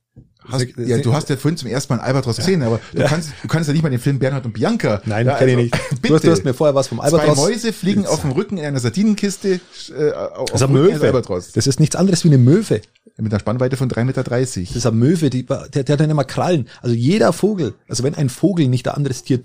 [0.49, 3.31] Hast, ja, du hast ja vorhin zum ersten Mal einen Albatros gesehen, aber du kannst,
[3.41, 5.01] du kannst ja nicht mal den Film Bernhard und Bianca.
[5.05, 6.01] Nein, ja, kenne ich also, nicht.
[6.01, 6.07] Bitte.
[6.07, 7.37] Du hast, du hast mir vorher was vom Zwei Albatros.
[7.37, 9.59] Mäuse fliegen auf dem Rücken in einer Sardinenkiste
[9.97, 11.05] äh, auf Das ist Rücken Möwe.
[11.07, 11.51] Albatros.
[11.53, 12.81] Das ist nichts anderes wie eine Möwe.
[13.17, 14.23] Mit einer Spannweite von 3,30 Meter.
[14.23, 16.67] Das ist eine Möwe, die, der, der hat dann immer Krallen.
[16.81, 19.39] Also jeder Vogel, also wenn ein Vogel nicht ein anderes Tier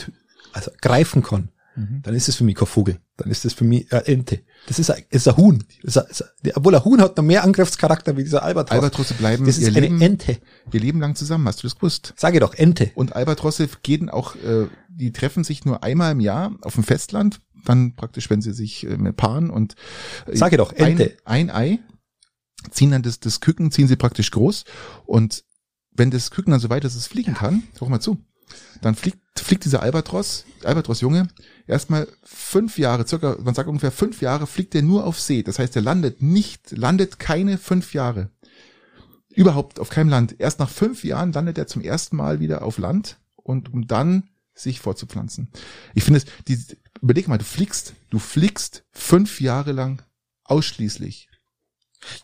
[0.54, 2.02] also greifen kann, Mhm.
[2.02, 2.98] dann ist es für mich kein Vogel.
[3.16, 4.40] Dann ist es für mich eine Ente.
[4.66, 5.62] Das ist ein, ist ein Huhn.
[5.84, 8.74] Das ist ein, obwohl ein Huhn hat noch mehr Angriffscharakter wie dieser Albatros.
[8.74, 10.38] Albatrosse bleiben das ist eine Leben, Ente.
[10.72, 12.14] ihr Leben lang zusammen, hast du das gewusst?
[12.16, 12.90] Sage doch, Ente.
[12.96, 17.40] Und Albatrosse gehen auch, äh, die treffen sich nur einmal im Jahr auf dem Festland,
[17.64, 19.76] dann praktisch, wenn sie sich äh, paaren und
[20.26, 21.16] äh, Sage doch, Ente.
[21.24, 21.78] Ein, ein Ei,
[22.72, 24.64] ziehen dann das, das Küken, ziehen sie praktisch groß
[25.06, 25.44] und
[25.92, 28.18] wenn das Küken dann so weit ist, dass es fliegen kann, hör mal zu,
[28.80, 31.28] dann fliegt, fliegt dieser Albatros, Albatros-Junge,
[31.66, 35.42] erstmal fünf Jahre, circa, man sagt ungefähr fünf Jahre, fliegt er nur auf See.
[35.42, 38.30] Das heißt, er landet nicht, landet keine fünf Jahre.
[39.30, 40.36] Überhaupt auf keinem Land.
[40.38, 44.30] Erst nach fünf Jahren landet er zum ersten Mal wieder auf Land und um dann
[44.54, 45.48] sich fortzupflanzen.
[45.94, 50.02] Ich finde es, überleg mal, du fliegst, du fliegst fünf Jahre lang
[50.44, 51.27] ausschließlich.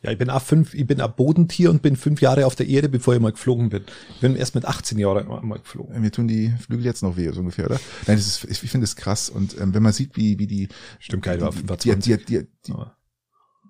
[0.02, 2.68] Ja, ich bin auch fünf, ich bin ein Bodentier und bin fünf Jahre auf der
[2.68, 3.84] Erde, bevor ich mal geflogen bin.
[4.14, 6.00] Ich bin erst mit 18 Jahren mal geflogen.
[6.00, 7.80] Mir tun die Flügel jetzt noch weh, so ungefähr, oder?
[8.06, 9.28] Nein, das ist, ich, finde es krass.
[9.28, 10.68] Und ähm, wenn man sieht, wie, wie die,
[11.00, 12.16] Stimmt, geil, war die, 25.
[12.16, 12.74] die, die, die,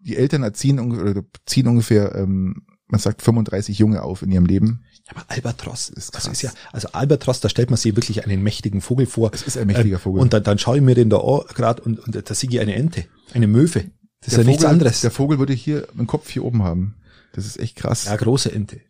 [0.05, 4.47] die Eltern erziehen ungefähr, oder ziehen ungefähr, ähm, man sagt 35 Junge auf in ihrem
[4.47, 4.85] Leben.
[5.07, 6.33] Ja, aber Albatros Ist das krass.
[6.33, 9.31] ist ja, also Albatros, da stellt man sich wirklich einen mächtigen Vogel vor.
[9.33, 10.21] Es ist ein mächtiger Ähm, Vogel.
[10.21, 11.19] Und dann, dann schaue ich mir den da
[11.55, 13.91] gerade und, und da sehe ich eine Ente, eine Möwe.
[14.25, 15.01] Das ist Der ja nichts Vogel- anderes.
[15.03, 16.95] Der Vogel würde hier einen Kopf hier oben haben.
[17.35, 18.05] Das ist echt krass.
[18.05, 18.81] ja, große Ente.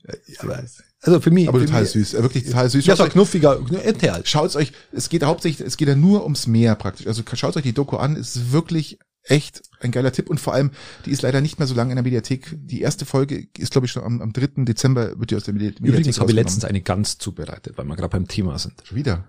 [0.41, 0.62] Aber,
[1.01, 1.49] also für mich.
[1.49, 2.85] aber für total mich, süß, wirklich total süß.
[2.87, 4.28] Ja, so knuffiger Ente halt.
[4.28, 7.07] Schaut's euch, es geht hauptsächlich, es geht ja nur ums Meer praktisch.
[7.07, 10.53] Also schaut euch die Doku an, es ist wirklich echt ein geiler Tipp und vor
[10.53, 10.70] allem,
[11.07, 12.55] die ist leider nicht mehr so lange in der Mediathek.
[12.55, 14.64] Die erste Folge ist, glaube ich, schon am, am 3.
[14.64, 17.87] Dezember wird die aus der Medi- Mediathek Übrigens habe ich letztens eine Gans zubereitet, weil
[17.87, 18.74] wir gerade beim Thema sind.
[18.85, 19.24] Schon wieder.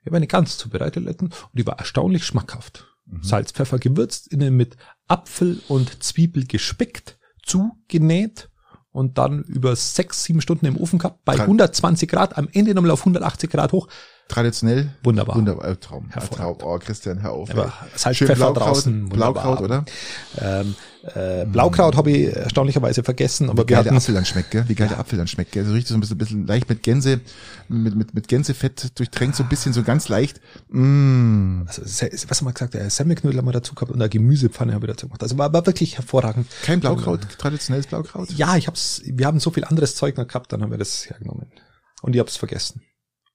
[0.00, 2.86] Ich habe eine Gans zubereitet letztens und die war erstaunlich schmackhaft.
[3.06, 3.24] Mhm.
[3.24, 4.76] Salz, Pfeffer gewürzt, innen mit
[5.10, 8.48] Apfel und Zwiebel gespickt, zugenäht
[8.92, 12.74] und dann über sechs, sieben Stunden im Ofen gehabt, bei Dran- 120 Grad, am Ende
[12.74, 13.88] nochmal auf 180 Grad hoch.
[14.30, 14.90] Traditionell.
[15.02, 15.34] Wunderbar.
[15.34, 15.68] Wunderbar.
[15.68, 16.08] Äh, Traum.
[16.14, 16.20] Äh.
[16.20, 16.56] Traum.
[16.62, 17.50] Oh, Christian, hör auf.
[17.50, 17.70] Aber ey.
[17.96, 19.42] Salz, Schön Pfeffer Blaukraut, draußen, wunderbar.
[19.42, 19.84] Blaukraut, oder?
[20.38, 20.74] Ähm,
[21.14, 24.64] äh, Blaukraut habe ich erstaunlicherweise vergessen, aber Wie wir geil der Apfel dann schmeckt, gell?
[24.68, 25.64] Wie geil der Apfel dann schmeckt, gell?
[25.64, 27.20] So richtig so ein bisschen, bisschen leicht mit Gänse,
[27.68, 30.40] mit, mit, mit Gänsefett durchtränkt, so ein bisschen so ganz leicht.
[30.68, 31.62] Mm.
[31.66, 34.86] also, was haben wir gesagt, der Semmelknödel haben wir dazu gehabt und eine Gemüsepfanne habe
[34.86, 35.24] ich dazu gemacht.
[35.24, 36.46] Also war, war wirklich hervorragend.
[36.62, 38.30] Kein Blaukraut, traditionelles Blaukraut?
[38.30, 41.10] Ja, ich hab's, wir haben so viel anderes Zeug noch gehabt, dann haben wir das
[41.10, 41.46] hergenommen.
[42.02, 42.82] Und ich hab's vergessen.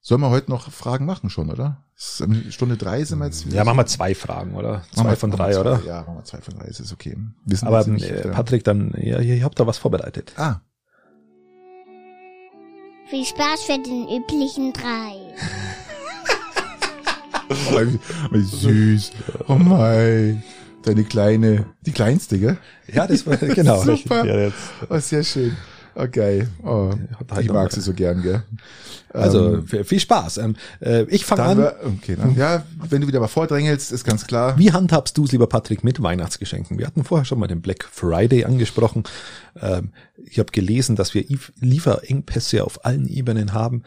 [0.07, 1.83] Sollen wir heute noch Fragen machen schon, oder?
[1.95, 3.47] Stunde drei sind wir jetzt.
[3.47, 4.73] Ja, machen wir zwei Fragen, oder?
[4.73, 5.81] Machen Zwei wir- von drei, zwei, oder?
[5.83, 7.17] Ja, machen wir zwei von drei, es ist okay.
[7.43, 10.33] Wir sind Aber nicht, äh, äh, Patrick, dann, ja, ich hab da was vorbereitet.
[10.37, 10.57] Ah,
[13.09, 15.15] Viel Spaß für den üblichen drei.
[17.49, 17.99] oh, wie,
[18.31, 19.11] wie süß.
[19.47, 20.43] Oh mein.
[20.83, 22.57] Deine kleine, die kleinste, gell?
[22.93, 23.81] Ja, das war, genau.
[23.83, 24.23] Super.
[24.23, 24.57] Ja, jetzt.
[24.87, 25.57] Oh, sehr schön.
[26.11, 26.49] Geil.
[26.63, 26.93] Oh,
[27.29, 28.43] halt ich mag sie so gern, gell?
[29.13, 30.39] Also, Ähm, viel Spaß.
[30.39, 31.57] Ähm, äh, ich fange an.
[31.57, 34.57] wir, okay, dann, ja, wenn du wieder mal vordrängelst, ist ganz klar.
[34.57, 36.77] Wie handhabst du es, lieber Patrick, mit Weihnachtsgeschenken?
[36.77, 39.03] Wir hatten vorher schon mal den Black Friday angesprochen.
[39.61, 39.91] Ähm,
[40.25, 41.23] ich habe gelesen, dass wir
[41.61, 43.83] Lieferengpässe auf allen Ebenen haben.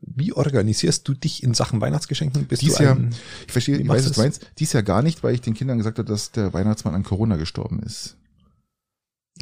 [0.00, 2.46] Wie organisierst du dich in Sachen Weihnachtsgeschenken?
[2.46, 3.14] Bist Dies du Jahr, ein,
[3.46, 4.46] ich verstehe, ich weiß, was du meinst.
[4.58, 7.36] Dies Jahr gar nicht, weil ich den Kindern gesagt habe, dass der Weihnachtsmann an Corona
[7.36, 8.16] gestorben ist.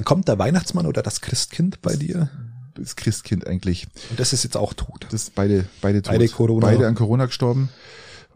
[0.04, 2.30] Kommt der Weihnachtsmann oder das Christkind bei dir?
[2.74, 3.86] Das Christkind eigentlich.
[4.10, 5.06] Und das ist jetzt auch tot.
[5.10, 6.12] Das ist beide, beide tot.
[6.12, 6.66] Beide Corona.
[6.66, 7.68] Beide an Corona gestorben.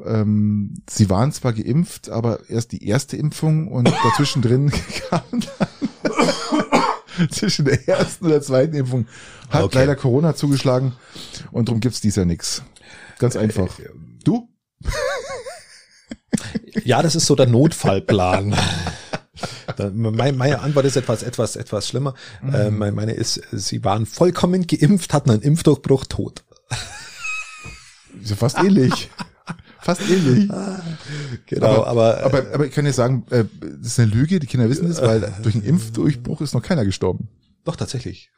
[0.05, 4.71] Ähm, sie waren zwar geimpft, aber erst die erste Impfung und dazwischen drin
[5.09, 9.07] kam dann zwischen der ersten und der zweiten Impfung
[9.49, 9.79] hat Okay.
[9.79, 10.93] leider Corona zugeschlagen
[11.51, 12.63] und darum gibt's dies Jahr nix.
[13.19, 13.69] Ganz einfach.
[14.23, 14.51] Du?
[16.85, 18.55] Ja, das ist so der Notfallplan.
[19.77, 22.15] Da- mein- Meine Antwort ist etwas, etwas, etwas schlimmer.
[22.43, 22.55] Mhm.
[22.55, 26.45] Äh, meine- Meine ist, sie waren vollkommen geimpft, hatten einen Impfdurchbruch, tot.
[28.21, 29.11] Ist ja fast ähnlich.
[29.81, 30.51] Fast ähnlich.
[31.47, 33.45] Genau, aber, aber, aber ich kann dir sagen, äh,
[33.81, 36.85] das ist eine Lüge, die Kinder wissen das, weil durch einen Impfdurchbruch ist noch keiner
[36.85, 37.29] gestorben.
[37.65, 38.31] doch tatsächlich.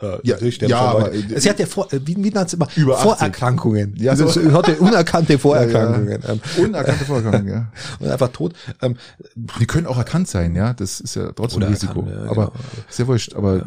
[0.00, 0.36] Äh, Ja,
[0.66, 2.68] ja, aber, äh, Sie hat ja vor, äh, wie, wie nennt es immer?
[2.76, 3.02] Über 80.
[3.04, 3.94] Vorerkrankungen.
[3.98, 4.40] Ja, Also, so.
[4.40, 6.22] sie hatte unerkannte Vorerkrankungen.
[6.26, 7.72] Ähm, Unerkannte Vorgang, ja.
[8.00, 8.54] und einfach tot.
[8.82, 8.96] Ähm,
[9.34, 10.72] Die können auch erkannt sein, ja.
[10.72, 12.00] Das ist ja trotzdem ein Risiko.
[12.00, 12.64] erkannt, ja, aber genau.
[12.88, 13.34] sehr wurscht.
[13.34, 13.64] Aber äh,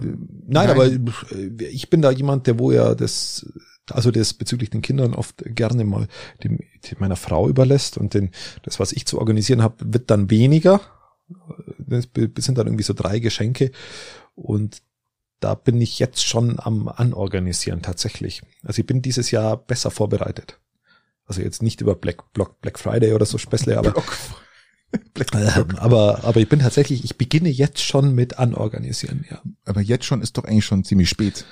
[0.47, 0.99] Nein, aber äh,
[1.71, 3.45] ich bin da jemand, der wo ja das,
[3.91, 6.07] also das bezüglich den Kindern oft gerne mal
[6.43, 6.59] dem,
[6.99, 8.31] meiner Frau überlässt und den,
[8.63, 10.81] das, was ich zu organisieren habe, wird dann weniger.
[11.77, 12.07] Das
[12.37, 13.71] sind dann irgendwie so drei Geschenke
[14.35, 14.81] und
[15.43, 18.41] da bin ich jetzt schon am Anorganisieren tatsächlich.
[18.63, 20.59] Also ich bin dieses Jahr besser vorbereitet.
[21.25, 23.93] Also jetzt nicht über Black, Black, Black Friday oder so Späßle, aber
[25.33, 29.41] ähm, aber, aber ich bin tatsächlich, ich beginne jetzt schon mit Anorganisieren, ja.
[29.65, 31.45] aber jetzt schon ist doch eigentlich schon ziemlich spät.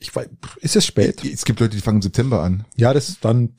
[0.00, 0.28] Ich weiß,
[0.60, 1.24] ist es spät?
[1.24, 2.64] Es gibt Leute, die fangen im September an.
[2.76, 3.50] Ja, das ist dann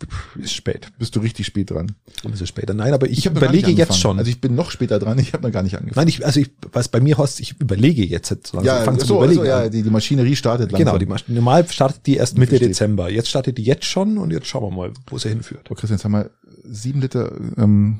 [0.42, 0.88] ist spät.
[0.98, 1.92] Bist du richtig spät dran.
[2.24, 2.74] Und es ist später.
[2.74, 4.18] Nein, aber ich, gar überlege jetzt schon.
[4.18, 5.20] Also ich bin noch später dran.
[5.20, 5.98] Ich habe noch gar nicht angefangen.
[5.98, 8.30] Nein, ich, also ich, was bei mir heißt, ich überlege jetzt.
[8.30, 10.86] jetzt also ja, ich so, Überlegen also, ja, die, die Maschinerie startet langsam.
[10.86, 12.70] Genau, die Masch- normal startet die erst Mitte Versteht.
[12.70, 13.10] Dezember.
[13.10, 15.68] Jetzt startet die jetzt schon und jetzt schauen wir mal, wo sie hinführt.
[15.70, 16.32] Oh, Christian, jetzt haben wir
[16.64, 18.00] sieben Liter ähm,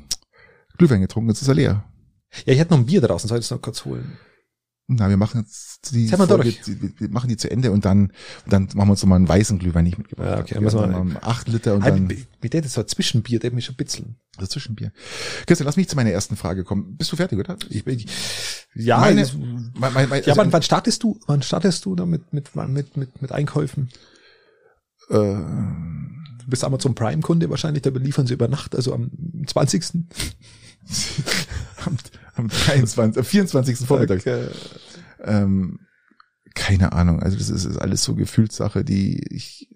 [0.78, 1.28] Glühwein getrunken.
[1.28, 1.84] Jetzt ist er leer.
[2.46, 4.16] Ja, ich hätte noch ein Bier draußen, soll ich das noch kurz holen?
[4.92, 8.06] Na, wir machen jetzt die Folge, die, wir machen die zu Ende und dann,
[8.44, 10.28] und dann machen wir uns nochmal einen weißen Glühwein nicht mitgebracht.
[10.28, 13.38] Ja, okay, dann müssen wir- wir acht Liter und dann mit, der, das war Zwischenbier,
[13.38, 14.16] der hat mich schon bitzeln.
[14.36, 14.90] das Zwischenbier.
[15.46, 16.96] Christian, lass mich zu meiner ersten Frage kommen.
[16.96, 17.56] Bist du fertig, oder?
[17.68, 18.06] Ich, ich,
[18.74, 21.94] ja, Meine- das, Mein, mein, mein, ja, also, wann, wann startest du, wann startest du
[21.94, 23.90] damit, mit, mit, mit, mit Einkäufen?
[25.10, 25.36] äh,
[26.42, 29.10] Du bist Amazon Prime Kunde wahrscheinlich, da beliefern sie über Nacht, also am
[29.46, 29.84] 20.
[31.86, 31.96] am,
[32.40, 33.78] am 23, am 24.
[33.78, 34.22] Vormittag.
[35.22, 35.80] Ähm,
[36.54, 37.22] keine Ahnung.
[37.22, 39.68] Also das ist, ist alles so Gefühlssache, die ich,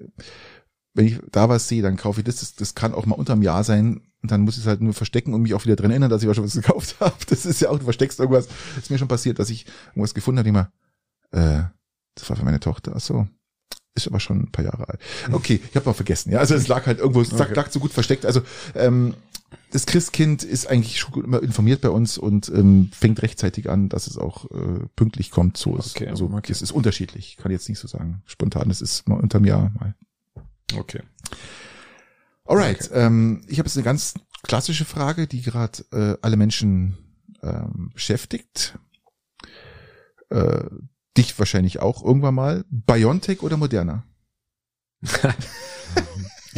[0.95, 2.41] wenn ich da was sehe, dann kaufe ich das.
[2.41, 4.01] Das, das kann auch mal unterm Jahr sein.
[4.23, 6.23] Und dann muss ich es halt nur verstecken und mich auch wieder dran erinnern, dass
[6.23, 7.15] ich auch schon was gekauft habe.
[7.29, 8.49] Das ist ja auch, du versteckst irgendwas.
[8.79, 10.73] Ist mir schon passiert, dass ich irgendwas gefunden habe, immer,
[11.33, 11.63] äh,
[12.15, 12.93] das war für meine Tochter.
[12.97, 13.27] Ach so.
[13.97, 15.01] Ist aber schon ein paar Jahre alt.
[15.31, 16.33] Okay, ich habe mal vergessen.
[16.33, 17.55] Ja, also es lag halt irgendwo, es lag, Okay.
[17.55, 18.27] lag so gut versteckt.
[18.27, 18.43] Also
[18.75, 19.15] ähm,
[19.71, 23.89] das Christkind ist eigentlich schon gut immer informiert bei uns und ähm, fängt rechtzeitig an,
[23.89, 25.57] dass es auch äh, pünktlich kommt.
[25.57, 26.53] So ist, Okay, also okay.
[26.53, 27.37] es ist unterschiedlich.
[27.37, 28.23] Kann jetzt nicht so sagen.
[28.27, 29.95] Spontan, es ist mal unterm Jahr mal.
[30.77, 31.03] Okay.
[32.45, 36.99] Alright, ähm, ich habe jetzt eine ganz klassische Frage, die gerade äh, alle Menschen
[37.43, 38.79] ähm, beschäftigt.
[40.31, 40.65] Äh,
[41.17, 42.65] dich wahrscheinlich auch irgendwann mal.
[42.71, 44.05] Biontech oder Moderna?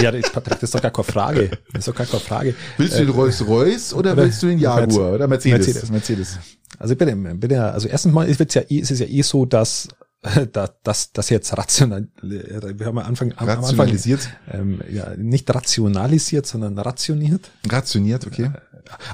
[0.01, 1.51] Ja, das, Patrick, das ist doch gar keine Frage.
[1.72, 2.55] Das ist doch gar keine Frage.
[2.76, 5.66] Willst du den Äh, Rolls Royce oder, oder- willst du den Jaguar oder Mercedes?
[5.66, 5.90] Mercedes.
[5.90, 6.38] Mercedes.
[6.78, 8.99] Also ich bin, ja- bin ja, also erstens mal ist es ja, eh- ist es
[9.01, 9.88] ja eh so, dass
[10.53, 15.49] dass, dass, dass jetzt rational, wir haben am Anfang, am Anfang Rationalisiert, ähm, ja, nicht
[15.55, 18.51] rationalisiert, sondern rationiert, rationiert, okay.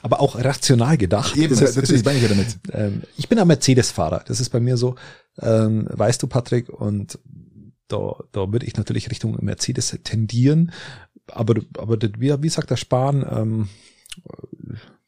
[0.03, 1.37] aber auch rational gedacht.
[1.37, 2.47] Eben, Das das, das das ist- meine ich ja damit.
[2.72, 4.24] ähm, ich bin ein Mercedes-Fahrer.
[4.26, 4.95] Das ist bei mir so,
[5.41, 7.18] ähm, weißt du, Patrick, und
[7.93, 10.72] da, da würde ich natürlich Richtung Mercedes tendieren.
[11.30, 13.68] Aber, aber das, wie, wie sagt der Spahn, ähm,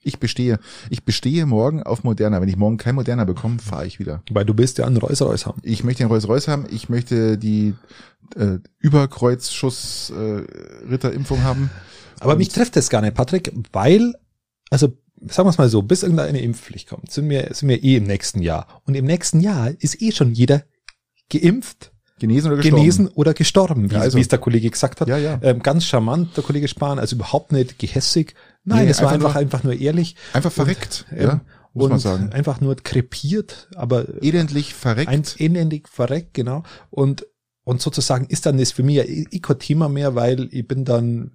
[0.07, 0.59] Ich bestehe,
[0.91, 2.41] ich bestehe morgen auf Moderna.
[2.41, 4.23] Wenn ich morgen kein Moderna bekomme, fahre ich wieder.
[4.31, 5.61] weil du willst ja einen Rolls-Royce haben.
[5.65, 6.67] Ich möchte Rolls Royce haben.
[6.71, 7.75] Ich möchte die
[8.37, 10.43] äh, Überkreuzschuss äh,
[11.43, 11.71] haben.
[12.21, 14.13] Aber Und- mich trifft das gar nicht, Patrick, weil,
[14.71, 14.89] also
[15.29, 18.05] sagen wir es mal so, bis irgendeine Impfpflicht kommt, sind wir, sind wir eh im
[18.05, 18.83] nächsten Jahr.
[18.87, 20.65] Und im nächsten Jahr ist eh schon jeder
[21.31, 22.77] geimpft, Genesen oder gestorben?
[22.83, 25.09] genesen oder gestorben, wie, Ja, also- wie es der Kollege gesagt hat.
[25.09, 25.39] Ja, ja.
[25.43, 28.35] Ähm, ganz charmant, der Kollege Spahn, also überhaupt nicht gehässig.
[28.65, 30.15] Nein, Nee, es war einfach einfach, nur- einfach nur ehrlich.
[30.33, 31.41] Einfach verreckt, Und, ja, ähm,
[31.73, 32.33] muss und man sagen.
[32.33, 35.09] Einfach nur krepiert, aber Elendlich verreckt.
[35.11, 36.63] ein elendig verreckt, genau.
[36.91, 37.27] Und,
[37.65, 40.85] und sozusagen ist dann das für mich ja eh kein Thema mehr, weil ich bin
[40.85, 41.33] dann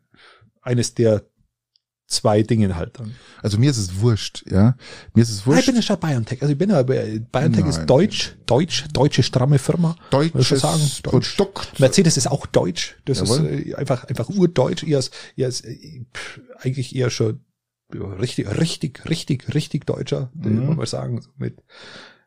[0.62, 1.24] eines der
[2.10, 3.16] zwei Dinge halt dann.
[3.44, 4.76] also mir ist es wurscht, ja.
[5.14, 5.66] Mir ist es Ah, ich wurscht.
[5.68, 6.42] bin ja schon BioNTech.
[6.42, 7.66] Also ich bin ja, BioNTech Nein.
[7.68, 9.96] ist deutsch, deutsch, deutsche stramme Firma.
[10.22, 11.36] Ich Deutsches sagen, deutsch.
[11.38, 11.80] Produkt.
[11.80, 12.98] Mercedes ist auch deutsch.
[13.06, 13.46] Das Jawohl.
[13.46, 14.84] ist äh, einfach, einfach urdeutsch.
[14.84, 17.42] Eher, ist- eher ist, äh, pff, eigentlich eher schon
[17.94, 20.44] richtig, richtig, richtig, richtig deutscher, Mhm.
[20.44, 21.62] würde man mal sagen, mit,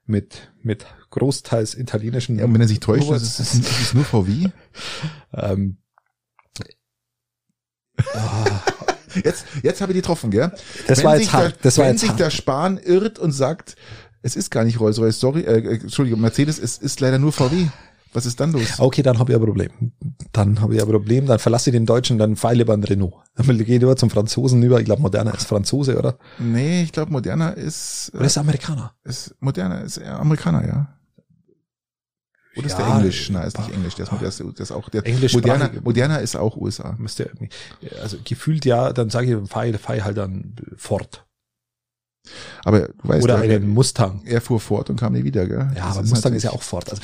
[0.06, 2.38] mit, mit großteils italienischen.
[2.38, 4.48] Ja, und wenn er sich täuscht, das ist, das ist nur VW.
[5.34, 5.76] ähm,
[8.14, 8.60] ah,
[9.24, 10.52] Jetzt, jetzt habe ich die getroffen, gell?
[10.86, 11.44] Das wenn war jetzt sich hart.
[11.52, 12.20] Der, Das war wenn jetzt sich hart.
[12.20, 13.76] der Spahn irrt und sagt,
[14.22, 17.66] es ist gar nicht Rolls-Royce, sorry, äh, äh, Entschuldigung, Mercedes, es ist leider nur VW.
[18.14, 18.78] Was ist dann los?
[18.78, 19.70] Okay, dann habe ich ein Problem.
[20.32, 23.14] Dann habe ich ein Problem, dann verlasse ich den Deutschen, dann lieber einen Renault.
[23.36, 24.78] Dann gehe ich lieber zum Franzosen über.
[24.80, 26.18] Ich glaube, Moderna ist Franzose, oder?
[26.38, 28.92] Nee, ich glaube, Moderna ist, Oder ist er Amerikaner?
[29.04, 30.94] ist Moderna ist Amerikaner, ja.
[32.56, 33.30] Oder ist Ja, der Englisch?
[33.30, 33.94] Nein, ist nicht Englisch.
[33.94, 35.04] Der ist, der ist, der ist auch der.
[35.06, 36.94] Englischsprachige- Moderna, Moderna ist auch USA.
[36.98, 37.30] Müsste
[38.02, 41.24] also gefühlt ja, dann sage ich, fahr ich halt dann fort.
[42.64, 44.22] Aber du weißt Oder einen Mustang.
[44.24, 45.70] er fuhr fort und kam nie wieder, gell?
[45.74, 46.88] Ja, Das aber Mustang ist ja auch fort.
[46.90, 47.02] Also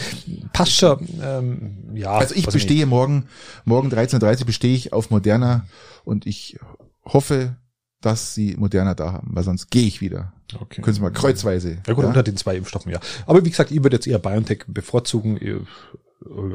[0.53, 1.09] passt schon.
[1.21, 3.27] Ähm, ja, Also ich bestehe morgen,
[3.65, 5.67] morgen 13.30 Uhr bestehe ich auf Moderna
[6.05, 6.59] und ich
[7.05, 7.57] hoffe,
[8.01, 10.33] dass sie Moderna da haben, weil sonst gehe ich wieder.
[10.61, 10.83] Okay.
[10.83, 11.79] Können Sie mal kreuzweise.
[11.87, 12.09] Ja gut, ja?
[12.09, 13.01] unter den zwei Impfstoffen, ja.
[13.27, 15.67] Aber wie gesagt, ich würde jetzt eher BioNTech bevorzugen, ihr-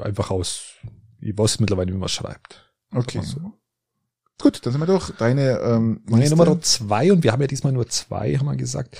[0.03, 0.63] einfach aus,
[1.21, 2.69] ich weiß mittlerweile, wie man es schreibt.
[2.93, 3.19] Okay.
[3.19, 3.53] Also,
[4.41, 5.11] Gut, dann sind wir durch.
[5.11, 8.55] Deine ähm, meine nächste- Nummer zwei, und wir haben ja diesmal nur zwei, haben wir
[8.57, 8.97] gesagt.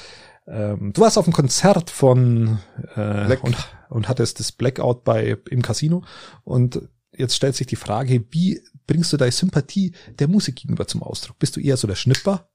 [0.47, 2.59] Ähm, du warst auf dem Konzert von
[2.95, 3.43] äh, Black.
[3.43, 3.57] und,
[3.89, 6.03] und hattest das Blackout bei im Casino.
[6.43, 6.81] Und
[7.15, 11.39] jetzt stellt sich die Frage, wie bringst du deine Sympathie der Musik gegenüber zum Ausdruck?
[11.39, 12.49] Bist du eher so der Schnipper?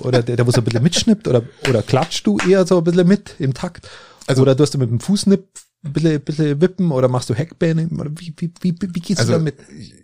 [0.00, 1.28] Oder der, der wo so ein bisschen mitschnippt?
[1.28, 3.88] Oder, oder klatschst du eher so ein bisschen mit im Takt?
[4.26, 5.46] Also, oder tust du mit dem Fußnipp
[5.84, 7.88] ein bisschen, bisschen wippen oder machst du Hackbähne?
[7.88, 9.56] Oder wie, wie, wie, wie gehst Also du damit?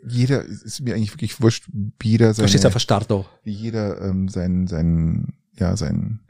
[0.06, 3.28] jeder ist mir eigentlich wirklich wurscht, wie jeder Du stehst ja seine, verstarrt auch.
[3.44, 6.20] wie jeder ähm, sein, sein, ja, sein,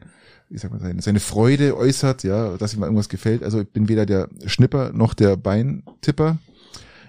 [0.49, 3.43] wie sag man, seine, seine Freude äußert, ja, dass ihm mal irgendwas gefällt.
[3.43, 6.37] Also ich bin weder der Schnipper noch der Beintipper.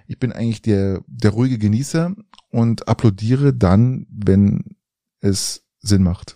[0.09, 2.13] Ich bin eigentlich der, der ruhige Genießer
[2.51, 4.77] und applaudiere dann, wenn
[5.21, 6.35] es Sinn macht.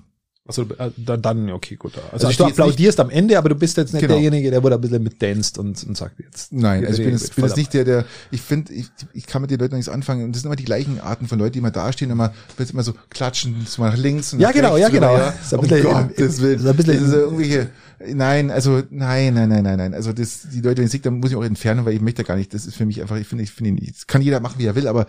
[0.49, 1.93] Also äh, dann, dann okay, gut.
[2.13, 4.15] Also, Also ich du applaudierst am Ende, aber du bist jetzt nicht Genau.
[4.15, 6.53] derjenige, der da ein bisschen mitdanzt und, und sagt jetzt.
[6.53, 9.43] Nein, also ich bin jetzt, bin jetzt nicht der, der, ich finde, ich, ich kann
[9.43, 10.25] mit den Leuten nichts anfangen.
[10.25, 12.33] Und das sind immer die gleichen Arten von Leuten, die immer dastehen, immer,
[12.71, 15.17] immer so klatschen, so nach links und Ja, nach genau, rechts ja, genau.
[15.17, 15.35] Ja.
[15.49, 16.59] So ein bisschen- Gottes Willen.
[16.61, 17.69] so ein bisschen- das ist irgendwelche,
[18.15, 19.95] nein, also, nein, nein, nein, nein, nein.
[19.95, 22.37] Also das, die Leute, die Musik, da muss ich auch entfernen, weil ich möchte gar
[22.37, 24.67] nicht, das ist für mich einfach, ich finde, ich finde, das kann jeder machen, wie
[24.67, 25.07] er will, aber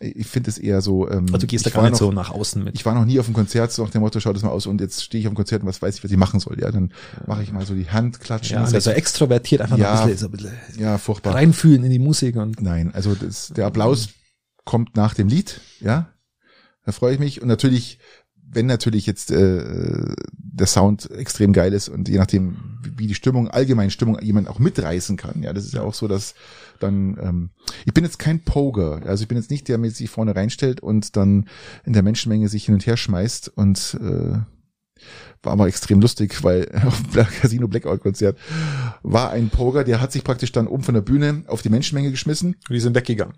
[0.00, 2.30] ich finde es eher so, ähm, Also du gehst da gar nicht noch, so nach
[2.30, 2.74] außen mit.
[2.74, 4.66] ich war noch nie auf einem Konzert, so nach dem Motto, schau das mal aus
[4.66, 6.58] und jetzt stehe ich auf dem Konzert und was weiß ich, was ich machen soll.
[6.60, 6.92] Ja, dann
[7.26, 8.56] mache ich mal so die Hand klatschen.
[8.56, 9.94] ja, also extrovertiert einfach Ja.
[9.94, 11.34] noch ein bisschen, so ein bisschen ja, furchtbar.
[11.34, 14.10] reinfühlen in die Musik und Nein, also das, der Applaus
[14.64, 16.08] kommt nach dem Lied, ja.
[16.84, 17.40] Da freue ich mich.
[17.40, 18.00] Und natürlich,
[18.52, 22.56] wenn natürlich jetzt äh, der Sound extrem geil ist und je nachdem,
[22.96, 26.06] wie die Stimmung, allgemein Stimmung jemand auch mitreißen kann, ja, das ist ja auch so,
[26.06, 26.34] dass
[26.78, 27.50] dann, ähm,
[27.86, 30.80] ich bin jetzt kein Poger, also ich bin jetzt nicht der, der sich vorne reinstellt
[30.80, 31.48] und dann
[31.84, 34.38] in der Menschenmenge sich hin und her schmeißt und äh,
[35.42, 38.38] war aber extrem lustig, weil auf dem Casino Blackout Konzert
[39.02, 42.10] war ein Poger, der hat sich praktisch dann oben von der Bühne auf die Menschenmenge
[42.10, 43.34] geschmissen die sind weggegangen.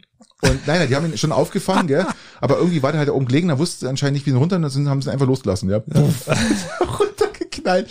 [0.51, 2.07] Und nein, nein, die haben ihn schon aufgefangen, gell?
[2.41, 4.63] Aber irgendwie war der halt oben gelegen, da wusste anscheinend nicht, wie sie runter, und
[4.63, 5.79] dann sind- haben sie ihn einfach losgelassen, ja.
[6.81, 7.89] Runtergeknallt.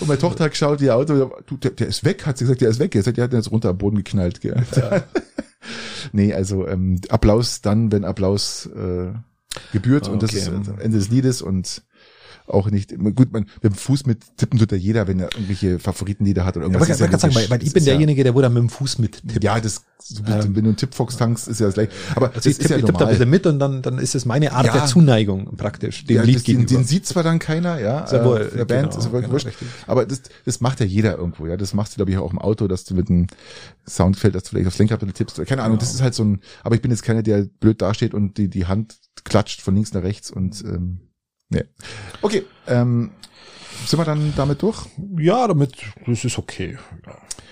[0.00, 2.60] Und meine Tochter hat geschaut, ihr Auto, du, der, der ist weg, hat sie gesagt,
[2.60, 2.94] der ist weg.
[2.94, 4.62] Er sagt, der hat jetzt runter am Boden geknallt, gell?
[6.12, 9.12] nee, also ähm, Applaus dann, wenn Applaus äh,
[9.72, 10.40] gebührt und das Okay.
[10.40, 11.82] ist am Ende des Liedes und
[12.48, 15.78] auch nicht, gut, man, mit dem Fuß mit tippen tut ja jeder, wenn er irgendwelche
[15.78, 16.88] Favoritenlieder hat oder Ja, irgendwas.
[16.88, 18.68] aber ich wollte gerade sagen, weil, weil ich bin derjenige, der wo da mit dem
[18.68, 19.44] Fuß mit tippt.
[19.44, 21.88] Ja, das, du bist, wenn du einen Tippfox tankst, ist ja das gleich.
[22.14, 24.14] Aber Also ich ist tippe ja tipp da ein bisschen mit und dann, dann ist
[24.14, 24.72] es meine Art Ja.
[24.72, 28.24] der Zuneigung praktisch, dem ja, Lied das, den, den sieht zwar dann keiner, ja, Sehr
[28.24, 29.48] wohl, äh, der Band, genau, ist aber genau, wurscht.
[29.86, 31.56] Aber das, das macht ja jeder irgendwo, ja.
[31.56, 33.26] Das machst du, glaube ich, auch im Auto, dass du mit einem
[33.86, 35.36] Soundfeld, dass du vielleicht aufs Lenkrad tippst.
[35.36, 35.62] Keine Genau.
[35.64, 38.38] Ahnung, das ist halt so ein, aber ich bin jetzt keiner, der blöd dasteht und
[38.38, 41.00] die, die Hand klatscht von links nach rechts und, ähm,
[41.48, 41.64] nee.
[42.22, 43.10] Okay, ähm,
[43.86, 44.86] sind wir dann damit durch?
[45.18, 45.72] Ja, damit,
[46.06, 46.76] das ist okay.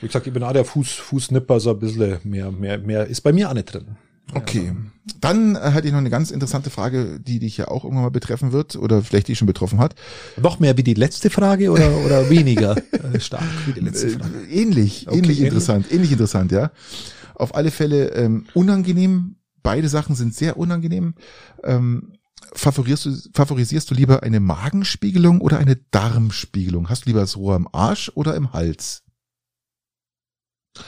[0.00, 3.20] Wie gesagt, ich bin auch der Fuß, Fußnipper, so ein bisschen mehr, mehr, mehr ist
[3.22, 3.96] bei mir auch nicht drin.
[4.34, 4.72] Okay.
[5.20, 8.10] Dann äh, hatte ich noch eine ganz interessante Frage, die dich ja auch irgendwann mal
[8.10, 9.94] betreffen wird oder vielleicht die schon betroffen hat.
[10.36, 12.76] Noch mehr wie die letzte Frage oder, oder weniger
[13.14, 14.34] äh, stark wie die letzte Frage?
[14.50, 15.52] Äh, ähnlich, Okay, ähnlich ähnlich.
[15.52, 16.72] interessant, ähnlich interessant, ja.
[17.36, 19.36] Auf alle Fälle ähm, unangenehm.
[19.62, 21.14] Beide Sachen sind sehr unangenehm.
[21.62, 22.12] Ähm,
[22.56, 26.88] favorisierst, du, favorisierst du lieber eine Magenspiegelung oder eine Darmspiegelung?
[26.88, 29.02] Hast du lieber das Rohr im Arsch oder im Hals?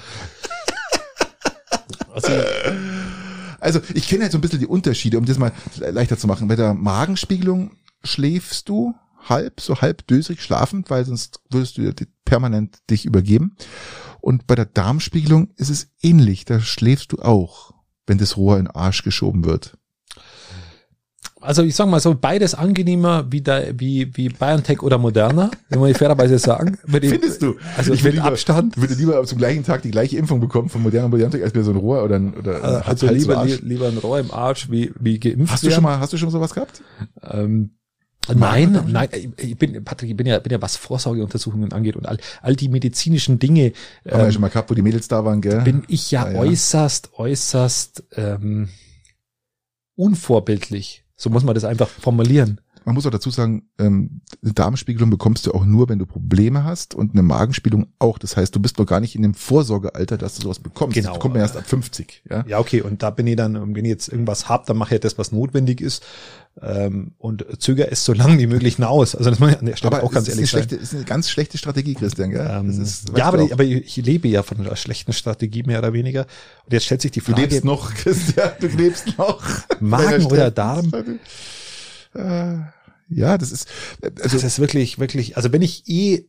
[2.15, 2.33] Also,
[3.61, 6.27] Also ich kenne halt so ein bisschen die Unterschiede, um das mal le- leichter zu
[6.27, 6.49] machen.
[6.49, 7.73] Bei der Magenspiegelung
[8.03, 8.95] schläfst du
[9.29, 11.93] halb, so halb dösig schlafend, weil sonst würdest du
[12.25, 13.57] permanent dich übergeben.
[14.21, 17.73] Und bei der Darmspiegelung ist es ähnlich, da schläfst du auch,
[18.07, 19.77] wenn das Rohr in den Arsch geschoben wird.
[21.41, 25.81] Also ich sag mal so, beides angenehmer wie, der, wie, wie BioNTech oder Moderna, wenn
[25.81, 26.79] man fairerweise sagen.
[26.87, 27.55] Mit dem- Findest du?
[27.77, 28.77] Also ich würde Abstand.
[28.77, 31.63] würde lieber zum gleichen Tag die gleiche Impfung bekommen von Moderna und BioNTech als bei
[31.63, 34.31] so ein Rohr oder ein, oder ein Also Hals- lieber, li- lieber ein Rohr im
[34.31, 36.83] Arsch wie, wie geimpft Hast du schon mal, hast du schon sowas gehabt?
[37.23, 37.71] Ähm,
[38.35, 39.09] nein, nein,
[39.39, 42.69] ich bin, Patrick, ich bin ja, bin ja was Vorsorgeuntersuchungen angeht und all, all die
[42.69, 43.73] medizinischen Dinge, Haben
[44.05, 45.63] wir ja ähm, schon mal gehabt, wo die Mädels da waren, gell?
[45.63, 46.39] bin ich ja, Ja, ja.
[46.41, 48.69] äußerst, äußerst ähm,
[49.97, 51.05] unvorbildlich.
[51.21, 52.61] So muss man das einfach formulieren.
[52.85, 56.65] man muss auch dazu sagen, ähm, eine Darmspiegelung bekommst du auch nur, wenn du Probleme
[56.65, 58.19] hast und eine Magenspiegelung auch.
[58.19, 60.95] Das heißt, du bist noch gar nicht in dem Vorsorgealter, dass du sowas bekommst.
[60.95, 61.11] Genau.
[61.11, 62.23] Das kommt man erst ab 50.
[62.31, 64.95] Ja, Ja, okay, und da bin ich dann, wenn ich jetzt irgendwas hab, dann mache
[64.95, 66.05] ich das, was notwendig ist
[66.63, 69.15] ähm, und zögere es so lang wie möglich aus.
[69.15, 70.69] Also das muss ich an der Stelle aber auch ganz ehrlich eine sein.
[70.69, 72.31] schlechte, ist eine ganz schlechte Strategie, Christian.
[72.31, 72.49] Gell?
[72.51, 75.79] Ähm, ist, ja, aber, du die, aber ich lebe ja von einer schlechten Strategie mehr
[75.79, 76.27] oder weniger.
[76.65, 78.51] Und jetzt stellt sich die du Frage, lebst noch, Christian.
[78.61, 79.43] Du lebst noch.
[79.81, 80.91] Magen oder Darm?
[82.15, 82.59] Äh,
[83.11, 83.69] ja, das ist
[84.03, 86.29] also das ist wirklich, wirklich, also wenn ich eh,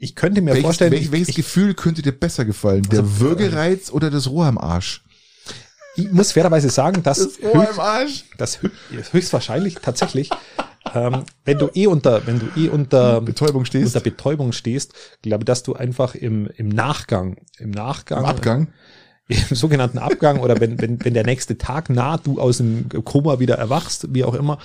[0.00, 2.82] ich könnte mir welches, vorstellen, welches, welches ich, Gefühl könnte dir besser gefallen?
[2.84, 5.02] Der Also, Würgereiz oder das Rohr am Arsch?
[5.98, 7.66] Ich muss fairerweise sagen, dass Rohr
[8.04, 8.70] höchst, das hö-
[9.12, 10.30] höchstwahrscheinlich tatsächlich,
[10.94, 13.86] ähm, wenn du eh unter, wenn du eh unter Betäubung stehst.
[13.86, 18.72] unter Betäubung stehst, glaube, dass du einfach im, im Nachgang, im Nachgang, Am Abgang.
[19.28, 23.38] im sogenannten Abgang oder wenn, wenn, wenn der nächste Tag naht, du aus dem Koma
[23.40, 24.58] wieder erwachst, wie auch immer,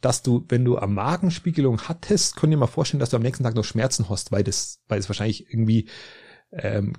[0.00, 3.44] dass du, wenn du am Magenspiegelung hattest, könnt ihr mal vorstellen, dass du am nächsten
[3.44, 5.88] Tag noch Schmerzen hast, weil das, weil es wahrscheinlich irgendwie,
[6.50, 6.94] ähm,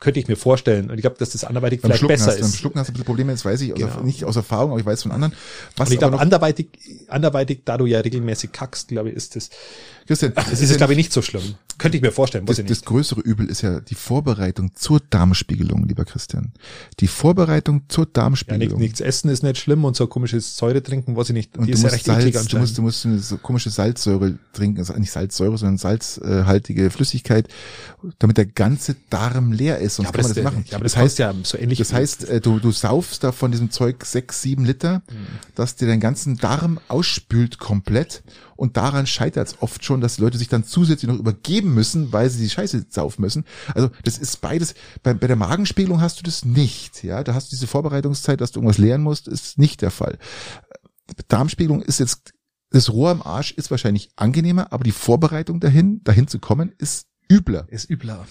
[0.00, 0.90] könnte ich mir vorstellen.
[0.90, 2.56] Und ich glaube, dass das anderweitig Beim vielleicht Schlucken, besser hast, beim ist.
[2.56, 4.00] Schlucken hast du ein bisschen Probleme, das weiß ich aus, Genau.
[4.02, 5.32] nicht aus Erfahrung, aber ich weiß von anderen.
[5.76, 6.68] Was Und ich glaube, anderweitig,
[7.08, 9.50] anderweitig, da du ja regelmäßig kackst, glaube ich, ist das,
[10.08, 11.42] Christian, das es ist, ja glaube ich, nicht so schlimm.
[11.78, 16.04] Könnte ich mir vorstellen, das, das größere Übel ist ja die Vorbereitung zur Darmspiegelung, lieber
[16.04, 16.52] Christian.
[16.98, 18.80] Die Vorbereitung zur Ja, Darmspiegelung.
[18.80, 21.72] nichts essen ist nicht schlimm und so komisches Säure trinken, was ich nicht, und die
[21.72, 24.78] du ist ja musst, eklig Salz, du musst, du musst eine so komische Salzsäure trinken,
[24.80, 27.46] also nicht Salzsäure, sondern salzhaltige Flüssigkeit,
[28.18, 29.96] damit der ganze Darm leer ist.
[29.96, 30.64] Sonst Ja, kann man das, das machen.
[30.68, 31.78] ja, aber das, das heißt, ja so ähnlich.
[31.78, 35.26] Das heißt, äh, du, du saufst da von diesem Zeug sechs, sieben Liter, Mhm.
[35.54, 38.22] dass dir deinen ganzen Darm ausspült komplett.
[38.56, 42.12] Und daran scheitert es oft schon, dass die Leute sich dann zusätzlich noch übergeben müssen,
[42.12, 43.44] weil sie die Scheiße saufen müssen.
[43.74, 44.74] Also das ist beides.
[45.02, 47.02] Bei, bei der Magenspiegelung hast du das nicht.
[47.04, 50.18] Ja, da hast du diese Vorbereitungszeit, dass du irgendwas lernen musst, ist nicht der Fall.
[51.28, 52.32] Darmspiegelung ist jetzt
[52.70, 57.06] das Rohr am Arsch ist wahrscheinlich angenehmer, aber die Vorbereitung dahin, dahin zu kommen, ist
[57.30, 57.66] übler.
[57.70, 58.26] ist übler.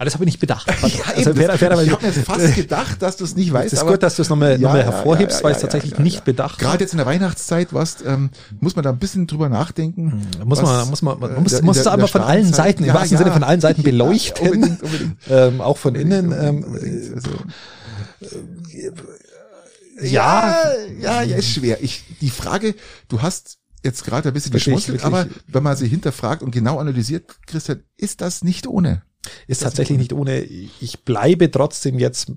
[0.00, 0.66] Aber das habe ich nicht bedacht.
[0.66, 3.74] Ja, also eben, fair, fairerweise- ich habe mir fast gedacht, dass du es nicht weißt.
[3.74, 5.98] Es ist gut, dass du es nochmal Ja, noch mal hervorhebst, ja, weil es tatsächlich
[5.98, 9.50] nicht bedacht Gerade jetzt in der Weihnachtszeit was, ähm, muss man da ein bisschen drüber
[9.50, 10.26] nachdenken.
[10.38, 12.84] Da muss was, man, muss man, man äh, muss, muss in aber von allen Seiten,
[12.84, 13.18] im wahrsten.
[13.18, 15.16] Sinne von allen Seiten beleuchten, unbedingt, unbedingt.
[15.28, 16.32] ähm, auch von innen.
[16.32, 16.64] Ähm,
[17.14, 17.30] also,
[20.00, 20.64] ja,
[20.98, 21.82] ja, ja, ist schwer.
[21.82, 22.74] Ich, die Frage,
[23.08, 27.36] du hast jetzt gerade ein bisschen geschmunzelt, aber wenn man sie hinterfragt und genau analysiert,
[27.46, 29.02] Christian, ist das nicht ohne.
[29.46, 30.42] Ist tatsächlich nicht ohne.
[30.42, 32.32] Ich bleibe trotzdem jetzt.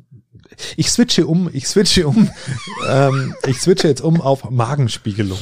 [0.77, 2.30] Ich switche um, ich switche um,
[2.88, 5.39] ähm, ich switche jetzt um auf Magenspiegelung.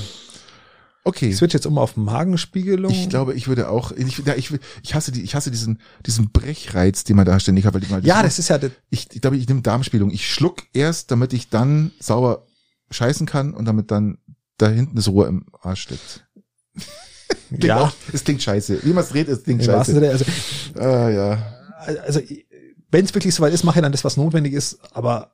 [1.04, 1.30] Okay.
[1.30, 2.92] Ich switche jetzt um auf Magenspiegelung.
[2.92, 4.52] Ich glaube, ich würde auch, ich, ja, ich,
[4.84, 7.90] ich hasse die, ich hasse diesen, diesen Brechreiz, den man da ständig hat, weil ich
[7.90, 10.12] mal, ja, das ist ja, das- ich, ich glaube, ich nehme Darmspiegelung.
[10.12, 12.46] Ich schluck erst, damit ich dann sauber
[12.92, 14.20] scheißen kann und damit dann
[14.58, 16.28] da hinten das Rohr im Arsch steckt.
[17.52, 18.80] Klingt ja, auch, es klingt scheiße.
[18.84, 20.10] Wie man es dreht, es klingt scheiße.
[20.10, 20.26] Also,
[20.80, 21.38] Ah, ja.
[22.06, 22.22] also
[22.92, 25.32] wenn es wirklich soweit ist, mache ich dann das, was notwendig ist, aber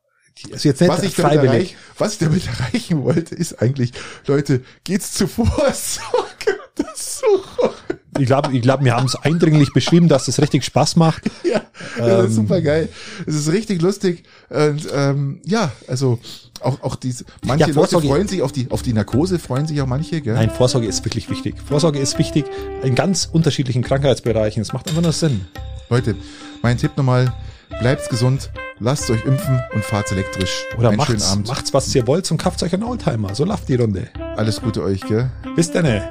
[0.51, 1.71] also jetzt nicht Was ich, damit freiwillig.
[1.71, 3.91] erreich, was ich damit erreichen wollte, ist eigentlich,
[4.27, 7.71] Leute, geht's zur Vorsorgeuntersuchung.
[8.19, 11.21] Ich glaube, ich glaub, wir haben es eindringlich beschrieben, dass es richtig Spaß macht.
[11.43, 11.61] Ja,
[11.99, 12.33] das ist Ähm.
[12.47, 12.89] super geil.
[13.27, 14.23] Es ist richtig lustig.
[14.49, 16.17] Und ähm, ja, also
[16.61, 19.81] auch, auch diese, manche Ja, Leute freuen sich auf die, auf die Narkose, freuen sich
[19.81, 20.33] auch manche, gell?
[20.35, 21.55] Nein, Vorsorge ist wirklich wichtig.
[21.65, 22.45] Vorsorge ist wichtig
[22.83, 24.61] in ganz unterschiedlichen Krankheitsbereichen.
[24.61, 25.45] Es macht einfach nur Sinn.
[25.89, 26.15] Leute,
[26.61, 27.33] mein Tipp nochmal,
[27.79, 30.63] bleibt's gesund, lasst euch impfen und fahrt elektrisch.
[30.77, 31.47] Oder Einen schönen macht's, Abend.
[31.47, 33.33] macht's, was ihr wollt und kauft euch einen Oldtimer.
[33.35, 34.09] So läuft die Runde.
[34.35, 35.29] Alles Gute euch, gell?
[35.55, 36.01] Bis dann.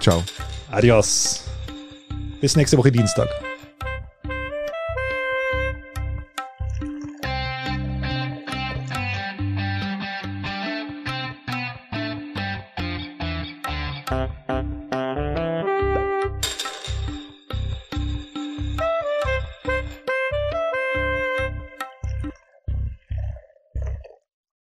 [0.00, 0.22] Ciao.
[0.70, 1.42] Adios.
[2.40, 3.28] Bis nächste Woche Dienstag.